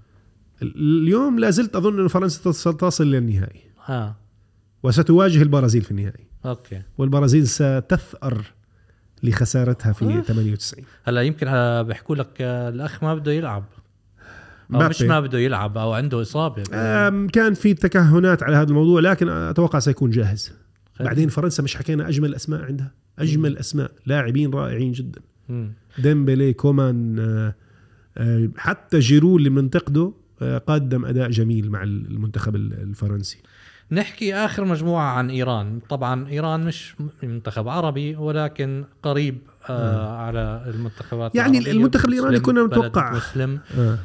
اليوم 0.62 1.38
لا 1.38 1.50
زلت 1.50 1.76
أظن 1.76 1.98
انه 1.98 2.08
فرنسا 2.08 2.42
تصل 2.42 2.76
تصل 2.76 3.06
للنهائي 3.06 3.60
آه 3.88 4.16
وستواجه 4.82 5.42
البرازيل 5.42 5.82
في 5.82 5.90
النهائي. 5.90 6.26
okay. 6.44 6.82
والبرازيل 6.98 7.48
ستثأر 7.48 8.44
لخسارتها 9.22 9.92
في 9.92 10.04
أوف. 10.04 10.26
98 10.26 10.84
هلا 11.04 11.22
يمكن 11.22 11.46
بيحكوا 11.82 12.16
لك 12.16 12.28
آه، 12.40 12.68
الأخ 12.68 13.04
ما 13.04 13.14
بده 13.14 13.32
يلعب. 13.32 13.64
أو 14.74 14.88
مش. 14.88 15.02
ما 15.02 15.20
بده 15.20 15.38
يلعب 15.38 15.78
أو 15.78 15.92
عنده 15.92 16.22
إصابة. 16.22 16.62
أم، 16.72 17.28
كان 17.28 17.54
في 17.54 17.74
تكهنات 17.74 18.42
على 18.42 18.56
هذا 18.56 18.68
الموضوع 18.68 19.00
لكن 19.00 19.28
أتوقع 19.28 19.78
سيكون 19.78 20.10
جاهز. 20.10 20.52
خير. 20.94 21.06
بعدين 21.06 21.28
فرنسا 21.28 21.62
مش 21.62 21.76
حكينا 21.76 22.08
أجمل 22.08 22.34
أسماء 22.34 22.64
عندها. 22.64 22.92
أجمل 23.18 23.58
أسماء 23.58 23.90
لاعبين 24.06 24.50
رائعين 24.54 24.92
جدا. 24.92 25.20
ديمبلي 25.98 26.52
كومان 26.52 27.18
آه، 27.18 27.54
آه، 28.18 28.48
حتى 28.56 28.98
جيرو 28.98 29.36
اللي 29.36 29.50
بننتقده 29.50 30.12
قدم 30.66 31.04
أداء 31.04 31.30
جميل 31.30 31.70
مع 31.70 31.82
المنتخب 31.82 32.56
الفرنسي 32.56 33.38
نحكي 33.92 34.34
آخر 34.34 34.64
مجموعة 34.64 35.04
عن 35.12 35.30
إيران 35.30 35.80
طبعا 35.88 36.28
إيران 36.28 36.64
مش 36.64 36.94
منتخب 37.22 37.68
عربي 37.68 38.16
ولكن 38.16 38.84
قريب 39.02 39.38
آه 39.70 40.16
على 40.16 40.64
المنتخبات 40.66 41.34
يعني 41.34 41.58
العربية. 41.58 41.72
المنتخب 41.72 42.08
الإيراني 42.08 42.30
مسلم، 42.36 42.44
كنا 42.44 42.62
بلد 42.62 42.72
نتوقع. 42.78 43.12
مسلم 43.16 43.60
آه. 43.78 43.98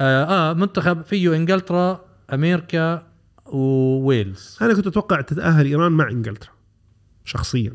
آه, 0.00 0.50
آه 0.50 0.52
منتخب 0.52 1.02
فيه 1.02 1.36
إنجلترا 1.36 2.04
أمريكا 2.32 3.06
وويلز 3.46 4.58
أنا 4.62 4.74
كنت 4.74 4.86
أتوقع 4.86 5.20
تتأهل 5.20 5.66
إيران 5.66 5.92
مع 5.92 6.10
إنجلترا 6.10 6.50
شخصيا 7.24 7.72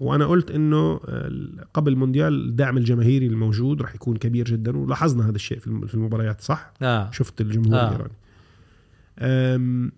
وأنا 0.00 0.26
قلت 0.26 0.50
إنه 0.50 1.00
آه، 1.08 1.30
قبل 1.74 1.92
المونديال 1.92 2.48
الدعم 2.48 2.76
الجماهيري 2.78 3.26
الموجود 3.26 3.82
راح 3.82 3.94
يكون 3.94 4.16
كبير 4.16 4.44
جدا 4.44 4.76
ولاحظنا 4.76 5.24
هذا 5.28 5.36
الشيء 5.36 5.58
في 5.58 5.66
الم- 5.66 5.86
في 5.86 5.94
المباريات 5.94 6.40
صح 6.40 6.72
آه 6.82 7.10
شفت 7.10 7.40
الجمهور 7.40 7.74
آه. 7.78 8.08
آه. 9.18 9.50
الايراني 9.54 9.90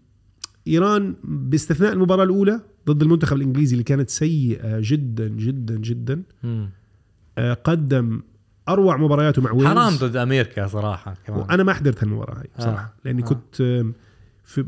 إيران 0.68 1.14
باستثناء 1.24 1.92
المباراة 1.92 2.24
الأولى 2.24 2.60
ضد 2.86 3.02
المنتخب 3.02 3.36
الإنجليزي 3.36 3.72
اللي 3.72 3.84
كانت 3.84 4.10
سيئة 4.10 4.76
جدا 4.80 5.28
جدا 5.28 5.76
جدا. 5.76 6.22
آه، 7.38 7.52
قدم 7.54 8.22
أروع 8.68 8.96
مبارياته 8.96 9.42
مع 9.42 9.52
ويلز 9.52 9.66
حرام 9.66 9.92
ضد 9.96 10.16
أمريكا 10.16 10.66
صراحة 10.66 11.14
كمان 11.26 11.40
وأنا 11.40 11.62
ما 11.62 11.72
حضرت 11.72 12.04
هالمباراة 12.04 12.38
هاي 12.40 12.48
بصراحة 12.58 12.84
آه. 12.84 12.92
لأني 13.04 13.22
آه. 13.22 13.26
كنت 13.26 13.84
في 14.44 14.64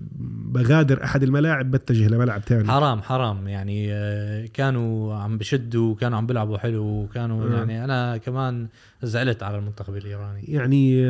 بغادر 0.52 1.04
أحد 1.04 1.22
الملاعب 1.22 1.70
بتجه 1.70 2.08
لملعب 2.08 2.40
ثاني. 2.40 2.68
حرام 2.68 3.02
حرام. 3.02 3.48
يعني 3.48 3.92
آه، 3.92 4.46
كانوا 4.46 5.14
عم 5.14 5.38
بشدوا 5.38 5.92
وكانوا 5.92 6.18
عم 6.18 6.26
بيلعبوا 6.26 6.58
حلو 6.58 6.84
وكانوا 6.84 7.48
آه. 7.48 7.56
يعني 7.56 7.84
أنا 7.84 8.16
كمان 8.16 8.68
زعلت 9.02 9.42
على 9.42 9.58
المنتخب 9.58 9.96
الإيراني. 9.96 10.42
يعني 10.48 11.04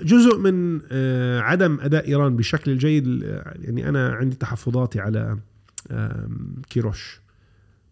جزء 0.00 0.38
من 0.38 0.80
آه، 0.92 1.40
عدم 1.40 1.78
أداء 1.80 2.08
إيران 2.08 2.36
بالشكل 2.36 2.70
الجيد 2.70 3.24
آه، 3.24 3.54
يعني 3.60 3.88
أنا 3.88 4.08
عندي 4.08 4.36
تحفظاتي 4.36 5.00
على 5.00 5.38
كيروش. 6.70 7.20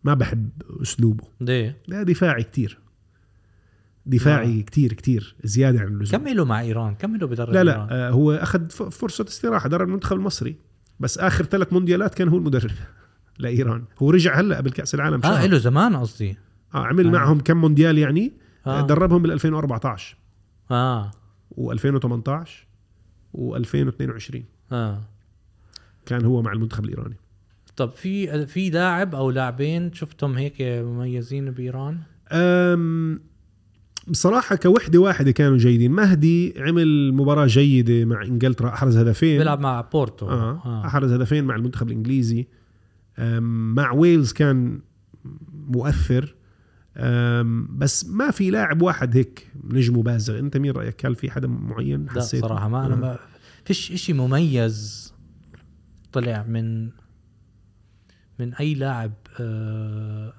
ما 0.05 0.15
بحب 0.15 0.49
أسلوبه. 0.83 1.25
ليه؟ 1.41 1.77
لا 1.89 2.03
دفاعي 2.03 2.43
كتير. 2.43 2.79
دفاعي 4.07 4.63
كتير 4.63 4.93
كتير 4.93 5.37
زيادة 5.45 5.81
عن 5.81 5.87
اللزوم. 5.87 6.21
كملوا 6.21 6.45
مع 6.45 6.61
إيران؟ 6.61 6.95
كملوا 6.95 7.29
بدرب 7.29 7.51
لا 7.53 7.61
إيران. 7.61 7.87
لا 7.89 8.09
آه، 8.09 8.11
هو 8.11 8.33
أخذ 8.33 8.69
فرصة 8.91 9.25
استراحة 9.29 9.69
درب 9.69 9.89
المنتخب 9.89 10.17
المصري 10.17 10.57
بس 11.01 11.19
آخر 11.19 11.45
ثلاث 11.45 11.73
مونديالات 11.73 12.15
كان 12.15 12.29
هو 12.29 12.37
المدرب 12.39 12.71
لإيران. 13.39 13.85
هو 13.99 14.11
رجع 14.11 14.41
هلأ 14.41 14.57
قبل 14.57 14.71
كأس 14.71 14.95
العالم 14.95 15.21
آه 15.25 15.29
شهر. 15.41 15.49
له 15.49 15.59
زمان 15.59 15.97
قصدي. 15.97 16.37
آه 16.75 16.87
عمل 16.87 17.07
آه. 17.07 17.11
معهم 17.11 17.41
كم 17.41 17.57
مونديال 17.57 17.99
يعني؟ 17.99 18.33
آه. 18.67 18.79
آه. 18.79 18.87
دربهم 18.87 19.23
بال 19.23 19.33
2014 19.33 20.17
آه. 20.71 21.11
و2018 21.61 22.49
و2022 23.37 24.37
آه. 24.73 25.01
كان 26.07 26.25
هو 26.25 26.43
مع 26.43 26.53
المنتخب 26.53 26.85
الإيراني. 26.85 27.17
طب 27.77 27.91
في 27.91 28.47
في 28.47 28.71
لاعب 28.71 29.15
أو 29.15 29.31
لاعبين 29.31 29.93
شفتهم 29.93 30.37
هيك 30.39 30.55
مميزين 30.61 31.51
بإيران؟ 31.51 31.99
أم 32.33 33.21
بصراحة 34.09 34.57
كوحدة 34.57 34.99
واحدة 34.99 35.31
كانوا 35.31 35.59
جيدين. 35.59 35.93
مهدي 35.93 36.55
عمل 36.57 37.15
مباراة 37.15 37.47
جيدة 37.47 38.05
مع 38.05 38.23
إنجلترا 38.23 38.69
أحرز 38.69 38.97
هدفين. 38.97 39.39
بيلعب 39.39 39.61
مع 39.61 39.81
بورتو. 39.81 40.29
آه. 40.29 40.63
آه. 40.65 40.87
أحرز 40.87 41.13
هدفين 41.13 41.45
مع 41.45 41.57
المنتخب 41.57 41.89
الإنجليزي. 41.89 42.47
مع 43.19 43.93
ويلز 43.93 44.33
كان 44.33 44.81
مؤثر. 45.53 46.35
بس 47.71 48.07
ما 48.07 48.31
في 48.31 48.51
لاعب 48.51 48.83
واحد 48.83 49.17
هيك 49.17 49.51
نجمه 49.65 50.03
بازغ. 50.03 50.39
أنت 50.39 50.57
مين 50.57 50.73
رأيك؟ 50.73 51.07
هل 51.07 51.15
في 51.15 51.31
حدا 51.31 51.49
معين 51.49 52.05
لا 52.05 52.13
حسيت 52.13 52.41
صراحة 52.41 52.69
ما 52.69 52.87
أنا 52.87 52.97
ما 52.97 53.19
فيش 53.65 53.93
إشي 53.93 54.13
مميز 54.13 55.15
طلع 56.13 56.43
من 56.49 56.91
من 58.39 58.55
أي 58.55 58.75
لاعب 58.75 59.13
آه 59.41 60.33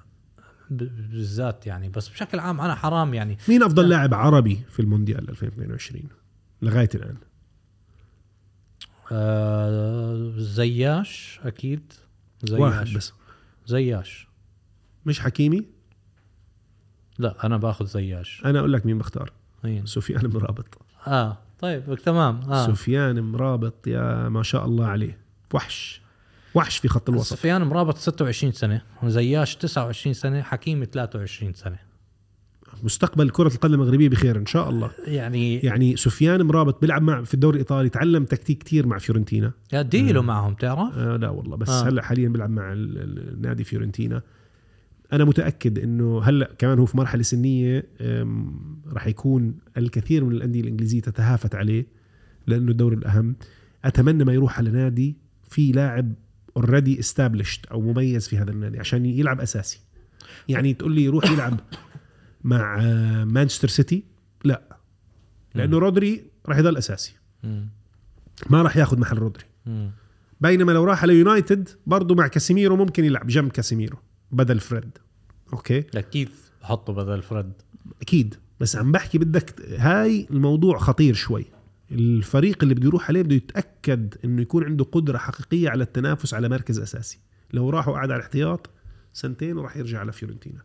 بالذات 0.70 1.66
يعني 1.66 1.88
بس 1.88 2.08
بشكل 2.08 2.38
عام 2.38 2.60
أنا 2.60 2.74
حرام 2.74 3.14
يعني. 3.14 3.38
مين 3.48 3.62
أفضل 3.62 3.88
لاعب 3.88 4.14
عربي 4.14 4.60
في 4.70 4.80
المونديال 4.82 5.30
2022 5.30 6.02
لغاية 6.62 6.88
الآن. 6.94 7.16
آه 9.12 10.32
زياش 10.36 11.40
أكيد. 11.44 11.92
زياش. 12.42 12.60
واحد 12.60 12.86
بس. 12.94 13.12
زياش. 13.66 14.28
مش 15.06 15.20
حكيمي؟ 15.20 15.66
لا 17.18 17.46
أنا 17.46 17.56
باخذ 17.56 17.86
زياش. 17.86 18.42
أنا 18.44 18.58
أقول 18.58 18.72
لك 18.72 18.86
مين 18.86 18.98
بختار. 18.98 19.32
مين؟ 19.64 19.86
سفيان 19.86 20.26
مرابط. 20.26 20.78
آه 21.06 21.38
طيب 21.58 21.94
تمام. 21.94 22.40
آه. 22.52 22.66
سفيان 22.66 23.20
مرابط 23.20 23.86
يا 23.86 24.28
ما 24.28 24.42
شاء 24.42 24.64
الله 24.64 24.86
عليه. 24.86 25.18
وحش. 25.54 26.02
وحش 26.54 26.78
في 26.78 26.88
خط 26.88 27.08
الوسط. 27.10 27.36
سفيان 27.36 27.62
مرابط 27.62 27.96
26 27.98 28.52
سنة 28.52 28.82
وزياش 29.02 29.56
29 29.56 30.14
سنة 30.14 30.42
حكيمي 30.42 30.86
23 30.86 31.52
سنة. 31.52 31.78
مستقبل 32.82 33.30
كرة 33.30 33.54
القدم 33.54 33.74
المغربيه 33.74 34.08
بخير 34.08 34.36
إن 34.38 34.46
شاء 34.46 34.70
الله. 34.70 34.90
يعني 35.06 35.56
يعني 35.58 35.96
سفيان 35.96 36.42
مرابط 36.42 36.80
بيلعب 36.80 37.02
مع 37.02 37.22
في 37.22 37.34
الدوري 37.34 37.54
الإيطالي 37.54 37.88
تعلم 37.88 38.24
تكتيك 38.24 38.58
كتير 38.58 38.86
مع 38.86 38.98
فيورنتينا. 38.98 39.52
يا 39.72 39.82
ديلو 39.82 40.22
معهم 40.22 40.54
تعرف؟ 40.54 40.94
آه 40.98 41.16
لا 41.16 41.28
والله 41.28 41.56
بس 41.56 41.68
آه. 41.68 41.88
هلأ 41.88 42.02
حاليا 42.02 42.28
بيلعب 42.28 42.50
مع 42.50 42.72
ال- 42.72 42.98
ال- 42.98 43.28
النادي 43.34 43.64
فيورنتينا. 43.64 44.22
أنا 45.12 45.24
متأكد 45.24 45.78
إنه 45.78 46.22
هلأ 46.22 46.50
كمان 46.58 46.78
هو 46.78 46.86
في 46.86 46.96
مرحلة 46.96 47.22
سنية 47.22 47.86
آم، 48.00 48.60
راح 48.92 49.06
يكون 49.06 49.58
الكثير 49.76 50.24
من 50.24 50.32
الأندية 50.32 50.60
الإنجليزية 50.60 51.00
تتهافت 51.00 51.54
عليه 51.54 51.86
لأنه 52.46 52.70
الدوري 52.70 52.96
الأهم. 52.96 53.36
أتمنى 53.84 54.24
ما 54.24 54.32
يروح 54.32 54.58
على 54.58 54.70
نادي 54.70 55.16
في 55.48 55.72
لاعب 55.72 56.12
already 56.56 57.00
established 57.00 57.66
أو 57.66 57.80
مميز 57.80 58.28
في 58.28 58.38
هذا 58.38 58.50
النادي 58.50 58.78
عشان 58.78 59.06
يلعب 59.06 59.40
أساسي. 59.40 59.80
يعني 60.48 60.74
تقول 60.74 60.92
لي 60.94 61.04
يروح 61.04 61.30
يلعب 61.30 61.60
مع 62.44 62.76
مانشستر 63.24 63.68
سيتي؟ 63.68 64.04
لا. 64.44 64.76
لأنه 65.54 65.78
رودري 65.78 66.24
راح 66.46 66.58
يضل 66.58 66.76
أساسي. 66.76 67.14
مم. 67.42 67.68
ما 68.50 68.62
راح 68.62 68.76
ياخذ 68.76 69.00
محل 69.00 69.18
رودري. 69.18 69.44
مم. 69.66 69.90
بينما 70.40 70.72
لو 70.72 70.84
راح 70.84 71.02
على 71.02 71.14
يونايتد 71.14 71.68
برضه 71.86 72.14
مع 72.14 72.26
كاسيميرو 72.26 72.76
ممكن 72.76 73.04
يلعب 73.04 73.26
جنب 73.26 73.50
كاسيميرو 73.50 73.98
بدل 74.30 74.60
فريد. 74.60 74.98
okay؟ 75.52 75.84
أكيد 75.94 76.28
بحطه 76.62 76.92
بدل 76.92 77.22
فريد 77.22 77.52
أكيد. 78.02 78.34
بس 78.60 78.76
عم 78.76 78.92
بحكي 78.92 79.18
بدك 79.18 79.62
هاي 79.78 80.26
الموضوع 80.30 80.78
خطير 80.78 81.14
شوي. 81.14 81.44
الفريق 81.92 82.58
اللي 82.62 82.74
بده 82.74 82.86
يروح 82.86 83.08
عليه 83.08 83.22
بده 83.22 83.34
يتأكد 83.34 84.14
إنه 84.24 84.42
يكون 84.42 84.64
عنده 84.64 84.84
قدرة 84.84 85.18
حقيقية 85.18 85.70
على 85.70 85.84
التنافس 85.84 86.34
على 86.34 86.48
مركز 86.48 86.78
أساسي. 86.78 87.18
لو 87.52 87.70
راح 87.70 87.88
وقعد 87.88 88.10
على 88.10 88.16
الاحتياط 88.18 88.70
سنتين 89.12 89.56
وراح 89.56 89.76
يرجع 89.76 90.00
على 90.00 90.12
فيورنتينا. 90.12 90.62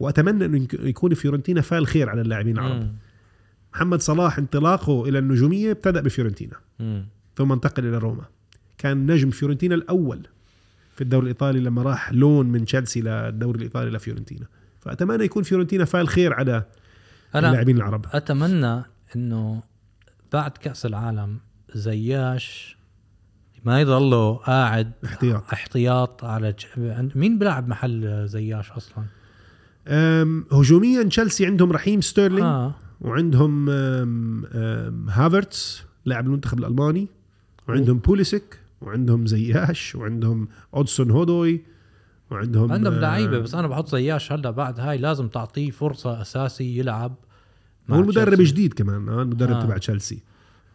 وأتمنى 0.00 0.44
إنه 0.44 0.62
يك- 0.64 0.74
يكون 0.74 1.14
فيورنتينا 1.14 1.60
فال 1.60 1.86
خير 1.86 2.08
على 2.10 2.20
اللاعبين 2.20 2.58
العرب. 2.58 2.94
محمد 3.74 4.00
صلاح 4.00 4.38
انطلاقه 4.38 5.08
إلى 5.08 5.18
النجومية 5.18 5.70
ابتدأ 5.70 6.00
بفيورنتينا. 6.00 6.56
ثم 7.36 7.52
انتقل 7.52 7.86
إلى 7.86 7.98
روما. 7.98 8.24
كان 8.78 9.12
نجم 9.12 9.30
فيورنتينا 9.30 9.74
الأول 9.74 10.26
في 10.94 11.00
الدوري 11.00 11.22
الإيطالي 11.22 11.60
لما 11.60 11.82
راح 11.82 12.12
لون 12.12 12.46
من 12.46 12.64
تشيلسي 12.64 13.00
للدوري 13.00 13.58
الإيطالي 13.58 13.90
لفيورنتينا. 13.90 14.46
فأتمنى 14.80 15.24
يكون 15.24 15.42
فيورنتينا 15.42 15.84
فال 15.84 16.08
خير 16.08 16.32
على 16.32 16.64
اللاعبين 17.34 17.76
العرب. 17.76 18.06
أتمنى 18.12 18.82
إنه 19.16 19.62
بعد 20.36 20.50
كأس 20.50 20.86
العالم 20.86 21.38
زياش 21.74 22.76
ما 23.64 23.80
يضله 23.80 24.34
قاعد 24.36 24.92
احتياط. 25.04 25.42
احتياط 25.52 26.24
على 26.24 26.52
ج... 26.52 26.64
مين 27.14 27.38
بيلعب 27.38 27.68
محل 27.68 28.28
زياش 28.28 28.70
أصلا؟ 28.72 29.04
هجوميا 30.52 31.02
تشيلسي 31.02 31.46
عندهم 31.46 31.72
رحيم 31.72 32.00
ستيرلينج 32.00 32.44
آه. 32.46 32.74
وعندهم 33.00 33.70
أم، 33.70 34.44
أم، 34.54 35.08
هافرتس 35.10 35.82
لاعب 36.04 36.26
المنتخب 36.26 36.58
الألماني 36.58 37.08
وعندهم 37.68 37.98
بوليسيك 37.98 38.60
وعندهم 38.80 39.26
زياش 39.26 39.94
وعندهم 39.94 40.48
هودسون 40.74 41.10
أودوي 41.10 41.64
وعندهم 42.30 42.72
عندهم 42.72 42.94
آه، 42.94 42.98
لعيبه 43.00 43.38
بس 43.38 43.54
أنا 43.54 43.68
بحط 43.68 43.88
زياش 43.88 44.32
هلا 44.32 44.50
بعد 44.50 44.80
هاي 44.80 44.98
لازم 44.98 45.28
تعطيه 45.28 45.70
فرصة 45.70 46.20
اساسي 46.20 46.78
يلعب. 46.78 47.14
هو 47.90 48.00
المدرب 48.00 48.34
تشيلسي. 48.34 48.52
جديد 48.52 48.74
كمان 48.74 49.08
آه 49.08 49.22
المدرب 49.22 49.56
آه. 49.56 49.62
تبع 49.64 49.78
تشيلسي 49.78 50.22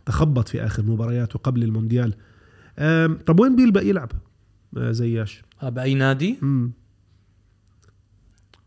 تخبط 0.05 0.49
في 0.49 0.65
آخر 0.65 0.83
مبارياته 0.83 1.39
قبل 1.39 1.63
المونديال 1.63 2.13
طب 3.25 3.39
وين 3.39 3.55
بيلبق 3.55 3.81
يلعب 3.83 4.11
آه 4.77 4.91
زياش 4.91 5.43
آه 5.63 5.69
بأي 5.69 5.93
نادي؟ 5.95 6.37
مم. 6.41 6.71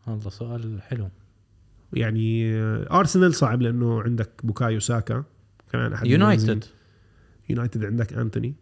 هذا 0.09 0.28
سؤال 0.28 0.82
حلو 0.82 1.09
يعني 1.92 2.55
آه، 2.55 2.99
أرسنال 3.01 3.34
صعب 3.34 3.62
لأنه 3.62 4.03
عندك 4.03 4.30
بوكايو 4.45 4.80
ساكا 4.80 5.24
كمان 5.72 5.92
أحد 5.92 6.07
يونايتد. 6.07 6.64
يونايتد 7.49 7.84
عندك 7.84 8.12
أنتوني 8.12 8.55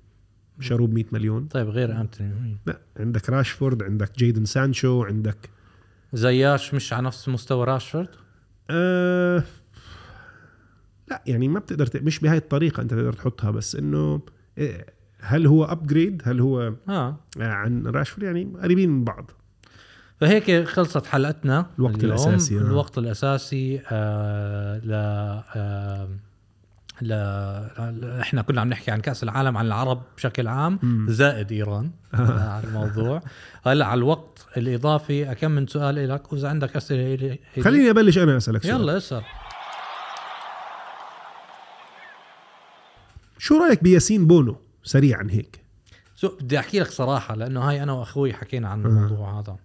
شروب 0.61 0.93
100 0.95 1.05
مليون 1.13 1.47
طيب 1.47 1.69
غير 1.69 2.01
أنتوني؟ 2.01 2.57
لا 2.67 2.79
عندك 2.97 3.31
راشفورد 3.31 3.83
عندك 3.83 4.19
جيدن 4.19 4.45
سانشو 4.45 5.03
عندك 5.05 5.51
زياش 6.13 6.75
مش 6.75 6.93
على 6.93 7.07
نفس 7.07 7.29
مستوى 7.29 7.65
راشفورد 7.65 8.09
آه 8.71 9.45
لا 11.13 11.23
يعني 11.27 11.49
ما 11.49 11.59
بتقدر 11.59 11.87
ت- 11.87 11.97
مش 11.97 12.19
بهاي 12.21 12.37
الطريقة 12.37 12.81
انت 12.81 12.91
تقدر 12.95 13.13
تحطها 13.13 13.51
بس 13.51 13.77
انه 13.77 14.21
إيه، 14.59 14.87
هل 15.21 15.47
هو 15.47 15.65
ابجريد 15.65 16.23
هل 16.25 16.41
هو 16.41 16.73
آه. 16.89 17.17
عن 17.39 17.87
راشفورد 17.87 18.23
يعني 18.27 18.53
قريبين 18.63 18.91
من 18.91 19.05
بعض. 19.05 19.31
فهيك 20.21 20.65
خلصت 20.69 21.07
حلقتنا 21.07 21.67
الوقت 21.79 21.95
اليوم. 21.95 22.11
الأساسي، 22.13 22.59
آه. 22.59 22.61
الوقت 22.63 22.99
الأساسي 22.99 23.81
آه 23.91 24.79
ل 24.79 24.93
آه 24.93 26.09
ل 27.03 27.09
ل- 27.09 28.19
إحنا 28.21 28.43
كنا 28.43 28.61
عم 28.61 28.69
نحكي 28.69 28.91
عن 28.91 29.01
كأس 29.01 29.23
العالم 29.23 29.57
عن 29.57 29.67
العرب 29.67 30.03
بشكل 30.17 30.49
عام. 30.49 30.79
مم. 30.83 31.07
زائد 31.11 31.53
إيران 31.53 31.91
آه، 32.15 32.49
على 32.51 32.65
الموضوع. 32.67 33.23
هلا 33.67 33.87
على 33.87 33.99
الوقت 33.99 34.47
الإضافي 34.57 35.35
كم 35.35 35.51
من 35.51 35.67
سؤال 35.67 36.09
لك 36.09 36.33
وإذا 36.33 36.49
عندك 36.49 36.77
أسئلة 36.77 37.17
إلي- 37.17 37.61
خليني 37.65 37.91
أبلش 37.91 38.19
أنا 38.19 38.37
أسألك 38.37 38.63
سؤال. 38.63 38.75
يلا 38.81 38.97
اسأل. 38.97 39.23
شو 43.43 43.59
رأيك 43.59 43.83
بياسين 43.83 44.27
بونو؟ 44.27 44.57
سريعا 44.85 45.27
هيك. 45.31 45.61
شو 46.17 46.37
بدي 46.41 46.59
أحكي 46.59 46.81
لك 46.81 46.91
صراحة 46.91 47.35
لأنه 47.35 47.61
هاي 47.61 47.83
أنا 47.83 47.93
وأخوي 47.93 48.33
حكينا 48.33 48.69
عن 48.69 48.87
الموضوع 48.87 49.41
هذا. 49.41 49.57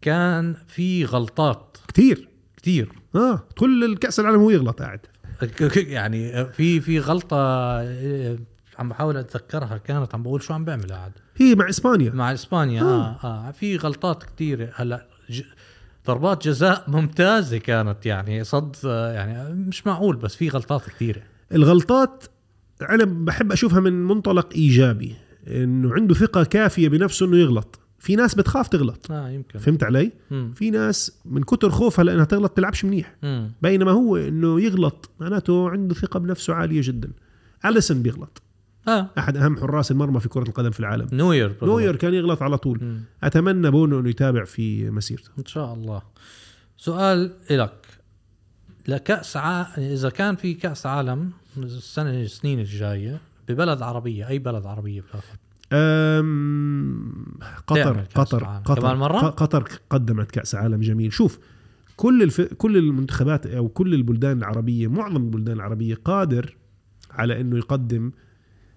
كان 0.00 0.56
في 0.66 1.04
غلطات. 1.04 1.76
كثير 1.88 2.28
كتير. 2.56 2.92
آه 3.14 3.42
كل 3.58 3.84
الكأس 3.84 4.20
العالم 4.20 4.40
هو 4.40 4.50
يغلط 4.50 4.82
قاعد. 4.82 5.00
يعني 5.76 6.46
في 6.46 6.80
في 6.80 6.98
غلطة 6.98 7.36
آه، 7.36 8.38
عم 8.78 8.88
بحاول 8.88 9.16
أتذكرها 9.16 9.78
كانت 9.78 10.14
عم 10.14 10.22
بقول 10.22 10.42
شو 10.42 10.54
عم 10.54 10.64
بعمل 10.64 10.92
قاعد. 10.92 11.12
هي 11.36 11.54
مع 11.54 11.68
إسبانيا. 11.68 12.10
مع 12.10 12.32
إسبانيا 12.32 12.82
آه. 12.82 13.18
آه 13.24 13.50
في 13.50 13.76
غلطات 13.76 14.22
كثيره 14.22 14.72
هلا 14.74 15.06
ج... 15.30 15.42
ضربات 16.06 16.44
جزاء 16.44 16.84
ممتازة 16.88 17.58
كانت 17.58 18.06
يعني 18.06 18.44
صد 18.44 18.76
آه، 18.84 19.12
يعني 19.12 19.54
مش 19.54 19.86
معقول 19.86 20.16
بس 20.16 20.36
في 20.36 20.48
غلطات 20.48 20.90
كثيره 20.90 21.22
الغلطات 21.54 22.24
أنا 22.82 23.04
بحب 23.04 23.52
أشوفها 23.52 23.80
من 23.80 24.04
منطلق 24.04 24.48
إيجابي 24.54 25.14
إنه 25.48 25.94
عنده 25.94 26.14
ثقة 26.14 26.44
كافية 26.44 26.88
بنفسه 26.88 27.26
إنه 27.26 27.36
يغلط. 27.36 27.80
في 27.98 28.16
ناس 28.16 28.34
بتخاف 28.34 28.68
تغلط. 28.68 29.10
آه 29.10 29.30
يمكن. 29.30 29.58
فهمت 29.58 29.84
علي؟ 29.84 30.12
مم. 30.30 30.52
في 30.56 30.70
ناس 30.70 31.18
من 31.24 31.42
كتر 31.42 31.70
خوفها 31.70 32.04
لأنها 32.04 32.24
تغلط 32.24 32.52
تلعبش 32.52 32.84
منيح. 32.84 33.16
مم. 33.22 33.52
بينما 33.62 33.90
هو 33.90 34.16
إنه 34.16 34.60
يغلط 34.60 35.10
معناته 35.20 35.70
عنده 35.70 35.94
ثقة 35.94 36.20
بنفسه 36.20 36.54
عالية 36.54 36.80
جدا. 36.84 37.12
أليسون 37.64 38.02
بيغلط. 38.02 38.42
آه. 38.88 39.10
أحد 39.18 39.36
أهم 39.36 39.56
حراس 39.56 39.90
المرمى 39.90 40.20
في 40.20 40.28
كرة 40.28 40.42
القدم 40.48 40.70
في 40.70 40.80
العالم. 40.80 41.08
نوير. 41.12 41.56
نوير 41.62 41.96
كان 41.96 42.14
يغلط 42.14 42.42
على 42.42 42.58
طول. 42.58 42.78
مم. 42.82 43.00
أتمنى 43.22 43.70
بونو 43.70 44.00
إنه 44.00 44.08
يتابع 44.08 44.44
في 44.44 44.90
مسيرته. 44.90 45.30
إن 45.38 45.46
شاء 45.46 45.74
الله. 45.74 46.02
سؤال 46.76 47.32
لك 47.50 47.79
لكأس 48.88 49.36
ع... 49.36 49.62
إذا 49.78 50.10
كان 50.10 50.36
في 50.36 50.54
كأس 50.54 50.86
عالم 50.86 51.30
السنة 51.56 52.10
السنين 52.10 52.60
الجاية 52.60 53.20
ببلد 53.48 53.82
عربية 53.82 54.28
أي 54.28 54.38
بلد 54.38 54.66
عربية 54.66 55.00
بتاخذ 55.00 55.36
أم 55.72 57.24
قطر 57.66 58.04
قطر 58.14 58.38
العالم. 58.38 58.62
قطر 58.64 58.80
كمان 58.80 58.96
مرة؟ 58.96 59.18
قطر 59.18 59.68
قدمت 59.90 60.30
كأس 60.30 60.54
عالم 60.54 60.80
جميل 60.80 61.12
شوف 61.12 61.38
كل 61.96 62.22
الف... 62.22 62.40
كل 62.40 62.76
المنتخبات 62.76 63.46
أو 63.46 63.68
كل 63.68 63.94
البلدان 63.94 64.38
العربية 64.38 64.88
معظم 64.88 65.16
البلدان 65.16 65.56
العربية 65.56 65.94
قادر 65.94 66.56
على 67.10 67.40
إنه 67.40 67.56
يقدم 67.56 68.12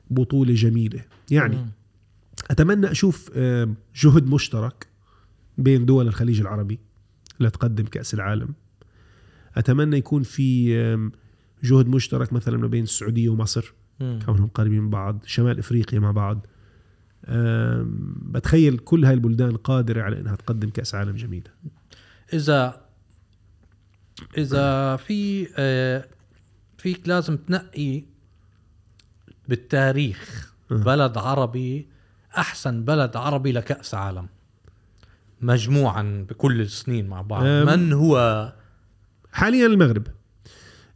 بطولة 0.09 0.53
جميلة 0.53 1.01
يعني 1.31 1.55
مم. 1.55 1.67
أتمنى 2.51 2.91
أشوف 2.91 3.31
جهد 3.95 4.27
مشترك 4.27 4.87
بين 5.57 5.85
دول 5.85 6.07
الخليج 6.07 6.41
العربي 6.41 6.79
لتقدم 7.39 7.85
كأس 7.85 8.13
العالم 8.13 8.53
أتمنى 9.57 9.97
يكون 9.97 10.23
في 10.23 10.73
جهد 11.63 11.87
مشترك 11.87 12.33
مثلا 12.33 12.57
ما 12.57 12.67
بين 12.67 12.83
السعودية 12.83 13.29
ومصر. 13.29 13.73
كونهم 13.99 14.47
قريبين 14.47 14.81
من 14.81 14.89
بعض 14.89 15.19
شمال 15.25 15.59
إفريقيا 15.59 15.99
مع 15.99 16.11
بعض 16.11 16.45
بتخيل 18.31 18.77
كل 18.77 19.05
هاي 19.05 19.13
البلدان 19.13 19.57
قادرة 19.57 20.01
على 20.01 20.19
إنها 20.19 20.35
تقدم 20.35 20.69
كأس 20.69 20.95
عالم 20.95 21.15
جميلة 21.15 21.51
إذا 22.33 22.81
إذا 24.37 24.95
في 24.95 25.47
آه، 25.57 26.05
فيك 26.77 27.07
لازم 27.07 27.37
تنقي 27.37 28.03
بالتاريخ 29.47 30.53
أه. 30.71 30.75
بلد 30.75 31.17
عربي 31.17 31.87
أحسن 32.37 32.83
بلد 32.83 33.17
عربي 33.17 33.51
لكأس 33.51 33.93
عالم 33.93 34.27
مجموعا 35.41 36.25
بكل 36.29 36.61
السنين 36.61 37.07
مع 37.07 37.21
بعض. 37.21 37.43
من 37.43 37.93
هو 37.93 38.53
حاليا 39.33 39.65
المغرب 39.65 40.07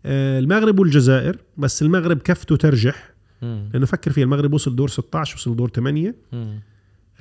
أه، 0.05 0.39
المغرب 0.39 0.79
والجزائر 0.79 1.37
بس 1.57 1.81
المغرب 1.81 2.17
كفته 2.21 2.55
ترجح. 2.55 3.13
لأنه 3.41 3.85
فكر 3.85 4.11
فيها 4.11 4.23
المغرب 4.23 4.53
وصل 4.53 4.75
دور 4.75 4.87
16 4.87 5.35
وصل 5.35 5.55
دور 5.55 5.69
8 5.69 6.15
مم. 6.31 6.59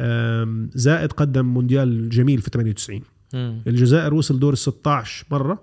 أم، 0.00 0.70
زائد 0.74 1.12
قدم 1.12 1.44
مونديال 1.46 2.08
جميل 2.08 2.40
في 2.42 2.50
98 2.50 3.02
مم. 3.34 3.62
الجزائر 3.66 4.14
وصل 4.14 4.38
دور 4.38 4.54
16 4.54 5.26
مرة 5.30 5.62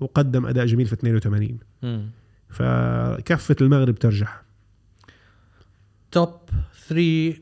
وقدم 0.00 0.46
أداء 0.46 0.66
جميل 0.66 0.86
في 0.86 0.92
82 0.92 1.58
مم. 1.82 2.08
فكفة 2.48 3.56
المغرب 3.60 3.94
ترجح 3.94 4.42
توب 6.12 6.30
3 6.88 7.34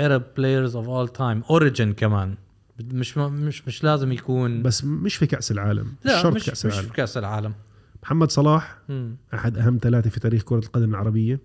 Arab 0.00 0.22
players 0.36 0.72
of 0.74 0.86
all 0.86 1.18
time 1.18 1.50
اوريجن 1.50 1.92
كمان 1.92 2.34
مش 2.82 3.18
مش 3.18 3.68
مش 3.68 3.84
لازم 3.84 4.12
يكون. 4.12 4.62
بس 4.62 4.84
مش 4.84 5.16
في 5.16 5.26
كأس 5.26 5.50
العالم 5.50 5.86
مش 5.86 6.06
لا 6.06 6.22
شرط 6.22 6.34
مش 6.34 6.46
كأس 6.46 6.66
مش 6.66 6.72
العالم 6.72 6.88
في 6.88 6.94
كأس 6.94 7.16
العالم. 7.16 7.54
محمد 8.02 8.30
صلاح 8.30 8.78
مم. 8.88 9.16
أحد 9.34 9.58
أهم 9.58 9.78
ثلاثة 9.82 10.10
في 10.10 10.20
تاريخ 10.20 10.42
كرة 10.42 10.58
القدم 10.58 10.90
العربية. 10.90 11.40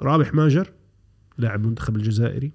رابح 0.00 0.34
ماجر 0.34 0.72
لاعب 1.38 1.60
المنتخب 1.60 1.96
الجزائري. 1.96 2.52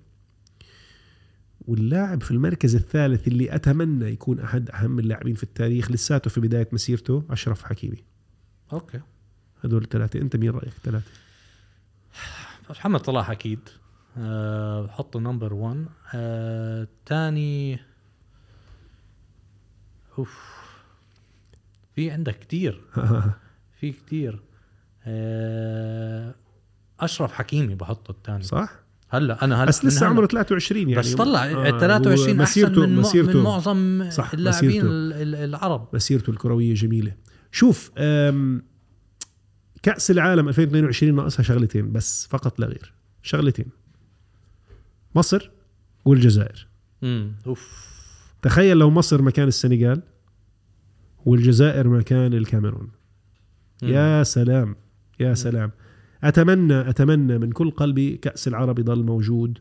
واللاعب 1.61 2.23
في 2.23 2.31
المركز 2.31 2.75
الثالث 2.75 3.27
اللي 3.27 3.55
أتمنى 3.55 4.05
يكون 4.05 4.39
أحد 4.39 4.69
أهم 4.69 4.99
اللاعبين 4.99 5.35
في 5.35 5.43
التاريخ 5.43 5.91
لساته 5.91 6.29
في 6.29 6.41
بداية 6.41 6.69
مسيرته 6.71 7.23
أشرف 7.29 7.63
حكيمي. 7.63 8.03
okay. 8.73 8.99
هدول 9.63 9.83
الثلاثة 9.83 10.21
أنت 10.21 10.35
مين 10.35 10.49
رأيك 10.49 10.73
ثلاثة 10.83 11.05
محمد 12.69 13.05
صلاح 13.05 13.29
أكيد. 13.29 13.59
أه 14.17 14.81
بحطه 14.85 15.19
number 15.19 15.53
1 15.53 15.85
أه 16.13 16.87
تاني 17.05 17.79
أوف. 20.19 20.39
في 21.95 22.11
عندك 22.11 22.39
كتير. 22.39 22.81
في 23.79 23.91
كتير. 23.91 24.39
أه 25.05 26.35
أشرف 26.99 27.33
حكيمي 27.33 27.75
بحطه 27.75 28.11
الثاني 28.11 28.43
صح؟ 28.43 28.73
هلا 29.09 29.43
أنا 29.45 29.55
هلا 29.55 29.65
بس 29.65 29.85
لسه 29.85 30.05
من. 30.05 30.11
عمره 30.15 30.25
23 30.25 30.89
يعني. 30.89 30.95
بس 31.01 31.13
طلع 31.13 31.45
آه، 31.45 31.79
23 31.79 32.41
أحسن 32.41 32.41
مسيرته 32.41 32.81
من, 32.81 32.89
مع- 32.89 32.95
من 32.95 32.99
مسيرته. 32.99 33.43
معظم 33.43 34.09
صح، 34.09 34.33
اللاعبين 34.33 34.81
العرب. 34.85 35.87
مسيرته 35.93 36.29
الكروية 36.29 36.73
جميلة. 36.73 37.13
شوف 37.51 37.91
كأس 39.83 40.11
العالم 40.11 40.47
2022 40.49 41.15
ناقصها 41.15 41.43
شغلتين 41.43 41.91
بس 41.91 42.27
فقط 42.27 42.59
لا 42.59 42.67
غير. 42.67 42.93
شغلتين. 43.23 43.65
مصر 45.15 45.51
والجزائر. 46.05 46.67
امم 47.03 47.31
أوف. 47.47 47.91
تخيل 48.41 48.77
لو 48.77 48.89
مصر 48.89 49.21
مكان 49.21 49.47
السنغال 49.47 50.01
والجزائر 51.25 51.87
مكان 51.87 52.33
الكاميرون. 52.33 52.91
يا 53.83 54.23
سلام 54.23 54.75
يا 55.19 55.33
سلام. 55.33 55.71
أتمنى 56.23 56.89
أتمنى 56.89 57.37
من 57.37 57.51
كل 57.51 57.71
قلبي 57.71 58.17
كأس 58.17 58.47
العرب 58.47 58.79
يضل 58.79 59.03
موجود 59.03 59.57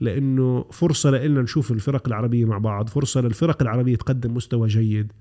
لأنه 0.00 0.64
فرصة 0.70 1.10
لنا 1.10 1.42
نشوف 1.42 1.72
الفرق 1.72 2.08
العربية 2.08 2.44
مع 2.44 2.58
بعض 2.58 2.88
فرصة 2.88 3.20
للفرق 3.20 3.62
العربية 3.62 3.96
تقدم 3.96 4.34
مستوى 4.34 4.68
جيد 4.68 5.12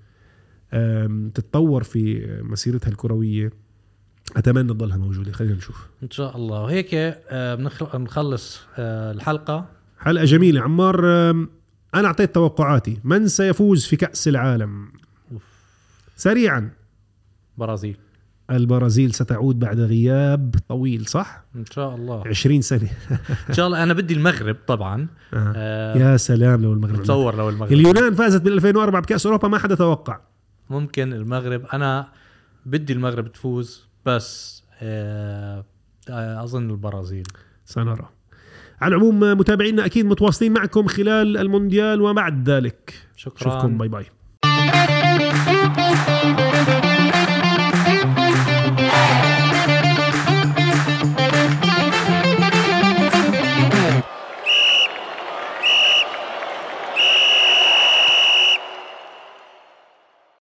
تتطور 1.34 1.84
في 1.84 2.28
مسيرتها 2.44 2.90
الكروية. 2.90 3.52
أتمنى 4.38 4.70
تضلها 4.70 4.98
موجودة. 4.98 5.32
خلينا 5.32 5.54
نشوف. 5.56 5.88
إن 6.04 6.12
شاء 6.12 6.38
الله. 6.38 6.62
وهيك 6.62 6.90
آه، 6.94 7.56
بنخ- 7.56 7.96
بنخلص 7.96 8.62
آه، 8.78 9.12
الحلقة. 9.12 9.66
حلقة 10.00 10.26
جميلة. 10.26 10.62
عمار 10.62 11.06
أنا 11.96 12.08
أعطيت 12.08 12.36
توقعاتي. 12.36 13.00
من 13.04 13.28
سيفوز 13.28 13.86
في 13.86 13.96
كأس 13.96 14.28
العالم؟ 14.28 14.88
سريعا. 16.16 16.70
برازيل. 17.58 17.98
البرازيل 18.52 19.14
ستعود 19.14 19.60
بعد 19.60 19.80
غياب 19.80 20.56
طويل 20.70 21.06
صح؟ 21.06 21.44
إن 21.56 21.66
شاء 21.66 21.96
الله. 21.96 22.24
20 22.28 22.62
سنة. 22.62 22.90
إن 23.50 23.54
شاء 23.54 23.68
الله. 23.68 23.84
أنا 23.84 23.94
بدي 23.94 24.14
المغرب 24.14 24.58
طبعا. 24.68 25.08
آه. 25.34 25.54
آه، 25.56 25.98
يا 25.98 26.18
سلام 26.18 26.62
لو 26.62 26.74
المغرب. 26.74 27.00
بتصور 27.00 27.36
لو 27.36 27.50
المغرب. 27.50 27.72
اليونان 27.74 28.16
فازت 28.16 28.42
بال 28.42 28.54
2004 28.54 29.02
بكأس 29.02 29.26
أوروبا 29.26 29.48
ما 29.48 29.58
حدا 29.58 29.76
توقع. 29.76 30.20
ممكن 30.70 31.14
المغرب. 31.14 31.66
أنا 31.74 32.08
بدي 32.66 32.94
المغرب 32.94 33.32
تفوز. 33.32 33.84
بس 34.06 34.64
آه 34.82 35.66
آه، 36.10 36.44
أظن 36.44 36.70
البرازيل. 36.70 37.24
سنرى. 37.66 38.10
على 38.82 38.96
العموم 38.96 39.20
متابعينا 39.20 39.86
أكيد 39.86 40.06
متواصلين 40.06 40.54
معكم 40.54 40.88
خلال 40.88 41.38
المونديال 41.38 42.02
وبعد 42.02 42.50
ذلك 42.50 42.94
شكرا. 43.16 43.52
اشوفكم 43.52 43.78
bye 43.78 43.88
bye. 43.88 44.06